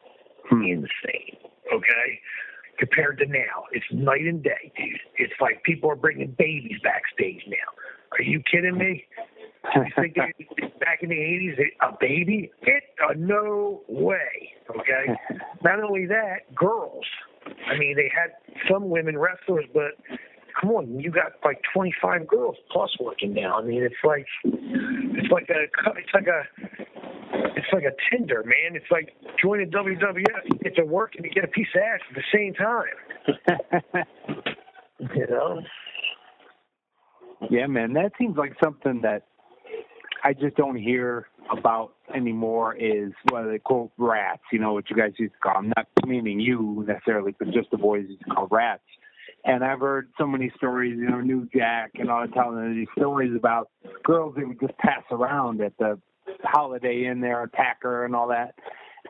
Insane. 0.62 1.38
Okay? 1.74 2.20
Compared 2.80 3.18
to 3.20 3.26
now, 3.26 3.66
it's 3.72 3.86
night 3.92 4.22
and 4.22 4.44
day, 4.44 4.72
dude. 4.76 5.00
It's 5.18 5.34
like 5.40 5.64
people 5.64 5.90
are 5.92 5.96
bringing 5.96 6.36
babies 6.38 6.78
backstage 6.84 7.42
now. 7.48 8.18
Are 8.18 8.24
you 8.24 8.42
kidding 8.52 8.78
me? 8.78 9.06
You 9.76 9.86
think 9.96 10.16
back 10.80 11.02
in 11.02 11.10
the 11.10 11.16
80s, 11.16 11.58
a 11.82 11.98
baby? 12.00 12.52
It, 12.64 12.84
uh, 13.04 13.14
no 13.16 13.82
way. 13.88 14.54
Okay? 14.70 15.14
Not 15.64 15.82
only 15.82 16.06
that, 16.08 16.54
girls. 16.54 17.06
I 17.46 17.78
mean, 17.78 17.96
they 17.96 18.12
had 18.14 18.32
some 18.70 18.90
women 18.90 19.18
wrestlers, 19.18 19.66
but 19.74 19.92
come 20.60 20.72
on, 20.72 21.00
you 21.00 21.12
got 21.12 21.34
like 21.44 21.62
25 21.74 22.28
girls 22.28 22.56
plus 22.72 22.90
working 23.00 23.34
now. 23.34 23.60
I 23.60 23.64
mean, 23.64 23.84
it's 23.84 23.96
like, 24.04 24.26
it's 24.44 25.32
like 25.32 25.50
a, 25.50 25.64
it's 25.98 26.14
like 26.14 26.28
a, 26.28 26.44
it's 27.56 27.68
like 27.74 27.84
a 27.84 27.94
Tinder, 28.10 28.44
man. 28.44 28.76
It's 28.76 28.92
like 28.92 29.10
joining 29.42 29.72
WWF. 29.72 30.26
You 30.46 30.60
get 30.62 30.76
to 30.78 30.84
work 30.84 31.14
and 31.16 31.26
you 31.26 31.32
get 31.32 31.44
a 31.44 31.48
piece 31.48 31.68
of 31.76 31.82
ass 31.82 32.00
at 32.10 32.16
the 32.16 32.24
same 32.34 32.54
time. 32.54 34.06
You 35.16 35.28
know? 35.28 35.62
Yeah, 37.50 37.68
man, 37.68 37.94
that 37.94 38.14
seems 38.18 38.38
like 38.38 38.54
something 38.64 39.02
that 39.02 39.24
I 40.24 40.34
just 40.34 40.56
don't 40.56 40.78
hear 40.78 41.28
about 41.52 41.94
anymore. 42.16 42.76
Is 42.76 43.12
what 43.30 43.44
they 43.46 43.60
call 43.60 43.92
rats. 43.98 44.44
You 44.52 44.60
know 44.60 44.74
what 44.74 44.90
you 44.90 44.96
guys 44.96 45.12
used 45.18 45.34
to 45.34 45.40
call 45.40 45.56
them. 45.56 45.74
Not 45.76 45.88
meaning 46.06 46.40
you 46.40 46.86
necessarily, 46.88 47.36
but 47.38 47.52
just 47.52 47.70
the 47.72 47.78
boys 47.78 48.06
used 48.08 48.24
to 48.24 48.30
call 48.30 48.48
rats. 48.50 48.84
And 49.46 49.64
I've 49.64 49.80
heard 49.80 50.08
so 50.18 50.26
many 50.26 50.52
stories, 50.56 50.98
you 50.98 51.10
know, 51.10 51.20
New 51.20 51.50
Jack 51.54 51.92
and 51.96 52.10
all 52.10 52.26
telling 52.28 52.76
these 52.76 52.88
stories 52.98 53.36
about 53.36 53.70
girls 54.04 54.36
that 54.36 54.48
would 54.48 54.60
just 54.62 54.78
pass 54.78 55.04
around 55.12 55.60
at 55.60 55.74
the 55.80 56.00
Holiday 56.44 57.06
in 57.06 57.22
there, 57.22 57.48
Packer 57.48 58.06
and 58.06 58.16
all 58.16 58.28
that. 58.30 58.56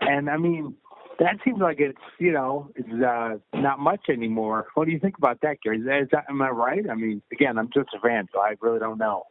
And 0.02 0.30
I 0.30 0.38
mean, 0.38 0.76
that 1.20 1.38
seems 1.46 1.60
like 1.60 1.80
it's 1.80 1.98
you 2.20 2.32
know 2.32 2.70
it's 2.76 2.90
uh, 2.90 3.36
not 3.54 3.80
much 3.80 4.02
anymore. 4.10 4.68
What 4.76 4.86
do 4.86 4.92
you 4.92 5.00
think 5.00 5.18
about 5.18 5.42
that, 5.42 5.58
Gary? 5.64 5.80
Is 5.80 5.86
that, 5.86 6.02
is 6.02 6.08
that 6.12 6.26
am 6.30 6.42
I 6.42 6.50
right? 6.50 6.90
I 6.90 6.96
mean, 6.96 7.22
again, 7.32 7.58
I'm 7.58 7.70
just 7.74 7.90
a 7.96 8.00
fan, 8.00 8.28
so 8.34 8.40
I 8.40 8.56
really 8.62 8.80
don't 8.80 8.98
know. 8.98 9.24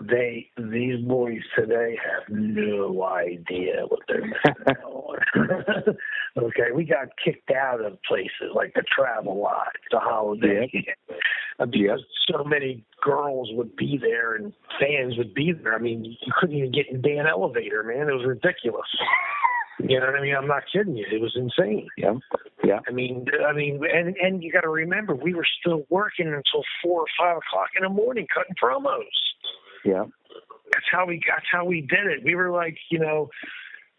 They 0.00 0.50
these 0.56 1.02
boys 1.04 1.40
today 1.56 1.96
have 2.02 2.28
no 2.28 3.04
idea 3.04 3.84
what 3.88 4.00
they're 4.06 4.20
missing 4.20 4.76
on. 4.84 5.18
okay, 6.38 6.72
we 6.74 6.84
got 6.84 7.08
kicked 7.24 7.50
out 7.50 7.84
of 7.84 8.02
places 8.02 8.52
like 8.54 8.74
the 8.74 8.82
Travel 8.82 9.40
Lodge, 9.40 9.72
the 9.90 10.00
Holiday, 10.00 10.70
Inn, 10.72 10.84
uh, 11.58 11.66
because 11.66 12.04
so 12.30 12.44
many 12.44 12.84
girls 13.02 13.48
would 13.52 13.74
be 13.76 13.98
there 14.00 14.34
and 14.34 14.52
fans 14.78 15.16
would 15.16 15.32
be 15.32 15.52
there. 15.52 15.74
I 15.74 15.78
mean, 15.78 16.04
you 16.04 16.32
couldn't 16.38 16.56
even 16.56 16.72
get 16.72 16.88
in 16.90 17.00
Dan 17.00 17.26
Elevator, 17.26 17.82
man. 17.82 18.08
It 18.08 18.12
was 18.12 18.26
ridiculous. 18.26 18.88
You 19.80 19.98
know 19.98 20.06
what 20.06 20.14
I 20.14 20.22
mean? 20.22 20.36
I'm 20.36 20.46
not 20.46 20.62
kidding 20.72 20.96
you. 20.96 21.04
It 21.10 21.20
was 21.20 21.36
insane. 21.36 21.88
Yeah, 21.98 22.14
yeah. 22.62 22.78
I 22.88 22.92
mean, 22.92 23.26
I 23.46 23.52
mean, 23.52 23.80
and 23.92 24.16
and 24.16 24.42
you 24.42 24.52
got 24.52 24.60
to 24.60 24.68
remember, 24.68 25.14
we 25.16 25.34
were 25.34 25.46
still 25.60 25.84
working 25.90 26.28
until 26.28 26.62
four 26.82 27.00
or 27.00 27.06
five 27.18 27.36
o'clock 27.38 27.70
in 27.76 27.82
the 27.82 27.88
morning, 27.88 28.26
cutting 28.32 28.54
promos. 28.54 29.02
Yeah. 29.84 30.04
That's 30.72 30.86
how 30.90 31.06
we. 31.06 31.20
That's 31.28 31.46
how 31.52 31.64
we 31.64 31.82
did 31.82 32.06
it. 32.06 32.24
We 32.24 32.34
were 32.34 32.50
like, 32.50 32.76
you 32.90 32.98
know, 32.98 33.28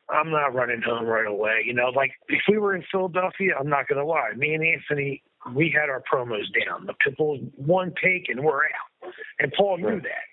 I'm 0.09 0.29
not 0.29 0.53
running 0.53 0.81
home 0.81 1.05
right 1.05 1.27
away. 1.27 1.63
You 1.65 1.73
know, 1.73 1.89
like 1.95 2.11
if 2.27 2.41
we 2.49 2.57
were 2.57 2.75
in 2.75 2.83
Philadelphia, 2.91 3.53
I'm 3.59 3.69
not 3.69 3.87
going 3.87 3.99
to 3.99 4.05
lie. 4.05 4.31
Me 4.35 4.53
and 4.53 4.63
Anthony, 4.63 5.23
we 5.53 5.73
had 5.73 5.89
our 5.89 6.01
promos 6.11 6.45
down. 6.65 6.85
The 6.85 6.93
people 7.03 7.39
one 7.55 7.93
take 8.03 8.29
and 8.29 8.43
we're 8.43 8.65
out. 8.65 9.11
And 9.39 9.53
Paul 9.57 9.77
knew 9.77 10.01
that. 10.01 10.25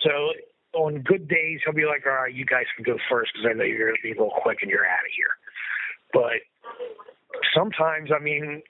So 0.00 0.10
on 0.72 1.02
good 1.02 1.28
days, 1.28 1.60
he'll 1.64 1.74
be 1.74 1.84
like, 1.84 2.06
all 2.06 2.12
right, 2.12 2.34
you 2.34 2.44
guys 2.44 2.64
can 2.76 2.84
go 2.84 2.96
first 3.08 3.32
because 3.34 3.48
I 3.50 3.54
know 3.54 3.64
you're 3.64 3.92
to 3.92 4.02
be 4.02 4.12
a 4.12 4.14
little 4.14 4.32
quick 4.42 4.58
and 4.62 4.70
you're 4.70 4.86
out 4.86 5.04
of 5.04 5.12
here. 5.14 5.34
But 6.12 6.40
sometimes, 7.54 8.10
I 8.14 8.22
mean, 8.22 8.62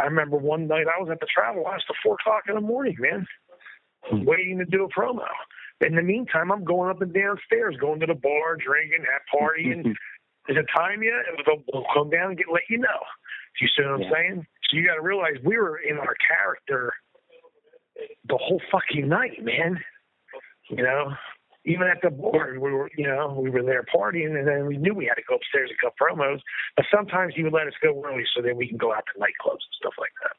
I 0.00 0.04
remember 0.04 0.36
one 0.36 0.66
night 0.66 0.86
I 0.86 1.00
was 1.00 1.08
at 1.10 1.20
the 1.20 1.26
travel 1.32 1.62
lodge 1.62 1.82
till 1.86 1.96
four 2.02 2.16
o'clock 2.20 2.44
in 2.48 2.54
the 2.54 2.60
morning, 2.60 2.96
man, 2.98 3.26
hmm. 4.04 4.24
waiting 4.24 4.58
to 4.58 4.64
do 4.64 4.84
a 4.84 4.88
promo. 4.88 5.24
In 5.82 5.96
the 5.96 6.02
meantime, 6.02 6.52
I'm 6.52 6.64
going 6.64 6.90
up 6.90 7.02
and 7.02 7.12
downstairs, 7.12 7.76
going 7.80 8.00
to 8.00 8.06
the 8.06 8.14
bar, 8.14 8.56
drinking, 8.56 9.04
have 9.10 9.22
partying. 9.34 9.90
Is 10.48 10.56
it 10.56 10.66
time 10.74 11.02
yet? 11.02 11.22
They'll 11.46 11.84
come 11.94 12.10
down 12.10 12.30
and 12.30 12.36
get 12.38 12.46
let 12.52 12.62
you 12.68 12.78
know. 12.78 13.00
Do 13.58 13.64
you 13.64 13.68
see 13.76 13.82
what 13.84 13.94
I'm 13.94 14.00
Yeah. 14.02 14.10
saying? 14.10 14.46
So 14.70 14.76
you 14.76 14.86
got 14.86 14.96
to 14.96 15.02
realize 15.02 15.34
we 15.44 15.56
were 15.56 15.78
in 15.78 15.98
our 15.98 16.16
character 16.26 16.92
the 18.24 18.36
whole 18.36 18.60
fucking 18.70 19.08
night, 19.08 19.42
man. 19.44 19.82
You 20.68 20.82
know, 20.82 21.12
even 21.64 21.86
at 21.86 22.00
the 22.02 22.10
bar, 22.10 22.52
we 22.58 22.72
were, 22.72 22.90
you 22.96 23.06
know, 23.06 23.38
we 23.38 23.50
were 23.50 23.62
there 23.62 23.84
partying, 23.94 24.36
and 24.38 24.48
then 24.48 24.66
we 24.66 24.78
knew 24.78 24.94
we 24.94 25.06
had 25.06 25.14
to 25.14 25.22
go 25.28 25.36
upstairs 25.36 25.70
and 25.70 25.78
cut 25.78 25.94
promos. 26.00 26.40
But 26.76 26.86
sometimes 26.90 27.34
he 27.36 27.42
would 27.44 27.52
let 27.52 27.66
us 27.66 27.74
go 27.82 28.02
early 28.04 28.24
so 28.34 28.42
then 28.42 28.56
we 28.56 28.66
can 28.66 28.78
go 28.78 28.92
out 28.92 29.04
to 29.14 29.20
nightclubs 29.20 29.62
and 29.62 29.74
stuff 29.78 29.94
like 29.98 30.12
that. 30.22 30.34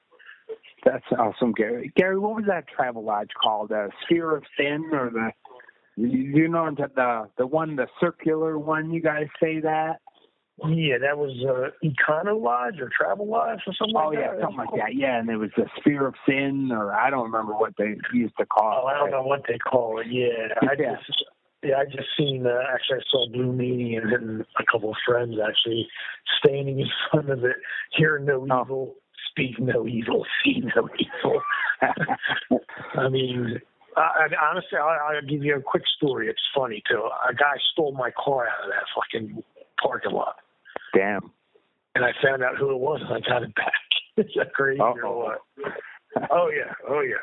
That's 0.86 1.06
awesome, 1.18 1.54
Gary. 1.54 1.92
Gary, 1.96 2.18
what 2.20 2.36
was 2.36 2.46
that 2.48 2.68
travel 2.68 3.04
lodge 3.04 3.30
called? 3.42 3.70
The 3.70 3.90
Sphere 4.04 4.36
of 4.36 4.44
Sin, 4.58 4.90
or 4.92 5.10
the 5.10 5.32
you 5.96 6.48
know 6.48 6.70
the 6.76 7.30
the 7.38 7.48
one, 7.48 7.76
the 7.76 7.88
circular 8.00 8.58
one? 8.60 8.92
You 8.92 9.02
guys 9.02 9.28
say 9.42 9.60
that? 9.62 10.00
Yeah, 10.58 11.00
that 11.00 11.18
was 11.18 11.34
uh, 11.50 11.72
Econo 11.88 12.40
Lodge 12.40 12.80
or 12.80 12.90
Travel 12.96 13.28
Lodge 13.28 13.60
or 13.66 13.74
something 13.74 13.96
Oh 13.98 14.10
like 14.10 14.20
yeah, 14.20 14.32
that. 14.34 14.42
something 14.42 14.58
like 14.58 14.70
that. 14.76 14.96
Yeah, 14.96 15.20
and 15.20 15.30
it 15.30 15.38
was 15.38 15.50
the 15.58 15.66
Sphere 15.80 16.06
of 16.08 16.14
Sin, 16.28 16.70
or 16.72 16.94
I 16.94 17.10
don't 17.10 17.24
remember 17.24 17.54
what 17.54 17.74
they 17.78 17.96
used 18.14 18.38
to 18.40 18.46
call 18.46 18.84
Oh, 18.86 18.88
it. 18.88 18.92
I 18.92 19.00
don't 19.00 19.12
know 19.12 19.24
what 19.24 19.42
they 19.48 19.58
call 19.58 20.00
it. 20.00 20.08
Yeah, 20.10 20.54
I 20.62 20.76
Yeah. 20.78 20.96
just 20.96 21.24
Yeah, 21.64 21.78
I 21.78 21.86
just 21.86 22.10
seen. 22.18 22.46
Uh, 22.46 22.60
actually, 22.74 22.98
I 23.00 23.04
saw 23.10 23.28
Blue 23.30 23.52
Meanie 23.52 23.98
and, 23.98 24.12
and 24.12 24.46
a 24.60 24.64
couple 24.72 24.90
of 24.92 24.98
friends 25.08 25.36
actually 25.40 25.88
standing 26.44 26.80
in 26.82 26.88
front 27.10 27.30
of 27.30 27.44
it, 27.46 27.56
hear 27.98 28.20
no 28.20 28.46
Oh. 28.52 28.62
evil, 28.64 28.96
speak 29.34 29.60
no 29.60 29.88
evil, 29.88 30.26
see 30.44 30.62
no 30.76 30.90
evil. 30.98 31.42
I 32.98 33.10
mean, 33.10 33.60
I, 33.98 34.02
I, 34.02 34.50
honestly, 34.50 34.78
I, 34.78 35.16
I'll 35.16 35.28
give 35.28 35.44
you 35.44 35.56
a 35.56 35.62
quick 35.62 35.84
story. 35.98 36.28
It's 36.30 36.42
funny 36.56 36.82
too. 36.90 37.10
A 37.30 37.34
guy 37.34 37.56
stole 37.72 37.94
my 37.94 38.12
car 38.12 38.48
out 38.48 38.66
of 38.66 38.70
that 38.70 38.86
fucking 38.96 39.44
parking 39.82 40.12
lot, 40.14 40.38
Damn. 40.96 41.32
and 41.96 42.06
I 42.06 42.12
found 42.24 42.44
out 42.44 42.58
who 42.58 42.72
it 42.72 42.80
was, 42.80 43.02
and 43.04 43.14
I 43.14 43.20
got 43.28 43.44
it 43.44 43.54
back. 43.56 43.74
Is 44.18 44.32
that 44.38 44.54
crazy 44.54 44.80
or 44.80 45.06
Uh-oh. 45.06 45.18
what? 45.18 45.74
Oh 46.30 46.50
yeah, 46.50 46.74
oh 46.88 47.02
yeah, 47.02 47.16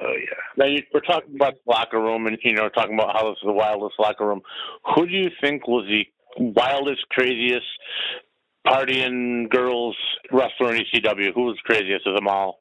oh 0.00 0.14
yeah. 0.14 0.40
Now 0.56 0.66
you, 0.66 0.82
we're 0.92 1.00
talking 1.00 1.34
about 1.34 1.54
the 1.54 1.70
locker 1.70 2.00
room, 2.00 2.26
and 2.26 2.36
you 2.42 2.54
know, 2.54 2.68
talking 2.68 2.94
about 2.94 3.14
how 3.14 3.30
this 3.30 3.38
is 3.38 3.46
the 3.46 3.52
wildest 3.52 3.94
locker 3.98 4.26
room. 4.26 4.42
Who 4.94 5.06
do 5.06 5.12
you 5.12 5.30
think 5.40 5.68
was 5.68 5.86
the 5.88 6.04
wildest, 6.38 7.08
craziest 7.10 7.66
partying 8.66 9.48
girls 9.50 9.96
wrestler 10.32 10.74
in 10.74 10.84
ECW? 10.84 11.34
Who 11.34 11.44
was 11.44 11.58
craziest 11.64 12.06
of 12.06 12.14
them 12.14 12.28
all? 12.28 12.60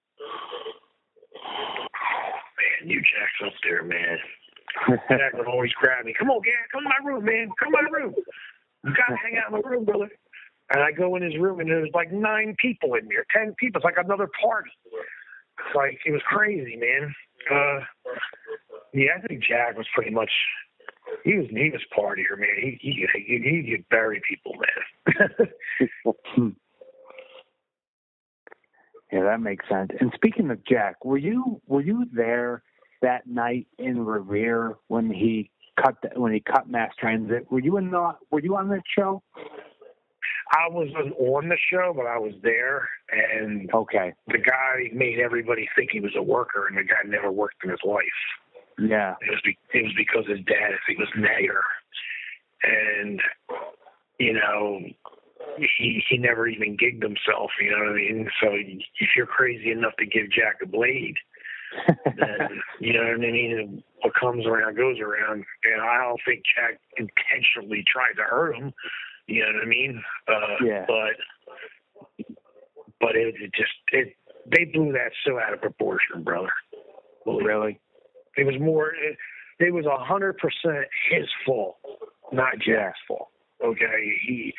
Man, 2.84 2.90
you 2.90 3.00
Jack's 3.02 3.48
up 3.48 3.54
there, 3.64 3.84
man. 3.84 4.18
Jack 5.10 5.34
would 5.34 5.48
always 5.48 5.72
grab 5.74 6.06
me. 6.06 6.14
Come 6.18 6.30
on, 6.30 6.42
Gad, 6.42 6.54
come 6.72 6.84
to 6.84 6.90
my 6.90 7.10
room, 7.10 7.26
man. 7.26 7.50
Come 7.60 7.74
to 7.74 7.82
my 7.82 7.90
room. 7.90 8.14
You 8.84 8.94
gotta 8.96 9.18
hang 9.18 9.38
out 9.38 9.54
in 9.54 9.62
my 9.62 9.70
room, 9.70 9.86
brother. 9.86 10.10
And 10.72 10.84
I 10.84 10.92
go 10.92 11.16
in 11.16 11.24
his 11.24 11.36
room, 11.38 11.60
and 11.60 11.70
there's 11.70 11.90
like 11.94 12.12
nine 12.12 12.56
people 12.62 12.94
in 12.94 13.08
there, 13.08 13.26
ten 13.36 13.56
people. 13.60 13.80
It's 13.80 13.86
like 13.86 14.04
another 14.04 14.30
party. 14.42 14.70
It's 14.86 15.76
like 15.76 16.00
it 16.06 16.12
was 16.12 16.22
crazy, 16.28 16.78
man. 16.78 17.14
Uh, 17.52 17.80
yeah, 18.94 19.18
I 19.18 19.28
think 19.28 19.44
Jack 19.44 19.78
was 19.78 19.88
pretty 19.94 20.12
much. 20.12 20.32
He 21.24 21.36
was 21.36 21.48
he 21.50 21.70
was 21.70 21.82
partier, 21.98 22.38
man. 22.38 22.50
He 22.62 22.78
he 22.82 23.08
he, 23.16 23.62
he 23.66 23.72
could 23.72 23.88
bury 23.90 24.22
people, 24.28 24.54
man. 24.56 26.56
Yeah, 29.12 29.24
that 29.24 29.42
makes 29.42 29.68
sense. 29.68 29.90
And 30.00 30.12
speaking 30.14 30.52
of 30.52 30.64
Jack, 30.66 31.04
were 31.04 31.18
you 31.18 31.62
were 31.68 31.82
you 31.82 32.06
there 32.14 32.62
that 33.02 33.26
night 33.28 33.68
in 33.80 34.06
Revere 34.06 34.76
when 34.88 35.10
he 35.10 35.50
cut 35.84 35.96
the, 36.04 36.20
when 36.20 36.32
he 36.34 36.40
cut 36.42 36.70
Mass 36.70 36.92
Transit? 37.00 37.52
Were 37.52 37.60
you 37.60 37.78
in 37.78 37.90
the 37.92 38.16
Were 38.30 38.40
you 38.42 38.56
on 38.56 38.70
that 38.70 38.84
show? 38.96 39.24
I 40.52 40.68
wasn't 40.70 41.14
on 41.18 41.50
the 41.50 41.58
show, 41.72 41.94
but 41.96 42.08
I 42.08 42.18
was 42.18 42.34
there, 42.42 42.90
and 43.12 43.70
Okay. 43.74 44.14
the 44.28 44.40
guy 44.40 44.90
made 44.94 45.20
everybody 45.20 45.68
think 45.76 45.92
he 45.92 46.00
was 46.00 46.16
a 46.16 46.24
worker, 46.24 46.68
and 46.68 46.78
the 46.78 46.84
guy 46.84 47.02
never 47.06 47.32
worked 47.32 47.64
in 47.64 47.70
his 47.70 47.80
life. 47.84 48.04
Yeah. 48.82 49.16
It 49.22 49.30
was 49.32 49.42
be, 49.44 49.58
it 49.74 49.84
was 49.84 49.94
because 49.98 50.26
his 50.28 50.46
dad, 50.46 50.72
he 50.88 50.96
was 50.96 51.10
mayor, 51.16 51.64
and 52.64 53.22
you 54.20 54.34
know 54.34 54.80
he 55.58 56.04
he 56.10 56.18
never 56.18 56.48
even 56.48 56.78
gigged 56.78 57.04
himself. 57.04 57.52
You 57.62 57.72
know 57.72 57.80
what 57.80 57.92
I 57.92 57.96
mean? 57.96 58.30
So 58.42 58.50
if 58.54 59.10
you're 59.16 59.26
crazy 59.26 59.72
enough 59.72 59.94
to 60.00 60.06
give 60.06 60.32
Jack 60.32 60.58
a 60.64 60.68
blade, 60.68 61.16
then 62.06 62.62
you 62.80 62.94
know 62.94 63.04
what 63.04 63.16
I 63.16 63.18
mean. 63.18 63.84
What 64.02 64.14
comes 64.16 64.46
around 64.46 64.78
goes 64.78 65.00
around, 65.00 65.44
and 65.64 65.82
I 65.82 65.98
don't 65.98 66.22
think 66.26 66.44
Jack 66.56 66.80
intentionally 66.98 67.84
tried 67.92 68.14
to 68.16 68.24
hurt 68.24 68.56
him. 68.56 68.72
You 69.28 69.42
know 69.42 69.54
what 69.54 69.64
I 69.64 69.68
mean? 69.68 70.04
Uh, 70.28 70.66
Yeah. 70.66 70.86
But 70.88 72.26
but 73.00 73.16
it, 73.16 73.36
it 73.40 73.52
just 73.54 73.74
it 73.92 74.16
they 74.52 74.66
blew 74.66 74.92
that 74.94 75.12
so 75.26 75.40
out 75.40 75.54
of 75.54 75.62
proportion, 75.62 76.24
brother. 76.24 76.50
really? 77.26 77.80
It 78.40 78.46
was 78.46 78.56
more. 78.60 78.94
It, 78.94 79.18
it 79.60 79.74
was 79.74 79.86
a 79.86 80.04
hundred 80.04 80.38
percent 80.38 80.86
his 81.12 81.26
fault, 81.46 81.78
not 82.32 82.54
Jack's 82.60 83.00
fault. 83.08 83.30
Okay, 83.64 84.14
he 84.26 84.54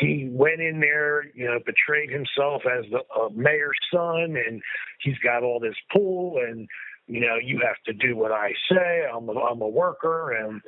he 0.00 0.28
went 0.30 0.60
in 0.60 0.80
there, 0.80 1.24
you 1.34 1.44
know, 1.44 1.58
betrayed 1.64 2.10
himself 2.10 2.62
as 2.66 2.84
the 2.90 3.00
uh, 3.14 3.28
mayor's 3.34 3.78
son, 3.92 4.36
and 4.36 4.62
he's 5.02 5.18
got 5.18 5.42
all 5.42 5.60
this 5.60 5.76
pull, 5.92 6.38
and 6.46 6.66
you 7.06 7.20
know, 7.20 7.36
you 7.42 7.60
have 7.64 7.76
to 7.86 7.92
do 7.92 8.16
what 8.16 8.32
I 8.32 8.52
say. 8.70 9.04
I'm 9.14 9.28
a, 9.28 9.32
I'm 9.32 9.60
a 9.60 9.68
worker, 9.68 10.32
and 10.32 10.60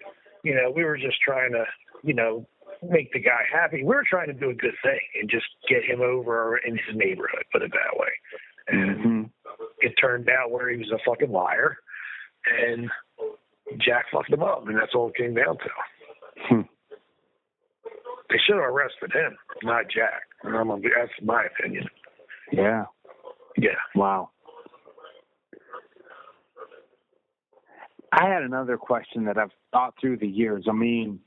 you 0.44 0.54
know, 0.54 0.70
we 0.74 0.84
were 0.84 0.98
just 0.98 1.20
trying 1.24 1.52
to, 1.52 1.64
you 2.02 2.14
know, 2.14 2.46
make 2.88 3.12
the 3.12 3.20
guy 3.20 3.42
happy. 3.50 3.78
We 3.78 3.94
were 3.94 4.04
trying 4.08 4.28
to 4.28 4.34
do 4.34 4.50
a 4.50 4.54
good 4.54 4.76
thing 4.82 5.00
and 5.20 5.30
just 5.30 5.46
get 5.68 5.84
him 5.84 6.00
over 6.00 6.58
in 6.58 6.74
his 6.74 6.94
neighborhood. 6.94 7.44
Put 7.52 7.62
it 7.62 7.72
that 7.72 7.98
way. 7.98 8.10
And 8.68 9.00
hmm 9.00 9.22
it 9.80 9.94
turned 10.00 10.28
out 10.28 10.50
where 10.50 10.68
he 10.70 10.76
was 10.76 10.90
a 10.92 10.98
fucking 11.06 11.30
liar, 11.30 11.78
and 12.66 12.90
Jack 13.78 14.06
fucked 14.12 14.32
him 14.32 14.42
up, 14.42 14.66
and 14.66 14.76
that's 14.76 14.94
all 14.94 15.08
it 15.08 15.16
came 15.16 15.34
down 15.34 15.58
to. 15.58 15.68
Hmm. 16.48 16.60
They 18.30 18.36
should 18.46 18.56
have 18.56 18.64
arrested 18.64 19.12
him, 19.12 19.36
not 19.62 19.84
Jack. 19.84 20.22
And 20.42 20.56
I'm 20.56 20.68
gonna 20.68 20.80
be, 20.80 20.88
that's 20.94 21.10
my 21.22 21.44
opinion. 21.44 21.86
Yeah. 22.52 22.84
Yeah. 23.56 23.70
Wow. 23.94 24.30
I 28.12 28.28
had 28.28 28.42
another 28.42 28.76
question 28.76 29.24
that 29.26 29.38
I've 29.38 29.50
thought 29.72 29.94
through 30.00 30.18
the 30.18 30.28
years. 30.28 30.64
I 30.68 30.72
mean, 30.72 31.20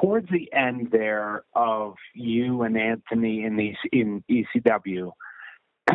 towards 0.00 0.28
the 0.30 0.52
end 0.52 0.88
there 0.90 1.44
of 1.54 1.94
you 2.14 2.62
and 2.62 2.76
Anthony 2.76 3.44
in 3.44 3.56
these 3.56 3.76
in 3.92 4.22
ECW, 4.30 5.12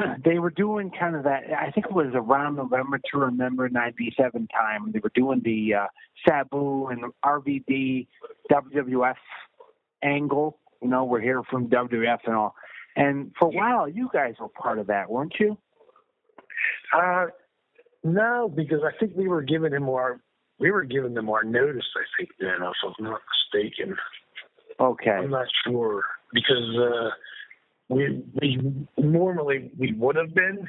they 0.26 0.39
were 0.39 0.49
doing 0.49 0.91
kind 0.97 1.16
of 1.16 1.24
that. 1.24 1.43
I 1.58 1.72
think 1.72 1.88
it 1.88 1.93
was 1.93 2.12
around 2.14 2.56
November 2.56 2.99
to 3.12 3.18
Remember 3.18 3.70
'97 3.70 4.47
time. 4.47 4.91
They 4.91 4.99
were 4.99 5.12
doing 5.14 5.41
the 5.43 5.74
uh, 5.76 5.88
Sabu 6.28 6.88
and 6.88 7.06
RVD 7.24 8.08
WWF 8.52 9.16
angle. 10.04 10.58
You 10.82 10.89
know, 10.89 11.04
we're 11.04 11.22
here 11.22 11.43
from 11.49 11.68
WWF 11.68 12.20
and 12.26 12.36
all. 12.36 12.56
And 12.95 13.32
for 13.39 13.47
a 13.47 13.52
while, 13.52 13.88
you 13.88 14.10
guys 14.12 14.34
were 14.39 14.49
part 14.49 14.80
of 14.80 14.88
that, 14.88 15.10
weren't 15.10 15.36
you? 15.39 15.58
Uh, 16.93 17.28
no, 18.04 18.52
because 18.54 18.80
I 18.84 18.97
think 18.99 19.16
we 19.16 19.28
were 19.28 19.41
giving 19.41 19.74
him 19.74 19.88
our 19.89 20.20
we 20.60 20.72
were 20.72 20.84
giving 20.84 21.14
them 21.14 21.30
our 21.30 21.43
notice. 21.43 21.86
I 21.95 22.04
think 22.18 22.30
then, 22.39 22.49
if 22.62 22.76
I'm 22.84 23.04
not 23.04 23.22
mistaken. 23.54 23.95
Okay. 24.80 25.12
I'm 25.12 25.32
not 25.32 25.47
sure 25.66 26.04
because 26.34 26.78
uh, 26.78 27.10
we 27.92 28.24
we 28.42 28.88
normally 28.98 29.72
we 29.78 29.94
would 29.94 30.16
have 30.16 30.34
been. 30.34 30.68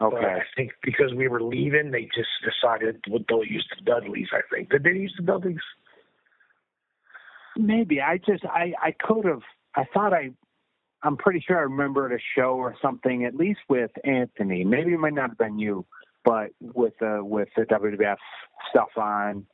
But 0.00 0.06
Okay. 0.14 0.26
I 0.26 0.40
think 0.56 0.72
because 0.82 1.14
we 1.14 1.28
were 1.28 1.40
leaving, 1.40 1.90
they 1.92 2.08
just 2.14 2.28
decided 2.44 3.00
they'll 3.06 3.44
use 3.44 3.66
the 3.78 3.84
Dudleys. 3.84 4.28
I 4.32 4.40
think 4.52 4.70
did 4.70 4.82
they 4.82 4.90
use 4.90 5.14
the 5.16 5.24
Dudleys? 5.24 5.58
Maybe 7.56 8.00
I 8.00 8.18
just 8.18 8.44
I 8.44 8.72
I 8.82 8.92
could 9.00 9.24
have 9.24 9.42
I 9.76 9.84
thought 9.94 10.12
I 10.12 10.30
I'm 11.02 11.16
pretty 11.16 11.40
sure 11.46 11.58
I 11.58 11.62
remembered 11.62 12.12
a 12.12 12.18
show 12.36 12.54
or 12.56 12.74
something 12.82 13.24
at 13.24 13.34
least 13.36 13.60
with 13.68 13.90
Anthony. 14.04 14.64
Maybe 14.64 14.92
it 14.94 14.98
might 14.98 15.14
not 15.14 15.30
have 15.30 15.38
been 15.38 15.58
you, 15.58 15.86
but 16.24 16.50
with 16.60 16.94
the 16.98 17.20
with 17.22 17.48
the 17.56 17.62
WWF 17.62 18.16
stuff 18.70 18.88
on 18.96 19.46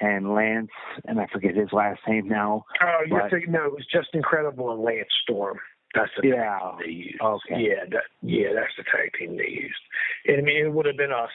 and 0.00 0.34
Lance 0.34 0.70
and 1.04 1.20
I 1.20 1.26
forget 1.32 1.54
his 1.54 1.72
last 1.72 2.00
name 2.08 2.26
now. 2.28 2.64
Oh, 2.82 3.00
you're 3.06 3.20
But- 3.20 3.30
thinking 3.30 3.52
no, 3.52 3.66
it 3.66 3.72
was 3.72 3.86
Chris 3.90 4.06
Candido 4.12 4.72
and 4.72 4.82
Lance 4.82 5.08
Storm. 5.22 5.60
That's 5.94 6.10
the 6.20 6.28
Yeah. 6.28 6.58
tag 6.58 6.60
team 6.60 6.78
they 6.86 6.92
used. 6.92 7.20
Okay. 7.20 7.60
Yeah, 7.60 7.84
that, 7.90 8.04
yeah, 8.22 8.52
that's 8.54 8.74
the 8.76 8.84
tag 8.84 9.12
team 9.18 9.36
they 9.36 9.48
used. 9.48 9.80
And 10.26 10.38
I 10.38 10.40
mean, 10.42 10.64
it 10.66 10.72
would 10.72 10.86
have 10.86 10.96
been 10.96 11.12
us. 11.12 11.30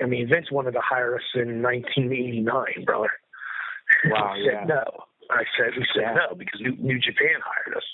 I 0.00 0.04
mean, 0.04 0.28
Vince 0.28 0.50
wanted 0.50 0.72
to 0.72 0.80
hire 0.82 1.16
us 1.16 1.24
in 1.34 1.62
1989, 1.62 2.84
brother. 2.84 3.10
Wow, 4.06 4.32
I 4.34 4.36
yeah. 4.36 4.60
said 4.60 4.68
no. 4.68 4.84
I 5.30 5.42
said 5.58 5.72
we 5.76 5.86
said 5.94 6.02
Yeah. 6.02 6.14
no 6.28 6.34
because 6.34 6.60
New, 6.60 6.76
New 6.76 6.98
Japan 7.00 7.40
hired 7.42 7.76
us. 7.76 7.84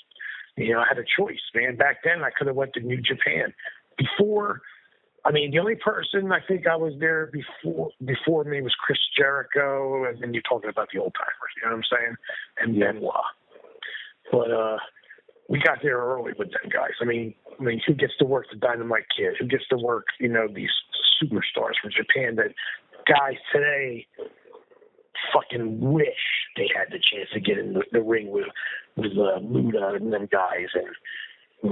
You 0.57 0.73
know, 0.73 0.81
I 0.81 0.87
had 0.87 0.99
a 0.99 1.05
choice, 1.17 1.41
man. 1.55 1.77
Back 1.77 2.03
then, 2.03 2.23
I 2.23 2.29
could 2.29 2.47
have 2.47 2.55
went 2.55 2.73
to 2.73 2.79
New 2.81 3.01
Japan. 3.01 3.53
Before, 3.97 4.61
I 5.25 5.31
mean, 5.31 5.49
the 5.51 5.57
only 5.59 5.75
person 5.75 6.31
I 6.31 6.41
think 6.47 6.67
I 6.67 6.75
was 6.75 6.93
there 6.99 7.27
before 7.31 7.89
before 8.05 8.43
me 8.43 8.61
was 8.61 8.75
Chris 8.75 8.99
Jericho, 9.17 10.03
and 10.05 10.21
then 10.21 10.33
you're 10.33 10.43
talking 10.43 10.69
about 10.69 10.89
the 10.93 10.99
old 10.99 11.15
timers. 11.15 11.53
You 11.55 11.63
know 11.69 11.75
what 11.77 11.85
I'm 11.91 11.97
saying? 11.97 12.15
And 12.61 12.75
Yeah. 12.75 12.91
Benoit. 12.91 13.23
But 14.31 14.51
uh, 14.51 14.77
we 15.49 15.59
got 15.59 15.79
there 15.81 15.97
early 15.97 16.31
with 16.37 16.49
them 16.51 16.69
guys. 16.71 16.91
I 17.01 17.05
mean, 17.05 17.33
I 17.59 17.63
mean, 17.63 17.81
who 17.85 17.93
gets 17.93 18.13
to 18.19 18.25
work 18.25 18.45
the 18.51 18.57
Dynamite 18.57 19.05
Kid? 19.15 19.33
Who 19.39 19.45
gets 19.47 19.67
to 19.69 19.77
work, 19.77 20.05
you 20.19 20.29
know, 20.29 20.47
these 20.47 20.69
superstars 21.21 21.73
from 21.81 21.91
Japan 21.95 22.35
that 22.37 22.53
guys 23.07 23.35
today 23.53 24.07
fucking 25.33 25.79
wish 25.79 26.05
they 26.57 26.67
had 26.75 26.87
the 26.91 26.99
chance 27.11 27.29
to 27.33 27.39
get 27.39 27.57
in 27.57 27.73
the, 27.73 27.83
the 27.91 28.01
ring 28.01 28.31
with 28.31 28.45
with 28.95 29.11
uh, 29.17 29.39
Muta 29.39 29.93
and 29.95 30.11
them 30.13 30.27
guys 30.31 30.67
and 30.73 30.85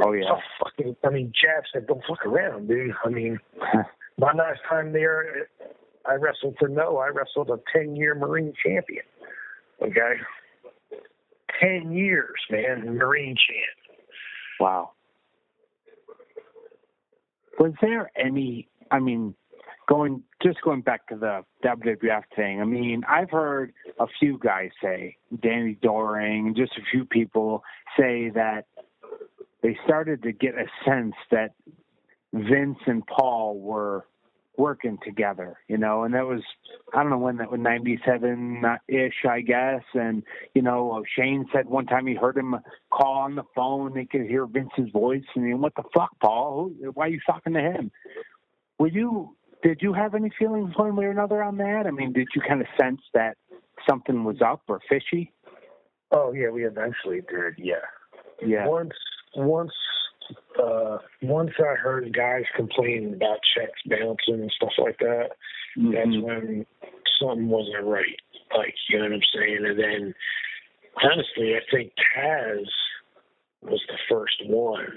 Oh, 0.04 0.14
yeah. 0.14 0.24
so 0.30 0.38
fucking 0.64 0.96
I 1.04 1.10
mean 1.10 1.34
Jab 1.40 1.64
said 1.74 1.86
don't 1.88 2.02
fuck 2.08 2.26
around, 2.26 2.68
dude. 2.68 2.92
I 3.06 3.10
mean 3.10 3.38
my 4.18 4.32
last 4.34 4.60
time 4.70 4.94
there 4.94 5.48
I 6.06 6.14
wrestled 6.16 6.56
for 6.60 6.68
no, 6.70 6.98
I 6.98 7.10
wrestled 7.10 7.50
a 7.50 7.60
ten 7.76 7.96
year 7.96 8.16
Marine 8.16 8.54
champion. 8.66 9.04
Okay. 9.82 10.14
Ten 11.60 11.92
years, 11.92 12.40
man, 12.50 12.98
Marine 12.98 13.36
champ. 13.36 14.00
wow. 14.60 14.92
Was 17.60 17.74
there 17.82 18.12
any 18.16 18.68
I 18.90 19.00
mean 19.00 19.36
going 19.92 20.24
just 20.42 20.62
going 20.62 20.82
back 20.82 21.06
to 21.08 21.16
the 21.16 21.44
WWF 21.64 22.24
thing. 22.36 22.62
I 22.62 22.64
mean, 22.64 23.04
I've 23.08 23.30
heard 23.30 23.74
a 24.00 24.06
few 24.20 24.40
guys 24.40 24.70
say, 24.82 25.18
Danny 25.42 25.78
Doring, 25.82 26.56
just 26.56 26.72
a 26.78 26.82
few 26.90 27.06
people 27.06 27.64
say 28.00 28.30
that 28.30 28.66
they 29.62 29.78
started 29.86 30.24
to 30.24 30.32
get 30.32 30.56
a 30.56 30.66
sense 30.86 31.14
that 31.30 31.54
Vince 32.34 32.80
and 32.88 33.06
Paul 33.06 33.60
were 33.60 34.06
working 34.62 35.00
together, 35.04 35.58
you 35.68 35.78
know, 35.78 36.04
and 36.04 36.14
that 36.14 36.28
was 36.28 36.42
I 36.94 37.02
don't 37.02 37.10
know 37.10 37.18
when 37.18 37.38
that 37.38 37.52
was 37.52 37.60
ninety 37.60 38.00
seven 38.06 38.64
ish, 38.88 39.26
I 39.28 39.42
guess. 39.42 39.82
And 39.96 40.22
you 40.54 40.62
know, 40.62 40.92
uh, 40.92 41.02
Shane 41.18 41.46
said 41.52 41.66
one 41.66 41.88
time 41.88 42.06
he 42.06 42.14
heard 42.14 42.38
him 42.38 42.56
call 42.92 43.16
on 43.16 43.36
the 43.36 43.44
phone, 43.56 43.98
he 43.98 44.06
could 44.06 44.28
hear 44.28 44.46
Vince's 44.46 44.92
voice, 44.94 45.24
and 45.36 45.48
he, 45.48 45.54
what 45.56 45.74
the 45.76 45.84
fuck, 45.96 46.12
Paul? 46.22 46.72
Why 46.94 47.06
are 47.06 47.10
you 47.10 47.20
talking 47.26 47.54
to 47.54 47.60
him? 47.60 47.92
Were 48.78 48.88
you? 48.88 49.36
Did 49.64 49.80
you 49.82 49.94
have 49.94 50.16
any 50.16 50.32
feelings 50.40 50.74
one 50.76 50.96
way 50.96 51.06
or 51.06 51.12
another 51.12 51.44
on 51.44 51.58
that? 51.58 51.84
I 51.88 51.92
mean, 51.92 52.14
did 52.14 52.28
you 52.36 52.42
kind 52.48 52.62
of 52.62 52.68
sense 52.80 53.02
that 53.14 53.38
something 53.88 54.24
was 54.24 54.42
up 54.46 54.62
or 54.68 54.80
fishy? 54.88 55.34
Oh 56.12 56.34
yeah, 56.34 56.50
we 56.50 56.66
eventually 56.66 57.22
did. 57.22 57.56
Yeah. 57.58 57.86
Yeah. 58.46 58.68
Once 58.68 58.94
once 59.36 59.72
uh, 60.62 60.98
once 61.22 61.52
I 61.60 61.76
heard 61.76 62.14
guys 62.16 62.44
complaining 62.56 63.14
about 63.14 63.40
checks 63.56 63.80
bouncing 63.86 64.42
and 64.42 64.52
stuff 64.56 64.74
like 64.78 64.98
that, 65.00 65.30
mm-hmm. 65.78 65.92
that's 65.92 66.24
when 66.24 66.66
something 67.20 67.48
wasn't 67.48 67.86
right. 67.86 68.20
Like, 68.58 68.74
you 68.90 68.98
know 68.98 69.06
what 69.06 69.14
I'm 69.14 69.22
saying? 69.34 69.66
And 69.66 69.80
then, 69.80 70.14
honestly, 71.04 71.56
I 71.56 71.62
think 71.72 71.94
Taz 72.16 72.66
was 73.62 73.82
the 73.88 73.98
first 74.10 74.36
one 74.46 74.88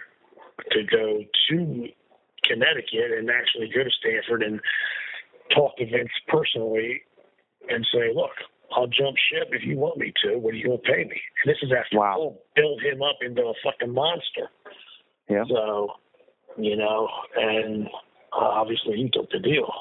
to 0.73 0.83
go 0.85 1.23
to 1.51 1.89
Connecticut 2.45 3.13
and 3.17 3.31
actually 3.31 3.71
go 3.75 3.85
to 3.85 3.91
Stamford 4.01 4.43
and 4.43 4.61
talk 5.55 5.77
to 5.77 5.85
Vince 5.85 6.11
personally 6.29 7.03
and 7.69 7.87
say, 7.93 8.13
look, 8.15 8.33
I'll 8.73 8.87
jump 8.87 9.17
ship 9.31 9.49
if 9.53 9.63
you 9.65 9.77
want 9.77 9.99
me 9.99 10.13
to. 10.25 10.37
What 10.39 10.55
are 10.55 10.57
you 10.57 10.67
going 10.67 10.79
to 10.79 10.91
pay 10.91 11.05
me? 11.05 11.21
And 11.45 11.47
this 11.47 11.59
is 11.63 11.71
after 11.71 11.99
wow. 11.99 12.35
build 12.57 12.83
him 12.83 13.03
up 13.03 13.19
into 13.21 13.43
a 13.43 13.55
fucking 13.63 13.93
monster. 13.93 14.51
Yeah. 15.29 15.45
So, 15.49 15.89
you 16.57 16.77
know, 16.77 17.09
and 17.37 17.87
uh, 18.33 18.45
obviously 18.45 18.97
he 18.97 19.11
took 19.13 19.31
the 19.31 19.39
deal. 19.39 19.73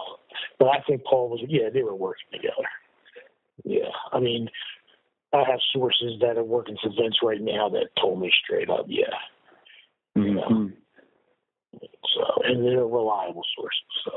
But 0.60 0.68
I 0.68 0.82
think 0.88 1.04
Paul 1.04 1.30
was, 1.30 1.44
yeah, 1.48 1.70
they 1.74 1.84
were 1.84 1.96
working 1.96 2.28
together. 2.32 2.68
Yeah. 3.64 3.92
I 4.12 4.20
mean, 4.20 4.50
I 5.34 5.44
have 5.50 5.60
sources 5.74 6.14
that 6.22 6.38
are 6.38 6.44
working 6.44 6.78
for 6.82 6.90
Vince 6.90 7.18
right 7.24 7.42
now 7.42 7.70
that 7.70 7.90
told 8.00 8.22
me 8.22 8.32
straight 8.44 8.70
up, 8.70 8.86
yeah. 8.88 9.06
Mm-hmm. 10.18 10.28
You 10.28 10.36
know? 10.36 10.72
So, 12.16 12.24
and 12.44 12.64
they're 12.64 12.86
reliable 12.86 13.44
sources. 13.56 13.82
So, 14.06 14.12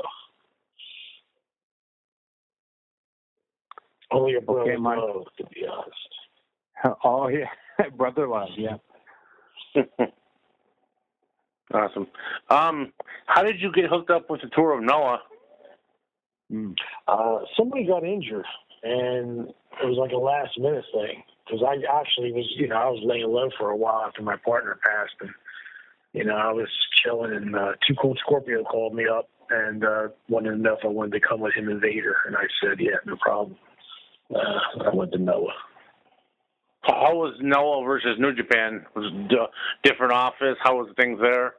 only 4.11 4.35
a 4.35 4.41
brother 4.41 4.71
okay, 4.71 4.77
my... 4.77 4.95
love, 4.95 5.25
to 5.37 5.45
be 5.45 5.65
honest. 5.65 5.95
Oh 7.03 7.27
yeah, 7.27 7.47
brother 7.97 8.27
love, 8.27 8.49
yeah. 8.55 8.77
Awesome. 11.73 12.07
Um, 12.49 12.93
how 13.25 13.43
did 13.43 13.59
you 13.59 13.71
get 13.71 13.89
hooked 13.89 14.09
up 14.09 14.29
with 14.29 14.41
the 14.41 14.49
tour 14.55 14.77
of 14.77 14.83
Noah? 14.83 15.19
Mm. 16.51 16.75
Uh, 17.07 17.39
somebody 17.57 17.85
got 17.85 18.03
injured, 18.03 18.45
and 18.83 19.49
it 19.49 19.85
was 19.85 19.97
like 19.97 20.11
a 20.11 20.17
last 20.17 20.57
minute 20.57 20.85
thing 20.93 21.23
because 21.45 21.61
I 21.61 21.75
actually 21.99 22.31
was, 22.31 22.45
you 22.55 22.67
know, 22.67 22.75
I 22.75 22.89
was 22.89 23.01
laying 23.03 23.27
low 23.27 23.49
for 23.57 23.69
a 23.69 23.75
while 23.75 24.03
after 24.07 24.21
my 24.21 24.37
partner 24.37 24.79
passed, 24.85 25.15
and 25.19 25.31
you 26.13 26.23
know, 26.23 26.35
I 26.35 26.51
was 26.51 26.69
chilling, 27.03 27.33
and 27.33 27.55
uh, 27.55 27.73
Too 27.85 27.95
Cold 28.01 28.17
Scorpio 28.23 28.63
called 28.63 28.95
me 28.95 29.05
up 29.07 29.29
and 29.49 29.83
uh, 29.83 30.07
wanted 30.29 30.51
to 30.51 30.57
know 30.57 30.73
if 30.73 30.83
I 30.83 30.87
wanted 30.87 31.13
to 31.13 31.27
come 31.27 31.39
with 31.39 31.53
him 31.53 31.69
and 31.69 31.81
Vader, 31.81 32.15
and 32.25 32.35
I 32.35 32.43
said, 32.61 32.79
yeah, 32.79 32.97
no 33.05 33.15
problem. 33.17 33.57
Uh, 34.33 34.83
I 34.89 34.93
went 34.93 35.11
to 35.13 35.17
Noah. 35.17 35.53
How 36.87 37.15
was 37.15 37.35
Noah 37.41 37.83
versus 37.85 38.15
New 38.17 38.33
Japan? 38.33 38.85
Was 38.95 39.11
a 39.11 39.87
different 39.87 40.13
office? 40.13 40.55
How 40.63 40.77
was 40.77 40.89
things 40.95 41.19
there? 41.21 41.55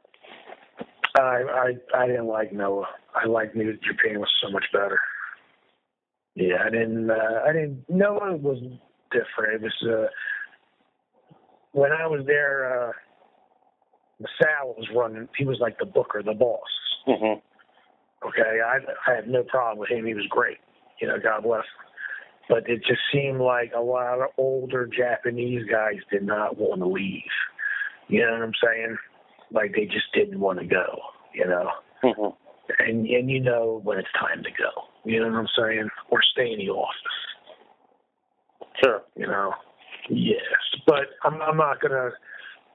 I 1.15 1.21
I 1.21 1.97
I 1.97 2.07
didn't 2.07 2.27
like 2.27 2.51
Noah. 2.51 2.87
I 3.15 3.27
liked 3.27 3.55
New 3.55 3.73
Japan 3.73 4.19
was 4.19 4.29
so 4.43 4.51
much 4.51 4.65
better. 4.73 4.99
Yeah, 6.35 6.63
I 6.65 6.69
didn't. 6.71 7.09
Uh, 7.11 7.41
I 7.47 7.53
didn't. 7.53 7.85
Noah 7.89 8.37
was 8.37 8.61
different. 9.11 9.55
It 9.55 9.61
was 9.61 9.73
uh, 9.83 10.07
when 11.73 11.91
I 11.91 12.07
was 12.07 12.25
there. 12.25 12.89
Uh, 12.89 12.91
Sal 14.41 14.75
was 14.77 14.87
running. 14.95 15.29
He 15.37 15.45
was 15.45 15.59
like 15.61 15.77
the 15.77 15.85
booker, 15.85 16.23
the 16.23 16.33
boss. 16.33 16.59
Mm-hmm. 17.07 17.39
Okay, 18.27 18.59
I 18.65 18.79
I 19.07 19.15
had 19.15 19.27
no 19.27 19.43
problem 19.43 19.77
with 19.77 19.89
him. 19.89 20.05
He 20.05 20.13
was 20.13 20.25
great. 20.29 20.57
You 20.99 21.07
know, 21.07 21.17
God 21.21 21.43
bless 21.43 21.61
him 21.61 21.88
but 22.49 22.67
it 22.67 22.83
just 22.85 23.01
seemed 23.13 23.39
like 23.39 23.71
a 23.77 23.79
lot 23.79 24.21
of 24.21 24.29
older 24.37 24.87
Japanese 24.87 25.63
guys 25.69 25.97
did 26.11 26.23
not 26.23 26.57
want 26.57 26.81
to 26.81 26.87
leave. 26.87 27.21
You 28.07 28.25
know 28.25 28.33
what 28.33 28.41
I'm 28.41 28.53
saying? 28.61 28.97
Like 29.51 29.73
they 29.75 29.85
just 29.85 30.11
didn't 30.13 30.39
want 30.39 30.59
to 30.59 30.65
go. 30.65 30.99
You 31.33 31.45
know, 31.45 31.69
mm-hmm. 32.03 32.83
and 32.83 33.05
and 33.05 33.29
you 33.29 33.39
know 33.39 33.79
when 33.83 33.99
it's 33.99 34.09
time 34.19 34.43
to 34.43 34.49
go. 34.49 34.83
You 35.05 35.21
know 35.21 35.29
what 35.29 35.37
I'm 35.37 35.47
saying? 35.57 35.89
Or 36.09 36.19
stay 36.33 36.51
in 36.51 36.59
the 36.59 36.69
office. 36.69 36.95
Sure. 38.83 39.01
You 39.15 39.27
know. 39.27 39.53
Yes, 40.09 40.41
but 40.87 41.05
I'm 41.23 41.39
I'm 41.41 41.57
not 41.57 41.79
gonna. 41.81 42.09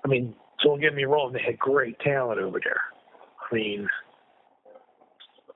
I 0.05 0.09
mean, 0.09 0.35
don't 0.62 0.81
get 0.81 0.95
me 0.95 1.05
wrong. 1.05 1.33
They 1.33 1.43
had 1.45 1.59
great 1.59 1.99
talent 1.99 2.41
over 2.41 2.61
there. 2.62 2.81
I 3.51 3.55
mean, 3.55 3.89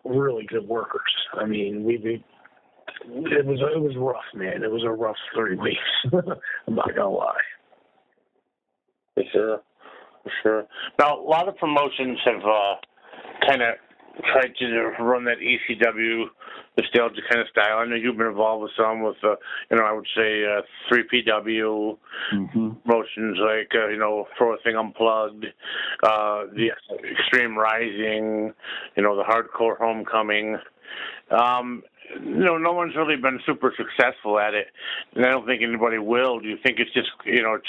really 0.05 0.45
good 0.45 0.67
workers. 0.67 1.03
I 1.35 1.45
mean, 1.45 1.85
we 1.85 2.25
it 3.05 3.47
was 3.47 3.61
it 3.75 3.81
was 3.81 3.97
rough, 3.97 4.25
man. 4.35 4.63
It 4.63 4.71
was 4.71 4.83
a 4.85 4.91
rough 4.91 5.17
three 5.35 5.57
weeks. 5.63 5.79
I'm 6.67 6.75
not 6.75 6.95
gonna 6.95 7.11
lie. 7.11 7.35
For 9.15 9.25
sure, 9.33 9.61
for 10.23 10.33
sure. 10.43 10.67
Now, 10.99 11.19
a 11.19 11.23
lot 11.23 11.49
of 11.49 11.57
promotions 11.57 12.19
have 12.25 12.43
uh, 12.45 12.75
kind 13.47 13.63
of 13.63 13.75
tried 14.33 14.55
to 14.59 14.91
run 15.01 15.25
that 15.25 15.39
ECW 15.39 16.25
nostalgia 16.77 17.21
kind 17.29 17.41
of 17.41 17.49
style. 17.49 17.79
I 17.79 17.87
know 17.87 17.97
you've 17.97 18.17
been 18.17 18.27
involved 18.27 18.63
with 18.63 18.73
some 18.77 19.03
with, 19.03 19.17
uh, 19.23 19.35
you 19.71 19.77
know, 19.77 19.85
I 19.85 19.93
would 19.93 20.07
say 20.17 20.45
uh, 20.45 20.63
3PW 20.93 21.99
mm-hmm. 22.35 22.69
motions 22.85 23.39
like, 23.41 23.73
uh, 23.75 23.89
you 23.89 23.99
know, 23.99 24.27
Throw 24.37 24.55
a 24.55 24.59
Thing 24.65 24.77
Unplugged, 24.77 25.47
uh, 26.03 26.45
the 26.55 26.69
Extreme 27.11 27.57
Rising, 27.57 28.53
you 28.97 29.03
know, 29.03 29.17
the 29.17 29.25
Hardcore 29.25 29.79
Homecoming. 29.79 30.57
Um, 31.31 31.83
know, 32.21 32.57
no 32.59 32.73
one's 32.73 32.97
really 32.97 33.17
been 33.17 33.41
super 33.47 33.73
successful 33.77 34.39
at 34.39 34.55
it, 34.55 34.69
and 35.15 35.25
I 35.25 35.31
don't 35.31 35.47
think 35.47 35.63
anybody 35.63 35.99
will. 35.99 36.41
Do 36.41 36.49
you 36.49 36.57
think 36.63 36.79
it's 36.79 36.93
just, 36.93 37.09
you 37.25 37.43
know, 37.43 37.55
it's 37.55 37.67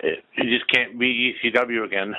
it, 0.00 0.24
you 0.36 0.58
just 0.58 0.70
can't 0.70 0.98
be 0.98 1.34
ECW 1.44 1.84
again? 1.84 2.14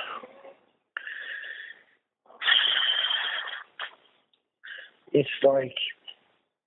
It's 5.12 5.28
like 5.42 5.74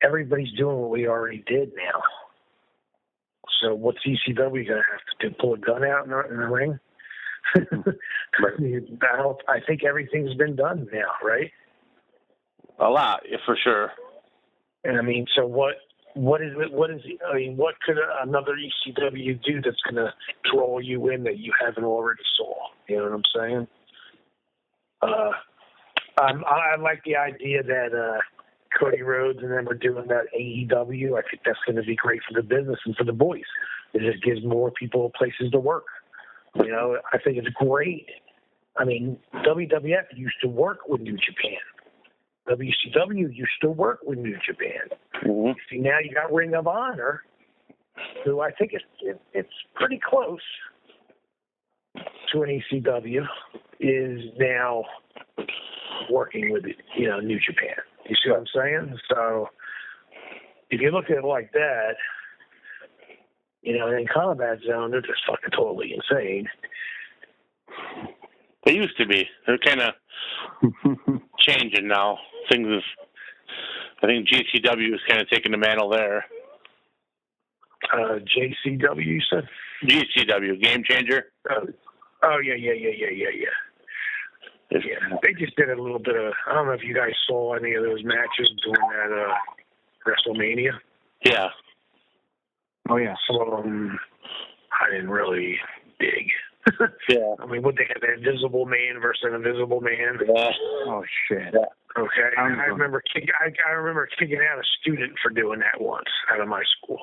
everybody's 0.02 0.54
doing 0.58 0.78
what 0.78 0.89
we 0.89 1.08
already 1.08 1.43
did 1.48 1.72
now. 1.76 2.02
So 3.62 3.74
what's 3.74 4.00
ECW 4.06 4.36
going 4.36 4.66
to 4.66 4.76
have 4.76 5.20
to 5.20 5.30
do? 5.30 5.36
Pull 5.39 5.56
a 5.56 5.58
gun 5.58 5.84
out 5.84 6.06
in 6.06 6.12
the, 6.12 6.28
in 6.30 6.38
the 6.38 6.48
ring? 6.48 6.80
I, 7.56 8.62
mean, 8.62 9.00
I, 9.02 9.18
don't, 9.18 9.38
I 9.48 9.60
think 9.66 9.84
everything's 9.84 10.34
been 10.36 10.56
done 10.56 10.88
now, 10.93 11.12
right? 11.24 11.52
A 12.80 12.89
lot, 12.89 13.24
for 13.45 13.58
sure. 13.64 13.91
And 14.88 14.98
I 14.98 15.02
mean, 15.02 15.26
so 15.36 15.46
what? 15.46 15.76
What 16.14 16.42
is 16.42 16.54
it? 16.58 16.72
What 16.72 16.90
is? 16.90 17.02
I 17.30 17.36
mean, 17.36 17.58
what 17.58 17.76
could 17.86 17.98
another 18.24 18.54
ECW 18.54 19.44
do 19.44 19.62
that's 19.62 19.82
going 19.84 19.98
to 19.98 20.14
draw 20.52 20.80
you 20.80 21.10
in 21.10 21.24
that 21.24 21.38
you 21.38 21.52
haven't 21.64 21.84
already 21.84 22.24
saw? 22.38 22.56
You 22.88 22.98
know 22.98 23.04
what 23.04 23.12
I'm 23.14 23.24
saying? 23.36 23.68
Uh, 25.02 25.32
I'm, 26.20 26.44
I 26.46 26.82
like 26.82 27.04
the 27.06 27.18
idea 27.18 27.62
that 27.64 27.90
uh, 27.94 28.22
Cody 28.80 29.02
Rhodes 29.02 29.40
and 29.42 29.52
them 29.52 29.68
are 29.68 29.76
doing 29.76 30.08
that 30.08 30.26
AEW. 30.36 31.20
I 31.20 31.22
think 31.30 31.44
that's 31.46 31.60
going 31.66 31.76
to 31.76 31.84
be 31.84 31.96
great 31.96 32.22
for 32.28 32.42
the 32.42 32.48
business 32.48 32.80
and 32.86 32.96
for 32.96 33.04
the 33.04 33.14
boys. 33.14 33.44
It 33.94 34.02
just 34.10 34.24
gives 34.24 34.44
more 34.44 34.72
people 34.72 35.12
places 35.18 35.52
to 35.52 35.60
work. 35.60 35.86
You 36.56 36.72
know, 36.72 36.98
I 37.14 37.18
think 37.20 37.38
it's 37.38 37.50
great. 37.50 38.08
I 38.78 38.86
mean, 38.86 39.20
WWF 39.36 40.06
used 40.16 40.38
to 40.42 40.48
work 40.48 40.88
with 40.88 41.02
New 41.02 41.18
Japan. 41.18 41.60
WCW 42.50 43.36
used 43.36 43.52
to 43.62 43.70
work 43.70 44.00
with 44.04 44.20
New 44.20 44.38
Japan. 44.45 44.98
Mm-hmm. 45.24 45.52
See, 45.70 45.80
now 45.80 45.98
you 46.04 46.14
got 46.14 46.34
Ring 46.34 46.54
of 46.56 46.68
Honor, 46.68 47.24
who 48.24 48.41
I 48.41 48.52
think 48.52 48.74
is 48.74 48.82
it, 49.02 49.20
it's 49.34 49.50
pretty 49.76 50.00
close 50.04 50.39
to 52.32 52.43
an 52.43 52.62
ECW, 52.72 53.26
is 53.80 54.22
now 54.39 54.84
working 56.10 56.52
with 56.52 56.64
you 56.95 57.08
know 57.08 57.20
New 57.20 57.39
Japan. 57.39 57.76
You 58.08 58.16
see 58.24 58.30
what 58.30 58.39
I'm 58.39 58.45
saying? 58.56 59.00
So 59.10 59.50
if 60.70 60.82
you 60.82 60.91
look 60.91 61.06
at 61.06 61.18
it 61.18 61.26
like 61.26 61.52
that, 61.54 61.95
you 63.62 63.78
know, 63.78 63.88
in 63.89 64.06
Combat 64.14 64.60
Zone, 64.66 64.91
they're 64.91 65.02
just 65.02 65.22
fucking 65.28 65.52
totally 65.56 65.93
insane. 65.93 66.48
They 68.68 68.74
used 68.74 68.97
to 68.97 69.07
be. 69.07 69.26
They're 69.45 69.57
kind 69.57 69.80
of 69.82 69.93
changing 71.39 71.88
now. 71.88 72.18
Things 72.49 72.68
have 72.68 72.82
I 74.03 74.07
think 74.07 74.28
GCW 74.28 74.93
is 74.93 74.99
kind 75.07 75.22
of 75.22 75.30
taking 75.30 75.53
the 75.53 75.57
mantle 75.57 75.89
there. 75.89 76.26
Uh, 77.93 78.20
JCW, 78.20 79.05
you 79.05 79.22
said? 79.30 79.47
GCW, 79.86 80.61
Game 80.61 80.84
Changer. 80.84 81.28
Uh, 81.49 81.61
oh 82.24 82.38
yeah, 82.43 82.55
yeah, 82.55 82.74
yeah, 82.74 82.91
yeah, 82.95 83.09
yeah, 83.11 83.30
yeah. 83.34 84.80
Yeah, 84.80 85.18
they 85.24 85.34
just 85.34 85.55
did 85.55 85.70
a 85.70 85.82
little 85.82 85.99
bit 85.99 86.15
of. 86.15 86.34
I 86.47 86.53
don't 86.53 86.68
know 86.68 86.74
if 86.74 86.84
you 86.84 86.93
guys 86.93 87.13
saw 87.26 87.53
any 87.53 87.74
of 87.76 87.84
those 87.84 88.03
matches 88.03 88.51
during 88.63 88.89
that 88.89 89.30
uh, 89.30 89.34
WrestleMania. 90.05 90.72
Yeah. 91.24 91.47
Oh 92.89 92.97
yeah. 92.97 93.15
Some 93.28 93.41
of 93.41 93.63
them 93.63 93.97
I 94.82 94.91
didn't 94.91 95.09
really 95.09 95.57
dig. 95.99 96.28
Yeah. 97.09 97.36
I 97.39 97.45
mean, 97.45 97.63
what 97.63 97.76
they 97.78 97.86
had, 97.88 98.01
the 98.01 98.13
Invisible 98.13 98.65
Man 98.65 98.99
versus 99.01 99.24
an 99.24 99.36
Invisible 99.36 99.82
Man. 99.82 100.20
Yeah. 100.28 100.49
Oh 100.88 101.03
shit. 101.28 101.53
Okay, 101.97 102.30
I'm 102.38 102.59
I 102.59 102.65
remember 102.65 103.01
kick, 103.13 103.28
I, 103.39 103.49
I 103.68 103.72
remember 103.74 104.07
kicking 104.20 104.39
out 104.51 104.59
a 104.59 104.63
student 104.82 105.13
for 105.24 105.30
doing 105.32 105.59
that 105.59 105.82
once 105.82 106.09
out 106.32 106.41
of 106.41 106.47
my 106.47 106.61
school 106.78 106.99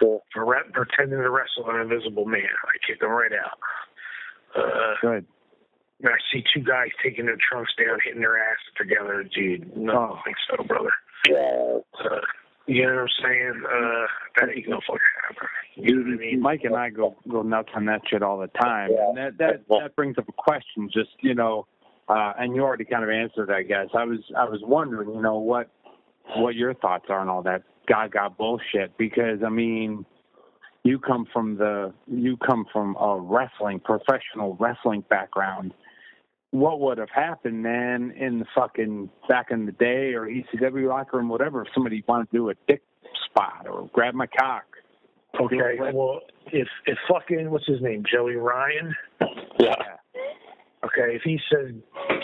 Cool. 0.00 0.22
for 0.32 0.46
re- 0.46 0.70
pretending 0.72 1.18
to 1.20 1.28
wrestle 1.30 1.68
an 1.68 1.80
Invisible 1.80 2.24
Man. 2.24 2.40
I 2.64 2.86
kicked 2.86 3.02
him 3.02 3.10
right 3.10 3.32
out. 3.32 3.58
Uh, 4.56 4.94
Good. 5.02 5.26
and 6.00 6.08
I 6.08 6.16
see 6.32 6.42
two 6.54 6.62
guys 6.62 6.88
taking 7.02 7.26
their 7.26 7.36
trunks 7.50 7.72
down, 7.76 7.98
hitting 8.04 8.20
their 8.20 8.38
ass 8.38 8.58
together. 8.78 9.24
Dude, 9.34 9.76
no, 9.76 9.92
I 9.92 9.96
Oh. 9.96 10.06
don't 10.08 10.24
think 10.24 10.36
so, 10.48 10.64
brother. 10.64 10.90
Yeah. 11.28 11.78
Uh, 12.02 12.20
you 12.70 12.86
know 12.86 12.94
what 12.94 13.00
I'm 13.02 13.08
saying? 13.24 13.62
Uh, 13.66 14.06
that 14.38 14.48
ain't 14.56 14.66
gonna 14.66 14.80
fucking 14.86 15.00
happen. 15.28 15.48
You 15.76 15.96
know 15.96 16.10
what 16.10 16.14
I 16.14 16.18
mean? 16.18 16.40
Mike 16.40 16.60
and 16.64 16.76
I 16.76 16.90
go 16.90 17.16
go 17.28 17.42
nuts 17.42 17.70
on 17.74 17.86
that 17.86 18.02
shit 18.08 18.22
all 18.22 18.38
the 18.38 18.48
time, 18.48 18.90
Yeah. 18.92 19.08
and 19.08 19.16
that 19.16 19.38
that 19.38 19.68
that 19.68 19.96
brings 19.96 20.18
up 20.18 20.28
a 20.28 20.32
question. 20.32 20.88
Just 20.92 21.10
you 21.20 21.34
know, 21.34 21.66
uh, 22.08 22.32
and 22.38 22.54
you 22.54 22.62
already 22.62 22.84
kind 22.84 23.02
of 23.04 23.10
answered, 23.10 23.50
I 23.50 23.62
guess. 23.62 23.88
I 23.94 24.04
was 24.04 24.20
I 24.36 24.44
was 24.44 24.60
wondering, 24.62 25.10
you 25.14 25.20
know, 25.20 25.38
what 25.38 25.68
what 26.36 26.54
your 26.54 26.74
thoughts 26.74 27.06
are 27.08 27.18
on 27.18 27.28
all 27.28 27.42
that 27.42 27.62
Gaga 27.88 28.30
bullshit 28.38 28.96
because 28.98 29.42
I 29.44 29.48
mean, 29.48 30.04
you 30.84 30.98
come 31.00 31.26
from 31.32 31.56
the 31.56 31.92
you 32.06 32.36
come 32.36 32.66
from 32.72 32.96
a 32.96 33.18
wrestling 33.18 33.80
professional 33.80 34.56
wrestling 34.60 35.02
background. 35.10 35.72
What 36.52 36.80
would 36.80 36.98
have 36.98 37.10
happened, 37.14 37.62
man, 37.62 38.12
in 38.16 38.40
the 38.40 38.44
fucking 38.54 39.08
back 39.28 39.50
in 39.50 39.66
the 39.66 39.72
day 39.72 40.14
or 40.14 40.26
ECW 40.26 40.88
locker 40.88 41.18
room, 41.18 41.28
whatever, 41.28 41.62
if 41.62 41.68
somebody 41.72 42.02
wanted 42.08 42.30
to 42.32 42.36
do 42.36 42.50
a 42.50 42.54
dick 42.66 42.82
spot 43.26 43.66
or 43.70 43.88
grab 43.92 44.14
my 44.14 44.26
cock? 44.26 44.64
Okay, 45.40 45.78
well, 45.92 46.20
if 46.46 46.66
if 46.86 46.98
fucking 47.08 47.50
what's 47.50 47.66
his 47.66 47.80
name, 47.80 48.02
Joey 48.10 48.34
Ryan. 48.34 48.94
Yeah. 49.60 49.74
Okay, 50.82 51.14
if 51.14 51.22
he 51.22 51.38
says, 51.52 51.72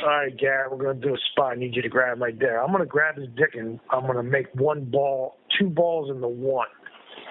"All 0.02 0.08
right, 0.08 0.36
Garrett, 0.36 0.72
we're 0.72 0.82
going 0.82 1.00
to 1.00 1.06
do 1.06 1.14
a 1.14 1.18
spot. 1.30 1.52
I 1.52 1.54
need 1.54 1.76
you 1.76 1.82
to 1.82 1.88
grab 1.88 2.18
my 2.18 2.30
dick," 2.32 2.50
I'm 2.50 2.72
going 2.72 2.80
to 2.80 2.86
grab 2.86 3.16
his 3.16 3.28
dick 3.36 3.54
and 3.54 3.78
I'm 3.90 4.02
going 4.02 4.16
to 4.16 4.22
make 4.22 4.46
one 4.54 4.86
ball, 4.86 5.36
two 5.58 5.68
balls 5.68 6.10
in 6.10 6.20
the 6.20 6.28
one. 6.28 6.66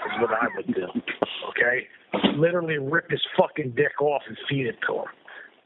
Is 0.05 0.21
what 0.21 0.31
I 0.31 0.47
would 0.55 0.67
do. 0.67 0.87
Okay, 1.49 1.87
literally 2.37 2.77
rip 2.77 3.09
his 3.09 3.21
fucking 3.37 3.71
dick 3.75 3.99
off 4.01 4.21
and 4.27 4.37
feed 4.47 4.67
it 4.67 4.75
to 4.87 4.99
him. 4.99 5.05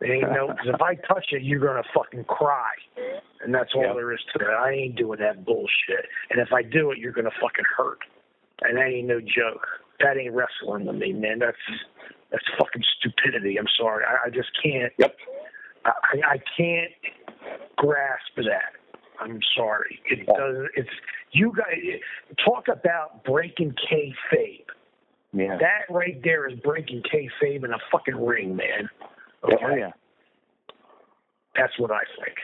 Ain't 0.03 0.31
no, 0.31 0.47
because 0.47 0.67
if 0.73 0.81
I 0.81 0.95
touch 0.95 1.27
it, 1.31 1.43
you're 1.43 1.59
gonna 1.59 1.83
fucking 1.93 2.23
cry, 2.25 2.71
and 3.43 3.53
that's 3.53 3.73
all 3.75 3.83
Yep. 3.83 3.95
there 3.95 4.13
is 4.13 4.19
to 4.33 4.45
it. 4.45 4.53
I 4.53 4.71
ain't 4.71 4.95
doing 4.95 5.19
that 5.19 5.43
bullshit. 5.43 6.07
And 6.29 6.39
if 6.39 6.53
I 6.53 6.61
do 6.61 6.91
it, 6.91 6.99
you're 6.99 7.11
gonna 7.11 7.31
fucking 7.41 7.65
hurt, 7.77 7.99
and 8.61 8.77
that 8.77 8.87
ain't 8.87 9.07
no 9.07 9.19
joke. 9.19 9.67
That 9.99 10.17
ain't 10.17 10.33
wrestling 10.33 10.85
to 10.85 10.93
me, 10.93 11.11
man. 11.11 11.39
That's 11.39 11.57
that's 12.31 12.45
fucking 12.57 12.83
stupidity. 12.99 13.57
I'm 13.57 13.67
sorry. 13.77 14.05
I, 14.05 14.27
I 14.27 14.29
just 14.29 14.49
can't. 14.63 14.93
Yep. 14.99 15.15
I, 15.85 15.91
I 16.25 16.37
can't 16.57 16.91
grasp 17.75 18.35
that. 18.37 18.73
I'm 19.19 19.39
sorry. 19.55 19.99
It 20.05 20.25
doesn't. 20.27 20.69
It's 20.75 20.89
you 21.31 21.51
guys 21.57 21.99
talk 22.45 22.69
about 22.69 23.23
breaking 23.25 23.73
kayfabe. 23.91 24.63
Yeah. 25.33 25.57
That 25.57 25.93
right 25.93 26.19
there 26.23 26.47
is 26.47 26.57
breaking 26.59 27.03
kayfabe 27.03 27.65
in 27.65 27.73
a 27.73 27.77
fucking 27.91 28.15
ring, 28.15 28.55
man. 28.55 28.89
Oh 29.43 29.51
yeah. 29.75 29.91
that's 31.55 31.77
what 31.79 31.91
I 31.91 32.01
think. 32.23 32.37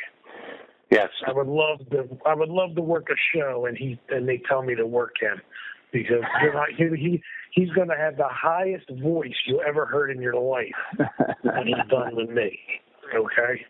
Yes. 0.91 1.09
I 1.27 1.33
would 1.33 1.47
love 1.47 1.79
to. 1.91 2.07
I 2.25 2.33
would 2.35 2.49
love 2.49 2.75
to 2.75 2.81
work 2.81 3.07
a 3.09 3.15
show, 3.37 3.65
and 3.65 3.77
he 3.77 3.99
and 4.09 4.27
they 4.27 4.41
tell 4.47 4.61
me 4.61 4.75
to 4.75 4.85
work 4.85 5.15
him 5.19 5.41
because 5.91 6.21
you're 6.41 6.53
not, 6.53 6.67
he, 6.77 6.83
he 6.95 7.23
he's 7.51 7.69
going 7.71 7.87
to 7.89 7.95
have 7.97 8.17
the 8.17 8.27
highest 8.29 8.89
voice 9.01 9.33
you 9.47 9.61
ever 9.67 9.85
heard 9.85 10.11
in 10.11 10.21
your 10.21 10.35
life 10.35 10.75
when 11.41 11.67
he's 11.67 11.89
done 11.89 12.15
with 12.15 12.29
me. 12.29 12.59
Okay. 13.15 13.65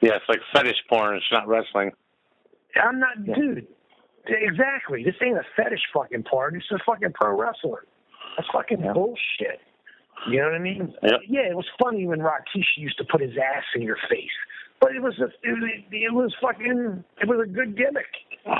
Yeah, 0.00 0.16
it's 0.16 0.24
like 0.28 0.40
fetish 0.52 0.76
porn. 0.88 1.16
It's 1.16 1.24
not 1.32 1.48
wrestling. 1.48 1.90
I'm 2.82 2.98
not, 2.98 3.24
dude. 3.24 3.66
Exactly. 4.26 5.04
This 5.04 5.14
ain't 5.22 5.36
a 5.38 5.44
fetish 5.56 5.80
fucking 5.94 6.24
party. 6.24 6.58
This 6.58 6.64
is 6.72 6.80
fucking 6.86 7.12
pro 7.14 7.38
wrestling. 7.38 7.82
That's 8.36 8.48
fucking 8.52 8.80
Yeah. 8.80 8.92
bullshit. 8.92 9.60
You 10.30 10.38
know 10.38 10.46
what 10.46 10.54
I 10.54 10.58
mean? 10.58 10.94
Yep. 11.02 11.20
Yeah, 11.28 11.50
it 11.50 11.56
was 11.56 11.66
funny 11.82 12.06
when 12.06 12.20
Rikishi 12.20 12.78
used 12.78 12.98
to 12.98 13.04
put 13.04 13.20
his 13.20 13.32
ass 13.32 13.64
in 13.74 13.82
your 13.82 13.98
face, 14.08 14.30
but 14.80 14.94
it 14.94 15.02
was 15.02 15.18
a, 15.18 15.24
it 15.24 15.52
was, 15.52 15.70
it 15.90 16.14
was 16.14 16.34
fucking 16.40 17.04
it 17.20 17.28
was 17.28 17.40
a 17.42 17.50
good 17.50 17.76
gimmick. 17.76 18.06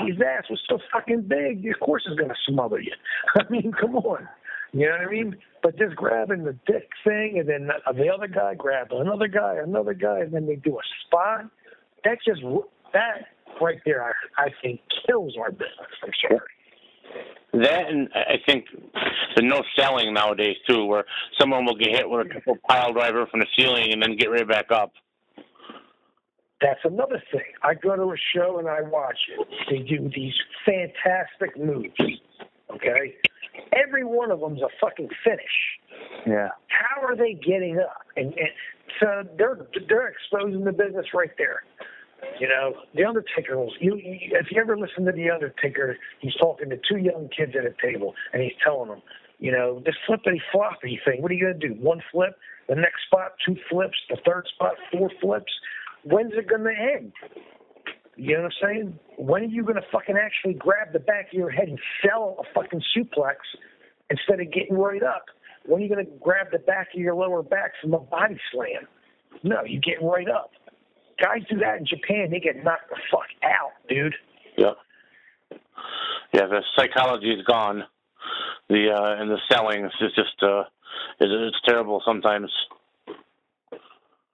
His 0.05 0.17
ass 0.21 0.45
was 0.49 0.61
so 0.67 0.79
fucking 0.91 1.23
big, 1.27 1.65
of 1.67 1.79
course 1.79 2.03
it's 2.07 2.19
gonna 2.19 2.35
smother 2.47 2.79
you. 2.79 2.93
I 3.35 3.43
mean, 3.49 3.71
come 3.79 3.95
on. 3.95 4.27
You 4.73 4.87
know 4.87 4.97
what 4.97 5.07
I 5.07 5.11
mean? 5.11 5.35
But 5.63 5.77
just 5.77 5.95
grabbing 5.95 6.43
the 6.43 6.57
dick 6.67 6.89
thing 7.03 7.37
and 7.39 7.47
then 7.47 7.69
the 7.95 8.09
other 8.09 8.27
guy 8.27 8.55
grab 8.55 8.87
another 8.91 9.27
guy, 9.27 9.55
another 9.63 9.93
guy, 9.93 10.19
and 10.19 10.33
then 10.33 10.45
they 10.47 10.55
do 10.57 10.77
a 10.77 10.81
spot. 11.05 11.45
That 12.03 12.17
just 12.25 12.41
that 12.93 13.27
right 13.61 13.79
there, 13.85 14.03
I 14.03 14.11
I 14.37 14.49
think 14.61 14.81
kills 15.07 15.35
our 15.39 15.51
business. 15.51 15.95
I'm 16.03 16.11
sorry. 16.21 16.39
That 17.53 17.89
and 17.89 18.09
I 18.13 18.35
think 18.45 18.65
the 19.35 19.41
no 19.41 19.61
selling 19.77 20.13
nowadays 20.13 20.57
too, 20.67 20.85
where 20.85 21.05
someone 21.39 21.65
will 21.65 21.75
get 21.75 21.89
hit 21.89 22.09
with 22.09 22.27
a 22.27 22.33
couple 22.33 22.57
pile 22.67 22.91
driver 22.91 23.25
from 23.27 23.39
the 23.39 23.47
ceiling 23.57 23.93
and 23.93 24.01
then 24.01 24.17
get 24.17 24.29
right 24.29 24.47
back 24.47 24.71
up. 24.71 24.91
That's 26.61 26.79
another 26.83 27.21
thing. 27.31 27.43
I 27.63 27.73
go 27.73 27.95
to 27.95 28.11
a 28.11 28.17
show 28.33 28.59
and 28.59 28.67
I 28.67 28.81
watch 28.81 29.17
it. 29.29 29.47
They 29.69 29.79
do 29.79 30.09
these 30.13 30.33
fantastic 30.65 31.57
moves. 31.57 31.93
Okay, 32.73 33.15
every 33.73 34.03
one 34.03 34.31
of 34.31 34.39
them's 34.39 34.61
a 34.61 34.69
fucking 34.81 35.09
finish. 35.23 35.43
Yeah. 36.25 36.49
How 36.67 37.05
are 37.05 37.15
they 37.15 37.33
getting 37.33 37.79
up? 37.79 38.01
And, 38.17 38.27
and 38.27 38.49
so 38.99 39.23
they're 39.37 39.67
they're 39.87 40.07
exposing 40.07 40.63
the 40.63 40.71
business 40.71 41.05
right 41.13 41.31
there. 41.37 41.63
You 42.39 42.47
know, 42.47 42.73
the 42.93 43.05
Undertaker 43.05 43.57
was. 43.57 43.73
You, 43.79 43.95
you 43.95 44.17
if 44.33 44.47
you 44.51 44.61
ever 44.61 44.77
listen 44.77 45.05
to 45.05 45.11
the 45.11 45.29
Undertaker, 45.29 45.97
he's 46.19 46.35
talking 46.35 46.69
to 46.69 46.77
two 46.77 46.97
young 46.97 47.29
kids 47.35 47.53
at 47.57 47.65
a 47.65 47.73
table, 47.81 48.13
and 48.33 48.41
he's 48.41 48.53
telling 48.63 48.89
them, 48.89 49.01
you 49.39 49.51
know, 49.51 49.81
this 49.85 49.95
flippity 50.05 50.41
floppy 50.51 50.99
thing. 51.05 51.21
What 51.21 51.31
are 51.31 51.35
you 51.35 51.45
gonna 51.45 51.59
do? 51.59 51.75
One 51.79 52.01
flip, 52.11 52.37
the 52.67 52.75
next 52.75 53.03
spot, 53.07 53.33
two 53.45 53.55
flips, 53.69 53.97
the 54.09 54.17
third 54.25 54.47
spot, 54.53 54.73
four 54.91 55.09
flips. 55.21 55.51
When's 56.03 56.33
it 56.33 56.47
gonna 56.47 56.71
end? 56.71 57.13
You 58.17 58.35
know 58.37 58.43
what 58.43 58.53
I'm 58.63 58.69
saying? 58.69 58.99
When 59.17 59.43
are 59.43 59.45
you 59.45 59.63
gonna 59.63 59.81
fucking 59.91 60.15
actually 60.17 60.53
grab 60.53 60.93
the 60.93 60.99
back 60.99 61.27
of 61.27 61.33
your 61.33 61.49
head 61.49 61.67
and 61.67 61.79
sell 62.05 62.37
a 62.39 62.53
fucking 62.53 62.81
suplex 62.95 63.35
instead 64.09 64.39
of 64.39 64.51
getting 64.51 64.77
right 64.77 65.03
up? 65.03 65.25
When 65.65 65.81
are 65.81 65.85
you 65.85 65.89
gonna 65.89 66.07
grab 66.21 66.47
the 66.51 66.59
back 66.59 66.89
of 66.93 66.99
your 66.99 67.15
lower 67.15 67.43
back 67.43 67.71
from 67.81 67.93
a 67.93 67.99
body 67.99 68.39
slam? 68.51 68.87
No, 69.43 69.63
you 69.65 69.79
get 69.79 70.01
right 70.01 70.29
up. 70.29 70.51
Guys 71.21 71.43
do 71.49 71.57
that 71.59 71.79
in 71.79 71.85
Japan, 71.85 72.29
they 72.31 72.39
get 72.39 72.63
knocked 72.63 72.89
the 72.89 72.97
fuck 73.11 73.27
out, 73.43 73.71
dude. 73.87 74.15
Yeah. 74.57 74.73
Yeah, 76.33 76.47
the 76.47 76.61
psychology 76.75 77.31
is 77.31 77.45
gone. 77.45 77.83
The 78.69 78.89
uh 78.91 79.21
and 79.21 79.29
the 79.29 79.37
selling 79.49 79.85
is 79.85 79.91
just 79.99 80.41
uh 80.41 80.61
is 81.21 81.29
it's 81.31 81.57
terrible 81.65 82.01
sometimes. 82.05 82.51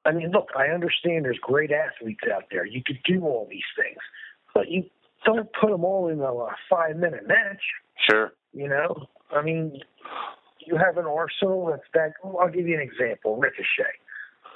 I 0.06 0.12
mean, 0.12 0.32
look, 0.32 0.50
I 0.58 0.68
understand 0.68 1.26
there's 1.26 1.40
great 1.42 1.72
athletes 1.72 2.24
out 2.34 2.46
there. 2.50 2.66
You 2.66 2.82
could 2.84 3.00
do 3.06 3.22
all 3.22 3.48
these 3.50 3.62
things, 3.78 4.00
but 4.54 4.70
you 4.70 4.86
don't 5.26 5.50
put 5.60 5.70
them 5.70 5.86
all 5.86 6.08
in 6.08 6.20
a 6.22 6.34
five 6.70 6.96
minute 6.96 7.28
match. 7.28 7.62
Sure. 8.10 8.32
You 8.54 8.68
know, 8.68 9.08
I 9.32 9.42
mean, 9.42 9.80
you 10.66 10.78
have 10.78 10.98
an 10.98 11.06
arsenal 11.06 11.68
that's 11.68 11.84
that. 11.94 12.14
I'll 12.24 12.50
give 12.50 12.68
you 12.68 12.76
an 12.76 12.82
example. 12.82 13.38
Ricochet, 13.38 13.94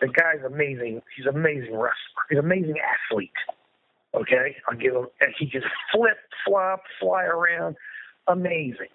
the 0.01 0.07
guy's 0.07 0.43
amazing. 0.45 1.01
He's 1.15 1.25
an 1.25 1.35
amazing 1.35 1.73
wrestler. 1.73 2.23
He's 2.29 2.39
an 2.39 2.45
amazing 2.45 2.75
athlete. 2.79 3.31
Okay, 4.13 4.55
I'll 4.67 4.77
give 4.77 4.93
him. 4.93 5.07
And 5.21 5.33
he 5.37 5.49
can 5.49 5.61
flip, 5.93 6.17
flop, 6.45 6.83
fly 6.99 7.23
around. 7.23 7.75
Amazing. 8.27 8.93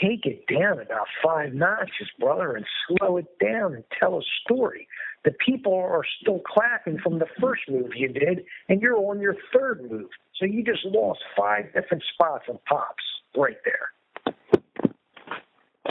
Take 0.00 0.26
it 0.26 0.46
down 0.46 0.80
about 0.80 1.06
five 1.24 1.54
notches, 1.54 2.08
brother, 2.20 2.54
and 2.54 2.66
slow 2.86 3.16
it 3.16 3.26
down 3.42 3.74
and 3.74 3.84
tell 3.98 4.18
a 4.18 4.22
story. 4.44 4.86
The 5.24 5.32
people 5.44 5.74
are 5.74 6.04
still 6.20 6.40
clapping 6.46 6.98
from 6.98 7.18
the 7.18 7.26
first 7.40 7.62
move 7.68 7.90
you 7.96 8.08
did, 8.08 8.44
and 8.68 8.80
you're 8.80 8.96
on 8.96 9.20
your 9.20 9.34
third 9.52 9.90
move. 9.90 10.10
So 10.36 10.44
you 10.44 10.62
just 10.62 10.84
lost 10.84 11.20
five 11.36 11.72
different 11.74 12.04
spots 12.14 12.44
and 12.48 12.62
pops 12.66 13.02
right 13.36 13.56
there. 13.64 13.90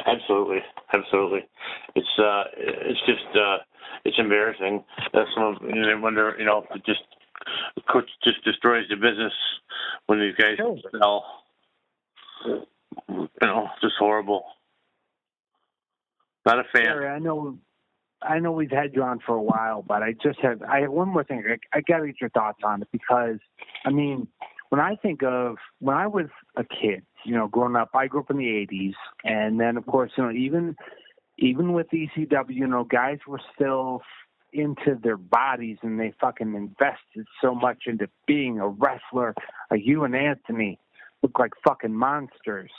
Absolutely, 0.07 0.59
absolutely. 0.93 1.45
It's 1.95 2.07
uh, 2.17 2.43
it's 2.55 2.99
just 3.05 3.35
uh, 3.35 3.57
it's 4.05 4.17
embarrassing. 4.17 4.83
That 5.13 5.25
some 5.35 5.43
of 5.43 5.55
you 5.61 5.81
know, 5.81 5.89
I 5.89 5.99
wonder, 5.99 6.33
you 6.39 6.45
know, 6.45 6.65
it 6.73 6.85
just 6.85 7.01
coach 7.91 8.09
just 8.23 8.43
destroys 8.45 8.85
the 8.89 8.95
business 8.95 9.33
when 10.05 10.19
these 10.19 10.35
guys 10.35 10.57
sell. 10.97 11.25
You 12.47 13.27
know, 13.41 13.67
just 13.81 13.95
horrible. 13.99 14.45
Not 16.45 16.59
a 16.59 16.63
fan. 16.73 16.85
Larry, 16.85 17.07
I 17.07 17.19
know, 17.19 17.57
I 18.21 18.39
know 18.39 18.53
we've 18.53 18.71
had 18.71 18.95
you 18.95 19.03
on 19.03 19.19
for 19.25 19.35
a 19.35 19.41
while, 19.41 19.83
but 19.85 20.01
I 20.01 20.13
just 20.13 20.39
have 20.39 20.61
I 20.63 20.79
have 20.81 20.91
one 20.91 21.09
more 21.09 21.25
thing. 21.25 21.43
I, 21.45 21.77
I 21.77 21.81
got 21.81 21.99
to 21.99 22.07
get 22.07 22.21
your 22.21 22.29
thoughts 22.29 22.59
on 22.63 22.81
it 22.81 22.87
because, 22.93 23.39
I 23.85 23.89
mean, 23.89 24.27
when 24.69 24.79
I 24.79 24.95
think 24.95 25.23
of 25.23 25.57
when 25.79 25.97
I 25.97 26.07
was 26.07 26.27
a 26.55 26.63
kid, 26.63 27.03
you 27.25 27.33
know, 27.33 27.47
growing 27.47 27.75
up, 27.75 27.89
I 27.93 28.07
grew 28.07 28.21
up 28.21 28.31
in 28.31 28.37
the 28.37 28.45
'80s, 28.45 28.93
and 29.23 29.59
then 29.59 29.77
of 29.77 29.85
course, 29.85 30.11
you 30.17 30.23
know, 30.23 30.31
even 30.31 30.75
even 31.37 31.73
with 31.73 31.87
ECW, 31.91 32.49
you 32.49 32.67
know, 32.67 32.83
guys 32.83 33.19
were 33.27 33.41
still 33.55 34.01
into 34.53 34.97
their 35.01 35.17
bodies 35.17 35.77
and 35.83 35.99
they 35.99 36.13
fucking 36.19 36.55
invested 36.55 37.27
so 37.41 37.53
much 37.53 37.83
into 37.85 38.09
being 38.25 38.59
a 38.59 38.67
wrestler. 38.67 39.35
Like 39.69 39.81
you 39.83 40.03
and 40.03 40.15
Anthony 40.15 40.79
look 41.21 41.37
like 41.37 41.51
fucking 41.65 41.93
monsters. 41.93 42.71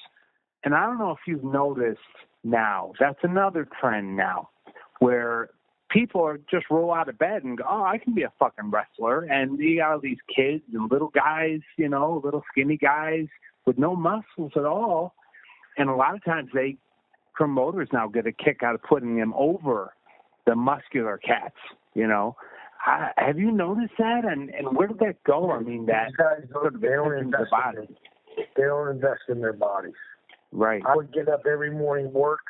And 0.64 0.74
I 0.74 0.86
don't 0.86 0.99
know 0.99 1.12
if 1.12 1.18
you've 1.26 1.45
noticed 1.45 2.01
now, 2.43 2.93
that's 2.99 3.18
another 3.22 3.68
trend 3.80 4.16
now 4.16 4.51
where 4.99 5.51
people 5.91 6.22
are 6.22 6.39
just 6.51 6.66
roll 6.70 6.93
out 6.93 7.09
of 7.09 7.18
bed 7.18 7.45
and 7.45 7.59
go, 7.59 7.64
oh, 7.68 7.84
I 7.84 7.99
can 7.99 8.14
be 8.14 8.22
a 8.22 8.32
fucking 8.39 8.70
wrestler. 8.70 9.22
And 9.24 9.59
you 9.59 9.78
got 9.78 9.93
all 9.93 10.01
these 10.01 10.18
kids 10.34 10.64
and 10.72 10.91
little 10.91 11.09
guys, 11.09 11.61
you 11.76 11.89
know, 11.89 12.20
little 12.24 12.43
skinny 12.51 12.76
guys 12.76 13.26
with 13.68 13.76
no 13.76 13.94
muscles 13.94 14.52
at 14.56 14.64
all. 14.64 15.14
And 15.76 15.90
a 15.90 15.94
lot 15.94 16.14
of 16.14 16.24
times 16.24 16.48
they 16.54 16.76
promoters 17.34 17.88
now 17.92 18.08
get 18.08 18.26
a 18.26 18.32
kick 18.32 18.62
out 18.64 18.74
of 18.74 18.82
putting 18.82 19.16
them 19.16 19.34
over 19.36 19.92
the 20.46 20.56
muscular 20.56 21.18
cats. 21.18 21.54
You 21.94 22.08
know, 22.08 22.34
I, 22.84 23.10
have 23.18 23.38
you 23.38 23.52
noticed 23.52 23.92
that? 23.98 24.24
And 24.24 24.48
and 24.50 24.74
where 24.74 24.88
did 24.88 24.98
that 25.00 25.22
go? 25.24 25.52
I 25.52 25.60
mean, 25.60 25.84
that 25.86 26.08
guys 26.16 26.48
sort 26.50 26.74
of 26.74 26.80
they 26.80 26.88
don't 26.88 27.12
invest 27.12 27.52
in, 27.76 27.94
they 28.56 28.62
don't 28.62 28.88
invest 28.88 29.20
in 29.28 29.40
their 29.40 29.52
bodies. 29.52 29.92
Right. 30.50 30.82
I 30.88 30.96
would 30.96 31.12
get 31.12 31.28
up 31.28 31.42
every 31.46 31.70
morning, 31.70 32.10
work, 32.10 32.40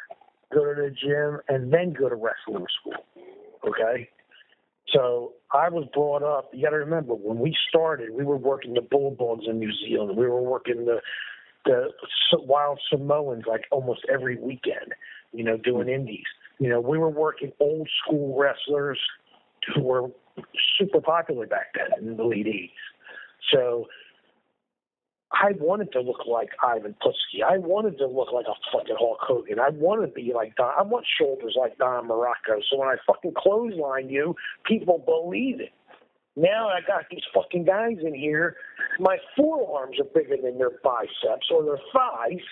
go 0.54 0.72
to 0.72 0.80
the 0.80 0.90
gym, 0.90 1.40
and 1.48 1.72
then 1.72 1.92
go 1.92 2.08
to 2.08 2.14
wrestling 2.14 2.66
school. 2.80 3.04
Okay. 3.66 4.08
So 4.92 5.34
I 5.52 5.68
was 5.68 5.86
brought 5.92 6.22
up. 6.22 6.50
You 6.52 6.64
got 6.64 6.70
to 6.70 6.76
remember 6.76 7.14
when 7.14 7.38
we 7.38 7.54
started, 7.68 8.10
we 8.12 8.24
were 8.24 8.36
working 8.36 8.74
the 8.74 8.80
bulldogs 8.80 9.44
in 9.46 9.58
New 9.58 9.72
Zealand. 9.72 10.16
We 10.16 10.26
were 10.26 10.42
working 10.42 10.84
the 10.84 11.00
the 11.64 11.88
wild 12.32 12.80
Samoans 12.90 13.44
like 13.46 13.64
almost 13.70 14.00
every 14.12 14.36
weekend. 14.36 14.94
You 15.32 15.44
know, 15.44 15.56
doing 15.58 15.88
indies. 15.88 16.24
You 16.58 16.70
know, 16.70 16.80
we 16.80 16.98
were 16.98 17.10
working 17.10 17.52
old 17.60 17.88
school 18.02 18.38
wrestlers 18.38 18.98
who 19.74 19.82
were 19.82 20.08
super 20.78 21.00
popular 21.00 21.46
back 21.46 21.74
then 21.74 22.08
in 22.08 22.16
the 22.16 22.24
late 22.24 22.46
80s. 22.46 22.70
So 23.52 23.86
I 25.32 25.52
wanted 25.60 25.92
to 25.92 26.00
look 26.00 26.26
like 26.26 26.48
Ivan 26.62 26.94
Putski. 27.02 27.44
I 27.46 27.58
wanted 27.58 27.98
to 27.98 28.06
look 28.06 28.32
like 28.32 28.46
a 28.46 28.54
fucking 28.72 28.96
Hulk 28.98 29.18
Hogan. 29.20 29.60
I 29.60 29.68
wanted 29.70 30.06
to 30.06 30.12
be 30.12 30.32
like 30.34 30.56
Don. 30.56 30.72
I 30.78 30.82
want 30.82 31.04
shoulders 31.18 31.54
like 31.58 31.76
Don 31.76 32.08
Muraco. 32.08 32.60
So 32.70 32.78
when 32.78 32.88
I 32.88 32.96
fucking 33.06 33.34
clothesline 33.36 34.08
you, 34.08 34.34
people 34.64 34.98
believe 35.04 35.60
it. 35.60 35.72
Now 36.34 36.68
I 36.68 36.80
got 36.86 37.04
these 37.10 37.22
fucking 37.34 37.64
guys 37.64 37.96
in 38.02 38.14
here. 38.14 38.56
My 39.00 39.18
forearms 39.36 39.98
are 40.00 40.04
bigger 40.04 40.36
than 40.42 40.56
their 40.56 40.70
biceps 40.82 41.48
or 41.52 41.64
their 41.64 41.80
thighs, 41.92 42.44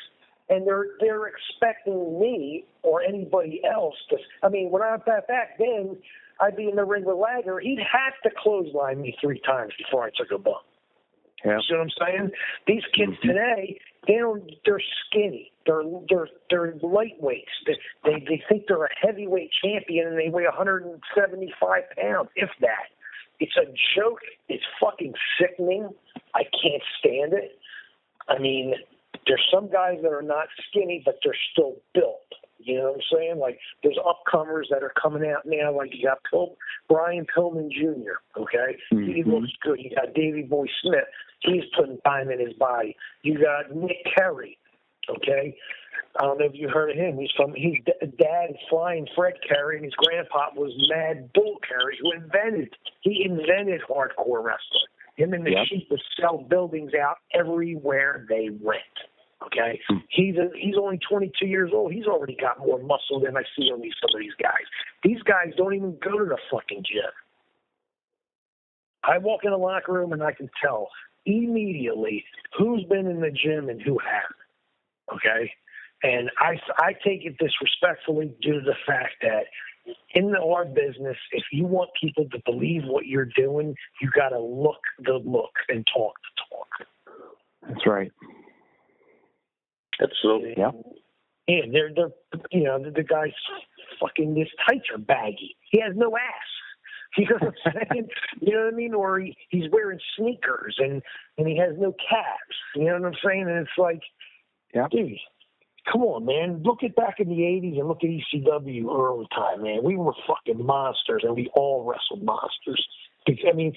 and 0.51 0.67
they're 0.67 0.89
they're 1.01 1.29
expecting 1.29 2.21
me 2.21 2.67
or 2.83 3.03
anybody 3.03 3.63
else 3.65 3.95
to. 4.11 4.17
I 4.43 4.49
mean, 4.49 4.71
when 4.71 4.83
I 4.83 4.97
back 4.99 5.29
back 5.29 5.59
then, 5.59 5.97
I'd 6.41 6.57
be 6.57 6.69
in 6.69 6.77
the 6.77 6.85
ring 6.85 7.05
with 7.05 7.17
Liger. 7.17 7.59
He'd 7.61 7.79
have 7.79 8.15
to 8.25 8.31
clothesline 8.43 9.01
me 9.01 9.17
three 9.21 9.41
times 9.41 9.73
before 9.79 10.05
I 10.05 10.11
took 10.17 10.31
a 10.31 10.39
bump. 10.39 10.65
Yeah. 11.45 11.59
See 11.69 11.75
what 11.75 11.83
I'm 11.83 11.91
saying? 12.01 12.31
These 12.67 12.83
kids 12.95 13.13
mm-hmm. 13.13 13.29
today, 13.29 13.81
they 14.07 14.15
don't. 14.15 14.51
They're 14.65 14.83
skinny. 15.07 15.53
They're 15.67 15.83
they're 16.09 16.29
they're 16.51 16.73
lightweights. 16.75 17.55
They, 17.67 17.77
they 18.05 18.25
they 18.29 18.43
think 18.49 18.65
they're 18.69 18.85
a 18.85 18.89
heavyweight 19.01 19.51
champion 19.63 20.09
and 20.09 20.19
they 20.19 20.31
weigh 20.31 20.45
175 20.45 21.83
pounds, 21.97 22.29
if 22.37 22.51
that. 22.61 22.89
It's 23.39 23.57
a 23.57 23.67
joke. 23.95 24.21
It's 24.49 24.65
fucking 24.81 25.13
sickening. 25.39 25.91
I 26.35 26.45
can't 26.45 26.83
stand 26.99 27.35
it. 27.35 27.59
I 28.29 28.39
mean, 28.39 28.75
there's 29.27 29.47
some 29.53 29.71
guys 29.71 29.99
that 30.03 30.13
are 30.13 30.23
not 30.23 30.47
skinny, 30.69 31.03
but 31.05 31.19
they're 31.23 31.37
still 31.53 31.77
built. 31.95 32.21
You 32.59 32.79
know 32.79 32.85
what 32.85 32.95
I'm 32.95 33.19
saying? 33.19 33.39
Like 33.39 33.59
there's 33.83 33.99
upcomers 33.99 34.65
that 34.71 34.83
are 34.83 34.93
coming 35.01 35.31
out 35.31 35.43
now. 35.45 35.77
Like 35.77 35.91
you 35.95 36.05
got 36.07 36.19
Pil- 36.31 36.57
Brian 36.89 37.27
Pillman 37.37 37.71
Jr. 37.71 38.19
Okay, 38.41 38.77
mm-hmm. 38.93 39.13
he 39.13 39.23
looks 39.23 39.53
good. 39.63 39.79
You 39.79 39.95
got 39.95 40.15
Davey 40.15 40.43
Boy 40.43 40.67
Smith. 40.83 41.05
He's 41.41 41.65
putting 41.77 41.99
time 42.01 42.31
in 42.31 42.41
his 42.41 42.55
body. 42.55 42.97
You 43.23 43.39
got 43.39 43.75
Nick 43.75 43.99
Curry. 44.17 44.59
Okay, 45.09 45.57
I 46.19 46.23
don't 46.23 46.39
know 46.39 46.47
if 46.47 46.55
you 46.55 46.69
heard 46.69 46.91
of 46.91 46.97
him. 46.97 47.19
He's 47.19 47.31
from 47.37 47.55
his 47.55 47.75
dad 48.01 48.51
is 48.51 48.57
Flying 48.69 49.07
Fred 49.15 49.35
Curry, 49.49 49.77
and 49.77 49.85
his 49.85 49.95
grandpa 49.95 50.49
was 50.57 50.73
Mad 50.89 51.33
Bull 51.35 51.59
Curry, 51.63 51.99
who 52.03 52.13
invented 52.13 52.75
he 53.03 53.25
invented 53.25 53.83
hardcore 53.89 54.43
wrestling. 54.43 54.91
Him 55.17 55.33
and 55.33 55.47
the 55.47 55.53
yep. 55.53 55.67
Sheik 55.67 55.89
would 55.91 56.03
sell 56.21 56.39
buildings 56.39 56.93
out 56.95 57.17
everywhere 57.35 58.27
they 58.29 58.51
went. 58.61 58.83
Okay, 59.45 59.79
hmm. 59.89 59.99
he's 60.09 60.37
a, 60.37 60.49
he's 60.59 60.77
only 60.81 60.99
22 60.99 61.47
years 61.47 61.71
old. 61.73 61.93
He's 61.93 62.07
already 62.07 62.37
got 62.41 62.59
more 62.59 62.79
muscle 62.79 63.21
than 63.21 63.37
I 63.37 63.43
see 63.57 63.71
on 63.71 63.81
these 63.81 63.93
some 64.01 64.15
of 64.15 64.21
these 64.21 64.35
guys. 64.43 64.65
These 65.03 65.23
guys 65.23 65.53
don't 65.57 65.75
even 65.75 65.99
go 66.03 66.19
to 66.19 66.25
the 66.25 66.39
fucking 66.51 66.85
gym. 66.91 67.11
I 69.05 69.19
walk 69.19 69.45
in 69.45 69.51
the 69.51 69.59
locker 69.59 69.93
room 69.93 70.13
and 70.13 70.23
I 70.23 70.33
can 70.33 70.51
tell 70.63 70.89
immediately 71.27 72.25
who's 72.57 72.85
been 72.85 73.07
in 73.07 73.21
the 73.21 73.31
gym 73.31 73.69
and 73.69 73.81
who 73.81 73.99
hasn't. 73.99 75.15
Okay, 75.15 75.53
and 76.03 76.31
I 76.39 76.59
I 76.79 76.93
take 77.05 77.25
it 77.25 77.37
disrespectfully 77.39 78.35
due 78.43 78.55
to 78.55 78.61
the 78.61 78.77
fact 78.87 79.15
that 79.23 79.45
in 80.15 80.31
the 80.31 80.41
our 80.41 80.65
business, 80.65 81.17
if 81.33 81.45
you 81.53 81.67
want 81.67 81.91
people 82.01 82.27
to 82.31 82.39
believe 82.45 82.83
what 82.87 83.07
you're 83.07 83.29
doing, 83.37 83.75
you 84.01 84.11
got 84.15 84.31
to 84.31 84.41
look 84.41 84.81
the 85.05 85.21
look 85.25 85.53
and 85.69 85.87
talk 85.95 86.15
the 86.15 86.57
talk. 86.57 86.89
That's 87.69 87.87
right. 87.87 88.13
Absolutely. 90.01 90.55
Yeah. 90.57 90.73
And 91.49 91.73
they're 91.75 91.91
they're 91.95 92.11
you 92.51 92.65
know 92.65 92.83
the, 92.83 92.91
the 92.91 93.03
guy's 93.03 93.31
fucking 94.01 94.37
his 94.37 94.49
tights 94.67 94.87
are 94.93 94.99
baggy. 94.99 95.57
He 95.71 95.81
has 95.81 95.93
no 95.97 96.17
ass. 96.17 96.23
You 97.19 97.25
know 97.31 97.37
what 97.39 97.55
I'm 97.65 97.73
saying? 97.91 98.09
you 98.43 98.53
know 98.53 98.65
what 98.65 98.75
I 98.75 98.77
mean? 98.77 98.93
Or 98.93 99.19
he, 99.21 99.35
he's 99.49 99.71
wearing 99.73 99.99
sneakers 100.19 100.77
and 100.79 101.01
and 101.39 101.49
he 101.49 101.57
has 101.57 101.75
no 101.79 101.93
calves. 101.93 102.59
You 102.75 102.85
know 102.85 102.95
what 102.95 103.07
I'm 103.07 103.19
saying? 103.25 103.43
And 103.49 103.61
it's 103.61 103.79
like, 103.79 104.03
yeah, 104.75 104.87
dude, 104.91 105.17
come 105.91 106.03
on, 106.03 106.25
man. 106.25 106.63
Look 106.63 106.83
at 106.83 106.95
back 106.97 107.21
in 107.21 107.29
the 107.29 107.41
'80s 107.41 107.79
and 107.79 107.89
look 107.89 108.03
at 108.03 108.11
ECW 108.11 108.87
early 108.95 109.27
time, 109.35 109.63
man. 109.63 109.81
We 109.83 109.97
were 109.97 110.15
fucking 110.27 110.65
monsters, 110.65 111.23
and 111.25 111.35
we 111.35 111.51
all 111.55 111.85
wrestled 111.85 112.25
monsters. 112.25 112.87
I 113.29 113.53
mean, 113.55 113.75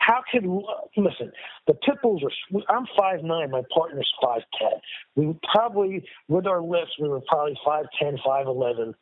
how 0.00 0.22
can 0.30 0.62
listen? 0.96 1.32
The 1.66 1.74
Pitbulls 1.74 2.22
are. 2.22 2.62
I'm 2.68 2.86
five 2.96 3.22
nine. 3.22 3.50
My 3.50 3.62
partner's 3.74 4.10
five 4.22 4.42
ten. 4.58 4.80
We 5.16 5.38
probably, 5.52 6.04
with 6.28 6.46
our 6.46 6.62
lifts, 6.62 6.92
we 7.00 7.08
were 7.08 7.20
probably 7.28 7.58
five 7.64 7.86
ten, 8.00 8.18
five 8.24 8.46
eleven 8.46 8.94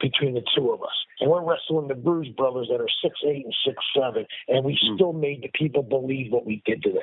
between 0.00 0.34
the 0.34 0.42
two 0.56 0.70
of 0.70 0.82
us. 0.82 0.94
And 1.20 1.30
we're 1.30 1.44
wrestling 1.44 1.88
the 1.88 1.94
Bruise 1.94 2.28
Brothers 2.36 2.68
that 2.70 2.80
are 2.80 2.88
six 3.02 3.14
eight 3.26 3.44
and 3.44 3.54
six 3.66 3.76
seven, 3.96 4.26
and 4.48 4.64
we 4.64 4.72
mm. 4.72 4.94
still 4.94 5.12
made 5.12 5.42
the 5.42 5.50
people 5.54 5.82
believe 5.82 6.32
what 6.32 6.46
we 6.46 6.62
did 6.66 6.82
to 6.82 6.90
them. 6.90 7.02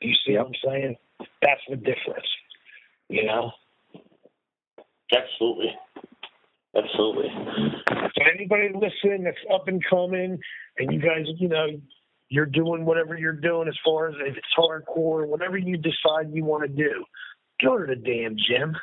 You 0.00 0.14
see 0.26 0.32
yep. 0.32 0.40
what 0.40 0.48
I'm 0.48 0.54
saying? 0.64 0.96
That's 1.42 1.60
the 1.68 1.76
difference. 1.76 2.26
You 3.08 3.26
know. 3.26 3.52
Absolutely. 5.12 5.72
Absolutely. 6.76 7.28
So 7.88 8.24
anybody 8.32 8.68
listening 8.74 9.24
that's 9.24 9.36
up 9.52 9.68
and 9.68 9.82
coming, 9.88 10.38
and 10.78 10.92
you 10.92 11.00
guys, 11.00 11.26
you 11.38 11.48
know, 11.48 11.66
you're 12.28 12.46
doing 12.46 12.84
whatever 12.84 13.16
you're 13.16 13.32
doing 13.32 13.68
as 13.68 13.76
far 13.84 14.08
as 14.08 14.14
if 14.20 14.36
it's 14.36 14.46
hardcore, 14.58 15.26
whatever 15.26 15.56
you 15.56 15.76
decide 15.76 16.32
you 16.32 16.44
want 16.44 16.62
to 16.62 16.68
do, 16.68 17.04
go 17.62 17.78
to 17.78 17.86
the 17.86 17.94
damn 17.94 18.36
gym. 18.36 18.74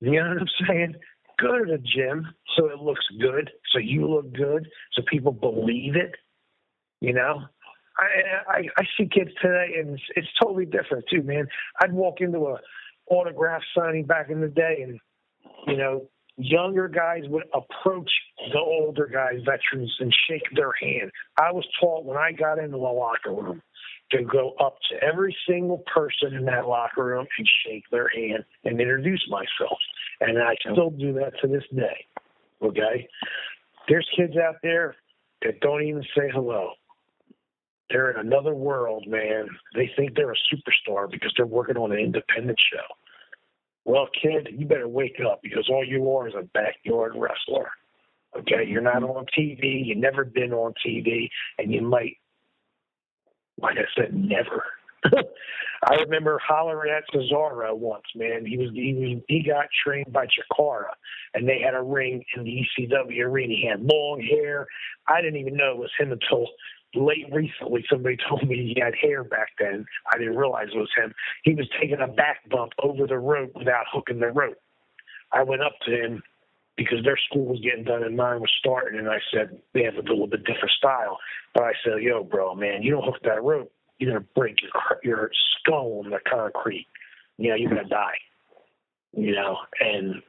You 0.00 0.22
know 0.22 0.28
what 0.30 0.38
I'm 0.40 0.66
saying? 0.68 0.94
Go 1.40 1.58
to 1.58 1.64
the 1.64 1.78
gym 1.78 2.26
so 2.56 2.66
it 2.66 2.78
looks 2.78 3.04
good, 3.20 3.50
so 3.72 3.78
you 3.78 4.08
look 4.08 4.32
good, 4.32 4.66
so 4.94 5.02
people 5.08 5.32
believe 5.32 5.94
it. 5.94 6.14
You 7.00 7.12
know, 7.12 7.42
I 7.98 8.50
I, 8.50 8.58
I 8.78 8.84
see 8.96 9.08
kids 9.08 9.30
today, 9.40 9.74
and 9.78 9.90
it's, 9.90 10.02
it's 10.16 10.28
totally 10.40 10.64
different 10.64 11.04
too, 11.10 11.22
man. 11.22 11.46
I'd 11.80 11.92
walk 11.92 12.20
into 12.20 12.46
a 12.46 12.58
autograph 13.10 13.62
signing 13.76 14.04
back 14.04 14.30
in 14.30 14.40
the 14.40 14.48
day, 14.48 14.78
and 14.82 15.00
you 15.66 15.76
know, 15.76 16.08
younger 16.36 16.88
guys 16.88 17.22
would 17.28 17.44
approach 17.54 18.10
the 18.52 18.58
older 18.58 19.06
guys, 19.06 19.40
veterans, 19.44 19.94
and 20.00 20.14
shake 20.28 20.44
their 20.54 20.72
hand. 20.80 21.10
I 21.38 21.52
was 21.52 21.64
taught 21.80 22.04
when 22.04 22.16
I 22.16 22.32
got 22.32 22.58
into 22.58 22.72
the 22.72 22.76
locker 22.76 23.32
room 23.32 23.62
to 24.12 24.22
go 24.22 24.54
up 24.60 24.76
to 24.90 25.02
every 25.02 25.36
single 25.48 25.82
person 25.92 26.34
in 26.34 26.44
that 26.44 26.68
locker 26.68 27.04
room 27.04 27.26
and 27.38 27.48
shake 27.64 27.84
their 27.90 28.08
hand 28.08 28.44
and 28.64 28.80
introduce 28.80 29.24
myself. 29.28 29.78
And 30.20 30.38
I 30.38 30.54
still 30.72 30.90
do 30.90 31.12
that 31.14 31.32
to 31.42 31.48
this 31.48 31.64
day. 31.74 32.06
Okay? 32.62 33.08
There's 33.88 34.08
kids 34.16 34.36
out 34.36 34.56
there 34.62 34.94
that 35.42 35.60
don't 35.60 35.82
even 35.82 36.02
say 36.16 36.30
hello. 36.32 36.70
They're 37.90 38.10
in 38.10 38.26
another 38.26 38.54
world, 38.54 39.04
man. 39.06 39.48
They 39.74 39.90
think 39.96 40.14
they're 40.14 40.32
a 40.32 40.34
superstar 40.52 41.10
because 41.10 41.32
they're 41.36 41.46
working 41.46 41.76
on 41.76 41.92
an 41.92 41.98
independent 41.98 42.58
show. 42.72 42.94
Well, 43.84 44.08
kid, 44.20 44.48
you 44.50 44.66
better 44.66 44.88
wake 44.88 45.20
up 45.24 45.40
because 45.42 45.68
all 45.70 45.84
you 45.84 46.10
are 46.10 46.26
is 46.26 46.34
a 46.34 46.42
backyard 46.42 47.12
wrestler. 47.14 47.70
Okay, 48.36 48.66
you're 48.66 48.82
not 48.82 49.02
on 49.02 49.26
TV. 49.38 49.86
You've 49.86 49.98
never 49.98 50.24
been 50.24 50.52
on 50.52 50.74
TV, 50.84 51.28
and 51.58 51.72
you 51.72 51.82
might, 51.82 52.16
like 53.60 53.76
I 53.78 53.84
said, 53.96 54.12
never. 54.12 54.64
I 55.84 55.94
remember 56.02 56.40
hollering 56.44 56.92
at 56.92 57.04
Cesaro 57.14 57.76
once, 57.76 58.04
man. 58.16 58.44
He 58.44 58.56
was 58.56 58.70
he 58.72 58.94
was 58.94 59.22
he 59.28 59.42
got 59.42 59.66
trained 59.84 60.12
by 60.12 60.26
Chikara, 60.26 60.90
and 61.34 61.48
they 61.48 61.60
had 61.60 61.74
a 61.74 61.82
ring 61.82 62.24
in 62.36 62.44
the 62.44 62.66
ECW 62.78 63.24
arena. 63.24 63.54
He 63.54 63.68
had 63.70 63.82
long 63.82 64.20
hair. 64.20 64.66
I 65.06 65.20
didn't 65.20 65.38
even 65.38 65.56
know 65.56 65.72
it 65.72 65.78
was 65.78 65.90
him 65.98 66.10
until 66.12 66.48
late 66.96 67.26
recently. 67.32 67.84
Somebody 67.90 68.16
told 68.28 68.46
me 68.48 68.74
he 68.74 68.80
had 68.80 68.94
hair 69.00 69.24
back 69.24 69.50
then. 69.58 69.86
I 70.12 70.18
didn't 70.18 70.36
realize 70.36 70.68
it 70.74 70.78
was 70.78 70.90
him. 70.96 71.14
He 71.44 71.54
was 71.54 71.68
taking 71.80 72.00
a 72.00 72.08
back 72.08 72.48
bump 72.50 72.72
over 72.82 73.06
the 73.06 73.18
rope 73.18 73.52
without 73.54 73.86
hooking 73.92 74.20
the 74.20 74.28
rope. 74.28 74.58
I 75.32 75.42
went 75.42 75.62
up 75.62 75.74
to 75.86 75.92
him 75.92 76.22
because 76.76 76.98
their 77.04 77.18
school 77.28 77.46
was 77.46 77.60
getting 77.60 77.84
done 77.84 78.02
and 78.02 78.16
mine 78.16 78.40
was 78.40 78.52
starting, 78.58 78.98
and 78.98 79.08
I 79.08 79.18
said 79.32 79.60
they 79.72 79.82
have 79.84 79.94
a 79.96 80.02
little 80.02 80.26
bit 80.26 80.44
different 80.44 80.70
style. 80.72 81.18
But 81.54 81.64
I 81.64 81.72
said, 81.84 82.02
"Yo, 82.02 82.22
bro, 82.22 82.54
man, 82.54 82.82
you 82.82 82.92
don't 82.92 83.04
hook 83.04 83.20
that 83.22 83.42
rope, 83.42 83.72
you're 83.98 84.12
gonna 84.12 84.26
break 84.34 84.60
your 84.62 84.72
your 85.02 85.30
skull 85.58 86.02
on 86.04 86.10
the 86.10 86.20
concrete. 86.28 86.86
You 87.38 87.50
know, 87.50 87.56
you're 87.56 87.70
gonna 87.70 87.88
die. 87.88 88.18
You 89.12 89.32
know." 89.32 89.58
And 89.80 90.22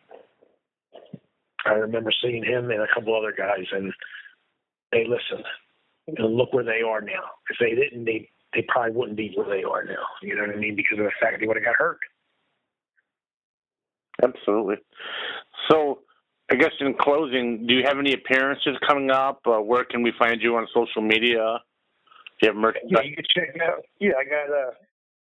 I 1.65 1.73
remember 1.73 2.11
seeing 2.21 2.43
him 2.43 2.71
and 2.71 2.81
a 2.81 2.87
couple 2.93 3.15
other 3.15 3.33
guys, 3.37 3.65
and 3.71 3.93
they 4.91 5.03
listened. 5.03 5.45
And 6.07 6.35
look 6.35 6.53
where 6.53 6.63
they 6.63 6.81
are 6.81 7.01
now. 7.01 7.23
If 7.49 7.57
they 7.59 7.75
didn't, 7.75 8.05
they 8.05 8.29
they 8.53 8.65
probably 8.67 8.95
wouldn't 8.95 9.17
be 9.17 9.31
where 9.35 9.47
they 9.47 9.63
are 9.63 9.83
now. 9.83 10.05
You 10.21 10.35
know 10.35 10.43
what 10.43 10.55
I 10.55 10.59
mean? 10.59 10.75
Because 10.75 10.97
of 10.99 11.05
the 11.05 11.11
fact 11.21 11.39
they 11.39 11.47
would 11.47 11.57
have 11.57 11.65
got 11.65 11.75
hurt. 11.75 11.99
Absolutely. 14.23 14.77
So, 15.69 15.99
I 16.49 16.55
guess 16.55 16.71
in 16.79 16.95
closing, 16.99 17.67
do 17.67 17.73
you 17.75 17.83
have 17.85 17.99
any 17.99 18.13
appearances 18.13 18.77
coming 18.87 19.11
up? 19.11 19.41
Uh, 19.45 19.59
where 19.59 19.83
can 19.83 20.01
we 20.01 20.13
find 20.17 20.41
you 20.41 20.55
on 20.55 20.65
social 20.73 21.01
media? 21.01 21.59
Do 22.39 22.47
you 22.47 22.49
have 22.49 22.55
merchandise? 22.55 23.03
Yeah, 23.03 23.09
you 23.09 23.15
can 23.15 23.25
check 23.35 23.61
out. 23.61 23.83
Yeah, 23.99 24.11
I 24.19 24.23
got 24.23 24.49
uh, 24.49 24.71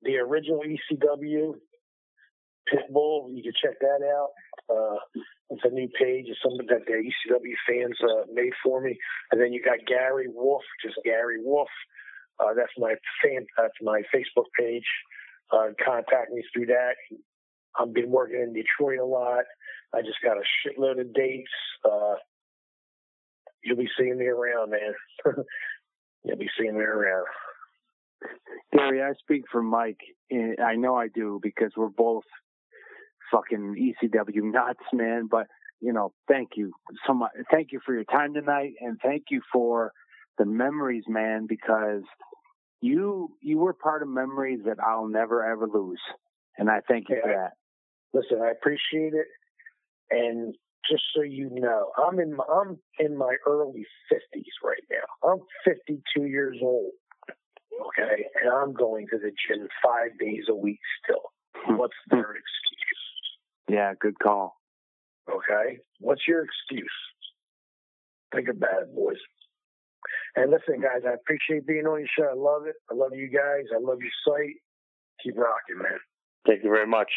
the 0.02 0.16
original 0.16 0.62
ECW 0.62 1.54
Pitbull. 2.70 3.34
You 3.34 3.42
can 3.42 3.52
check 3.60 3.78
that 3.80 4.00
out. 4.06 4.30
Uh, 4.68 5.20
it's 5.50 5.62
a 5.64 5.70
new 5.70 5.88
page. 5.98 6.26
It's 6.28 6.38
something 6.42 6.66
that 6.68 6.86
the 6.86 6.92
ECW 6.92 7.54
fans 7.68 7.98
uh, 8.02 8.24
made 8.32 8.52
for 8.62 8.80
me. 8.80 8.96
And 9.32 9.40
then 9.40 9.52
you 9.52 9.62
got 9.62 9.84
Gary 9.86 10.26
Wolfe, 10.28 10.62
just 10.84 10.96
Gary 11.04 11.38
Wolfe. 11.42 11.68
Uh, 12.38 12.54
that's 12.56 12.72
my 12.78 12.94
fan. 13.22 13.46
That's 13.58 13.74
my 13.82 14.02
Facebook 14.14 14.46
page. 14.58 14.86
Uh, 15.52 15.68
contact 15.84 16.30
me 16.32 16.42
through 16.52 16.66
that. 16.66 16.94
I've 17.78 17.92
been 17.92 18.10
working 18.10 18.40
in 18.40 18.52
Detroit 18.52 19.00
a 19.00 19.04
lot. 19.04 19.44
I 19.92 20.02
just 20.02 20.18
got 20.22 20.36
a 20.36 20.42
shitload 20.62 21.00
of 21.00 21.12
dates. 21.12 21.50
Uh, 21.84 22.14
you'll 23.64 23.76
be 23.76 23.88
seeing 23.98 24.18
me 24.18 24.26
around, 24.26 24.70
man. 24.70 24.94
you'll 26.24 26.38
be 26.38 26.50
seeing 26.58 26.74
me 26.74 26.84
around. 26.84 27.26
Gary, 28.72 29.02
I 29.02 29.12
speak 29.18 29.44
for 29.50 29.62
Mike. 29.62 30.00
I 30.32 30.76
know 30.76 30.94
I 30.94 31.08
do 31.08 31.40
because 31.42 31.72
we're 31.76 31.88
both 31.88 32.24
fucking 33.30 33.94
ECW 34.02 34.52
nuts, 34.52 34.84
man. 34.92 35.28
But 35.30 35.46
you 35.80 35.92
know, 35.92 36.12
thank 36.28 36.50
you 36.56 36.72
so 37.06 37.14
much. 37.14 37.30
Thank 37.50 37.72
you 37.72 37.80
for 37.84 37.94
your 37.94 38.04
time 38.04 38.34
tonight, 38.34 38.74
and 38.80 38.98
thank 39.02 39.24
you 39.30 39.40
for 39.52 39.92
the 40.38 40.44
memories, 40.44 41.04
man. 41.08 41.46
Because 41.48 42.02
you 42.80 43.30
you 43.40 43.58
were 43.58 43.74
part 43.74 44.02
of 44.02 44.08
memories 44.08 44.60
that 44.66 44.78
I'll 44.80 45.08
never 45.08 45.44
ever 45.44 45.66
lose, 45.66 46.00
and 46.58 46.70
I 46.70 46.80
thank 46.88 47.08
you 47.08 47.20
for 47.22 47.28
that. 47.28 47.52
Listen, 48.12 48.42
I 48.42 48.50
appreciate 48.50 49.14
it, 49.14 49.26
and 50.10 50.54
just 50.90 51.02
so 51.14 51.22
you 51.22 51.48
know, 51.50 51.90
I'm 51.96 52.18
in 52.18 52.34
my, 52.36 52.44
I'm 52.44 52.78
in 52.98 53.16
my 53.16 53.36
early 53.46 53.86
fifties 54.08 54.52
right 54.64 54.82
now. 54.90 55.30
I'm 55.30 55.40
52 55.64 56.24
years 56.24 56.56
old. 56.62 56.92
Okay, 57.80 58.24
and 58.42 58.52
I'm 58.52 58.72
going 58.72 59.06
to 59.10 59.18
the 59.18 59.30
gym 59.30 59.68
five 59.82 60.18
days 60.18 60.44
a 60.48 60.54
week 60.54 60.80
still. 61.02 61.32
Hmm. 61.54 61.76
What's 61.76 61.94
their 62.10 62.20
excuse? 62.20 62.79
Yeah, 63.68 63.92
good 64.00 64.18
call. 64.18 64.56
Okay, 65.28 65.78
what's 66.00 66.22
your 66.26 66.44
excuse? 66.44 66.90
Think 68.34 68.48
about 68.48 68.82
it, 68.82 68.94
boys. 68.94 69.18
And 70.36 70.50
listen, 70.50 70.80
guys, 70.80 71.02
I 71.06 71.14
appreciate 71.14 71.66
being 71.66 71.86
on 71.86 72.00
your 72.00 72.08
show. 72.16 72.30
I 72.30 72.34
love 72.34 72.66
it. 72.66 72.76
I 72.90 72.94
love 72.94 73.14
you 73.14 73.28
guys. 73.28 73.66
I 73.74 73.78
love 73.80 73.98
your 74.00 74.12
site. 74.26 74.56
Keep 75.22 75.36
rocking, 75.36 75.82
man. 75.82 75.98
Thank 76.46 76.62
you 76.64 76.70
very 76.70 76.86
much. 76.86 77.10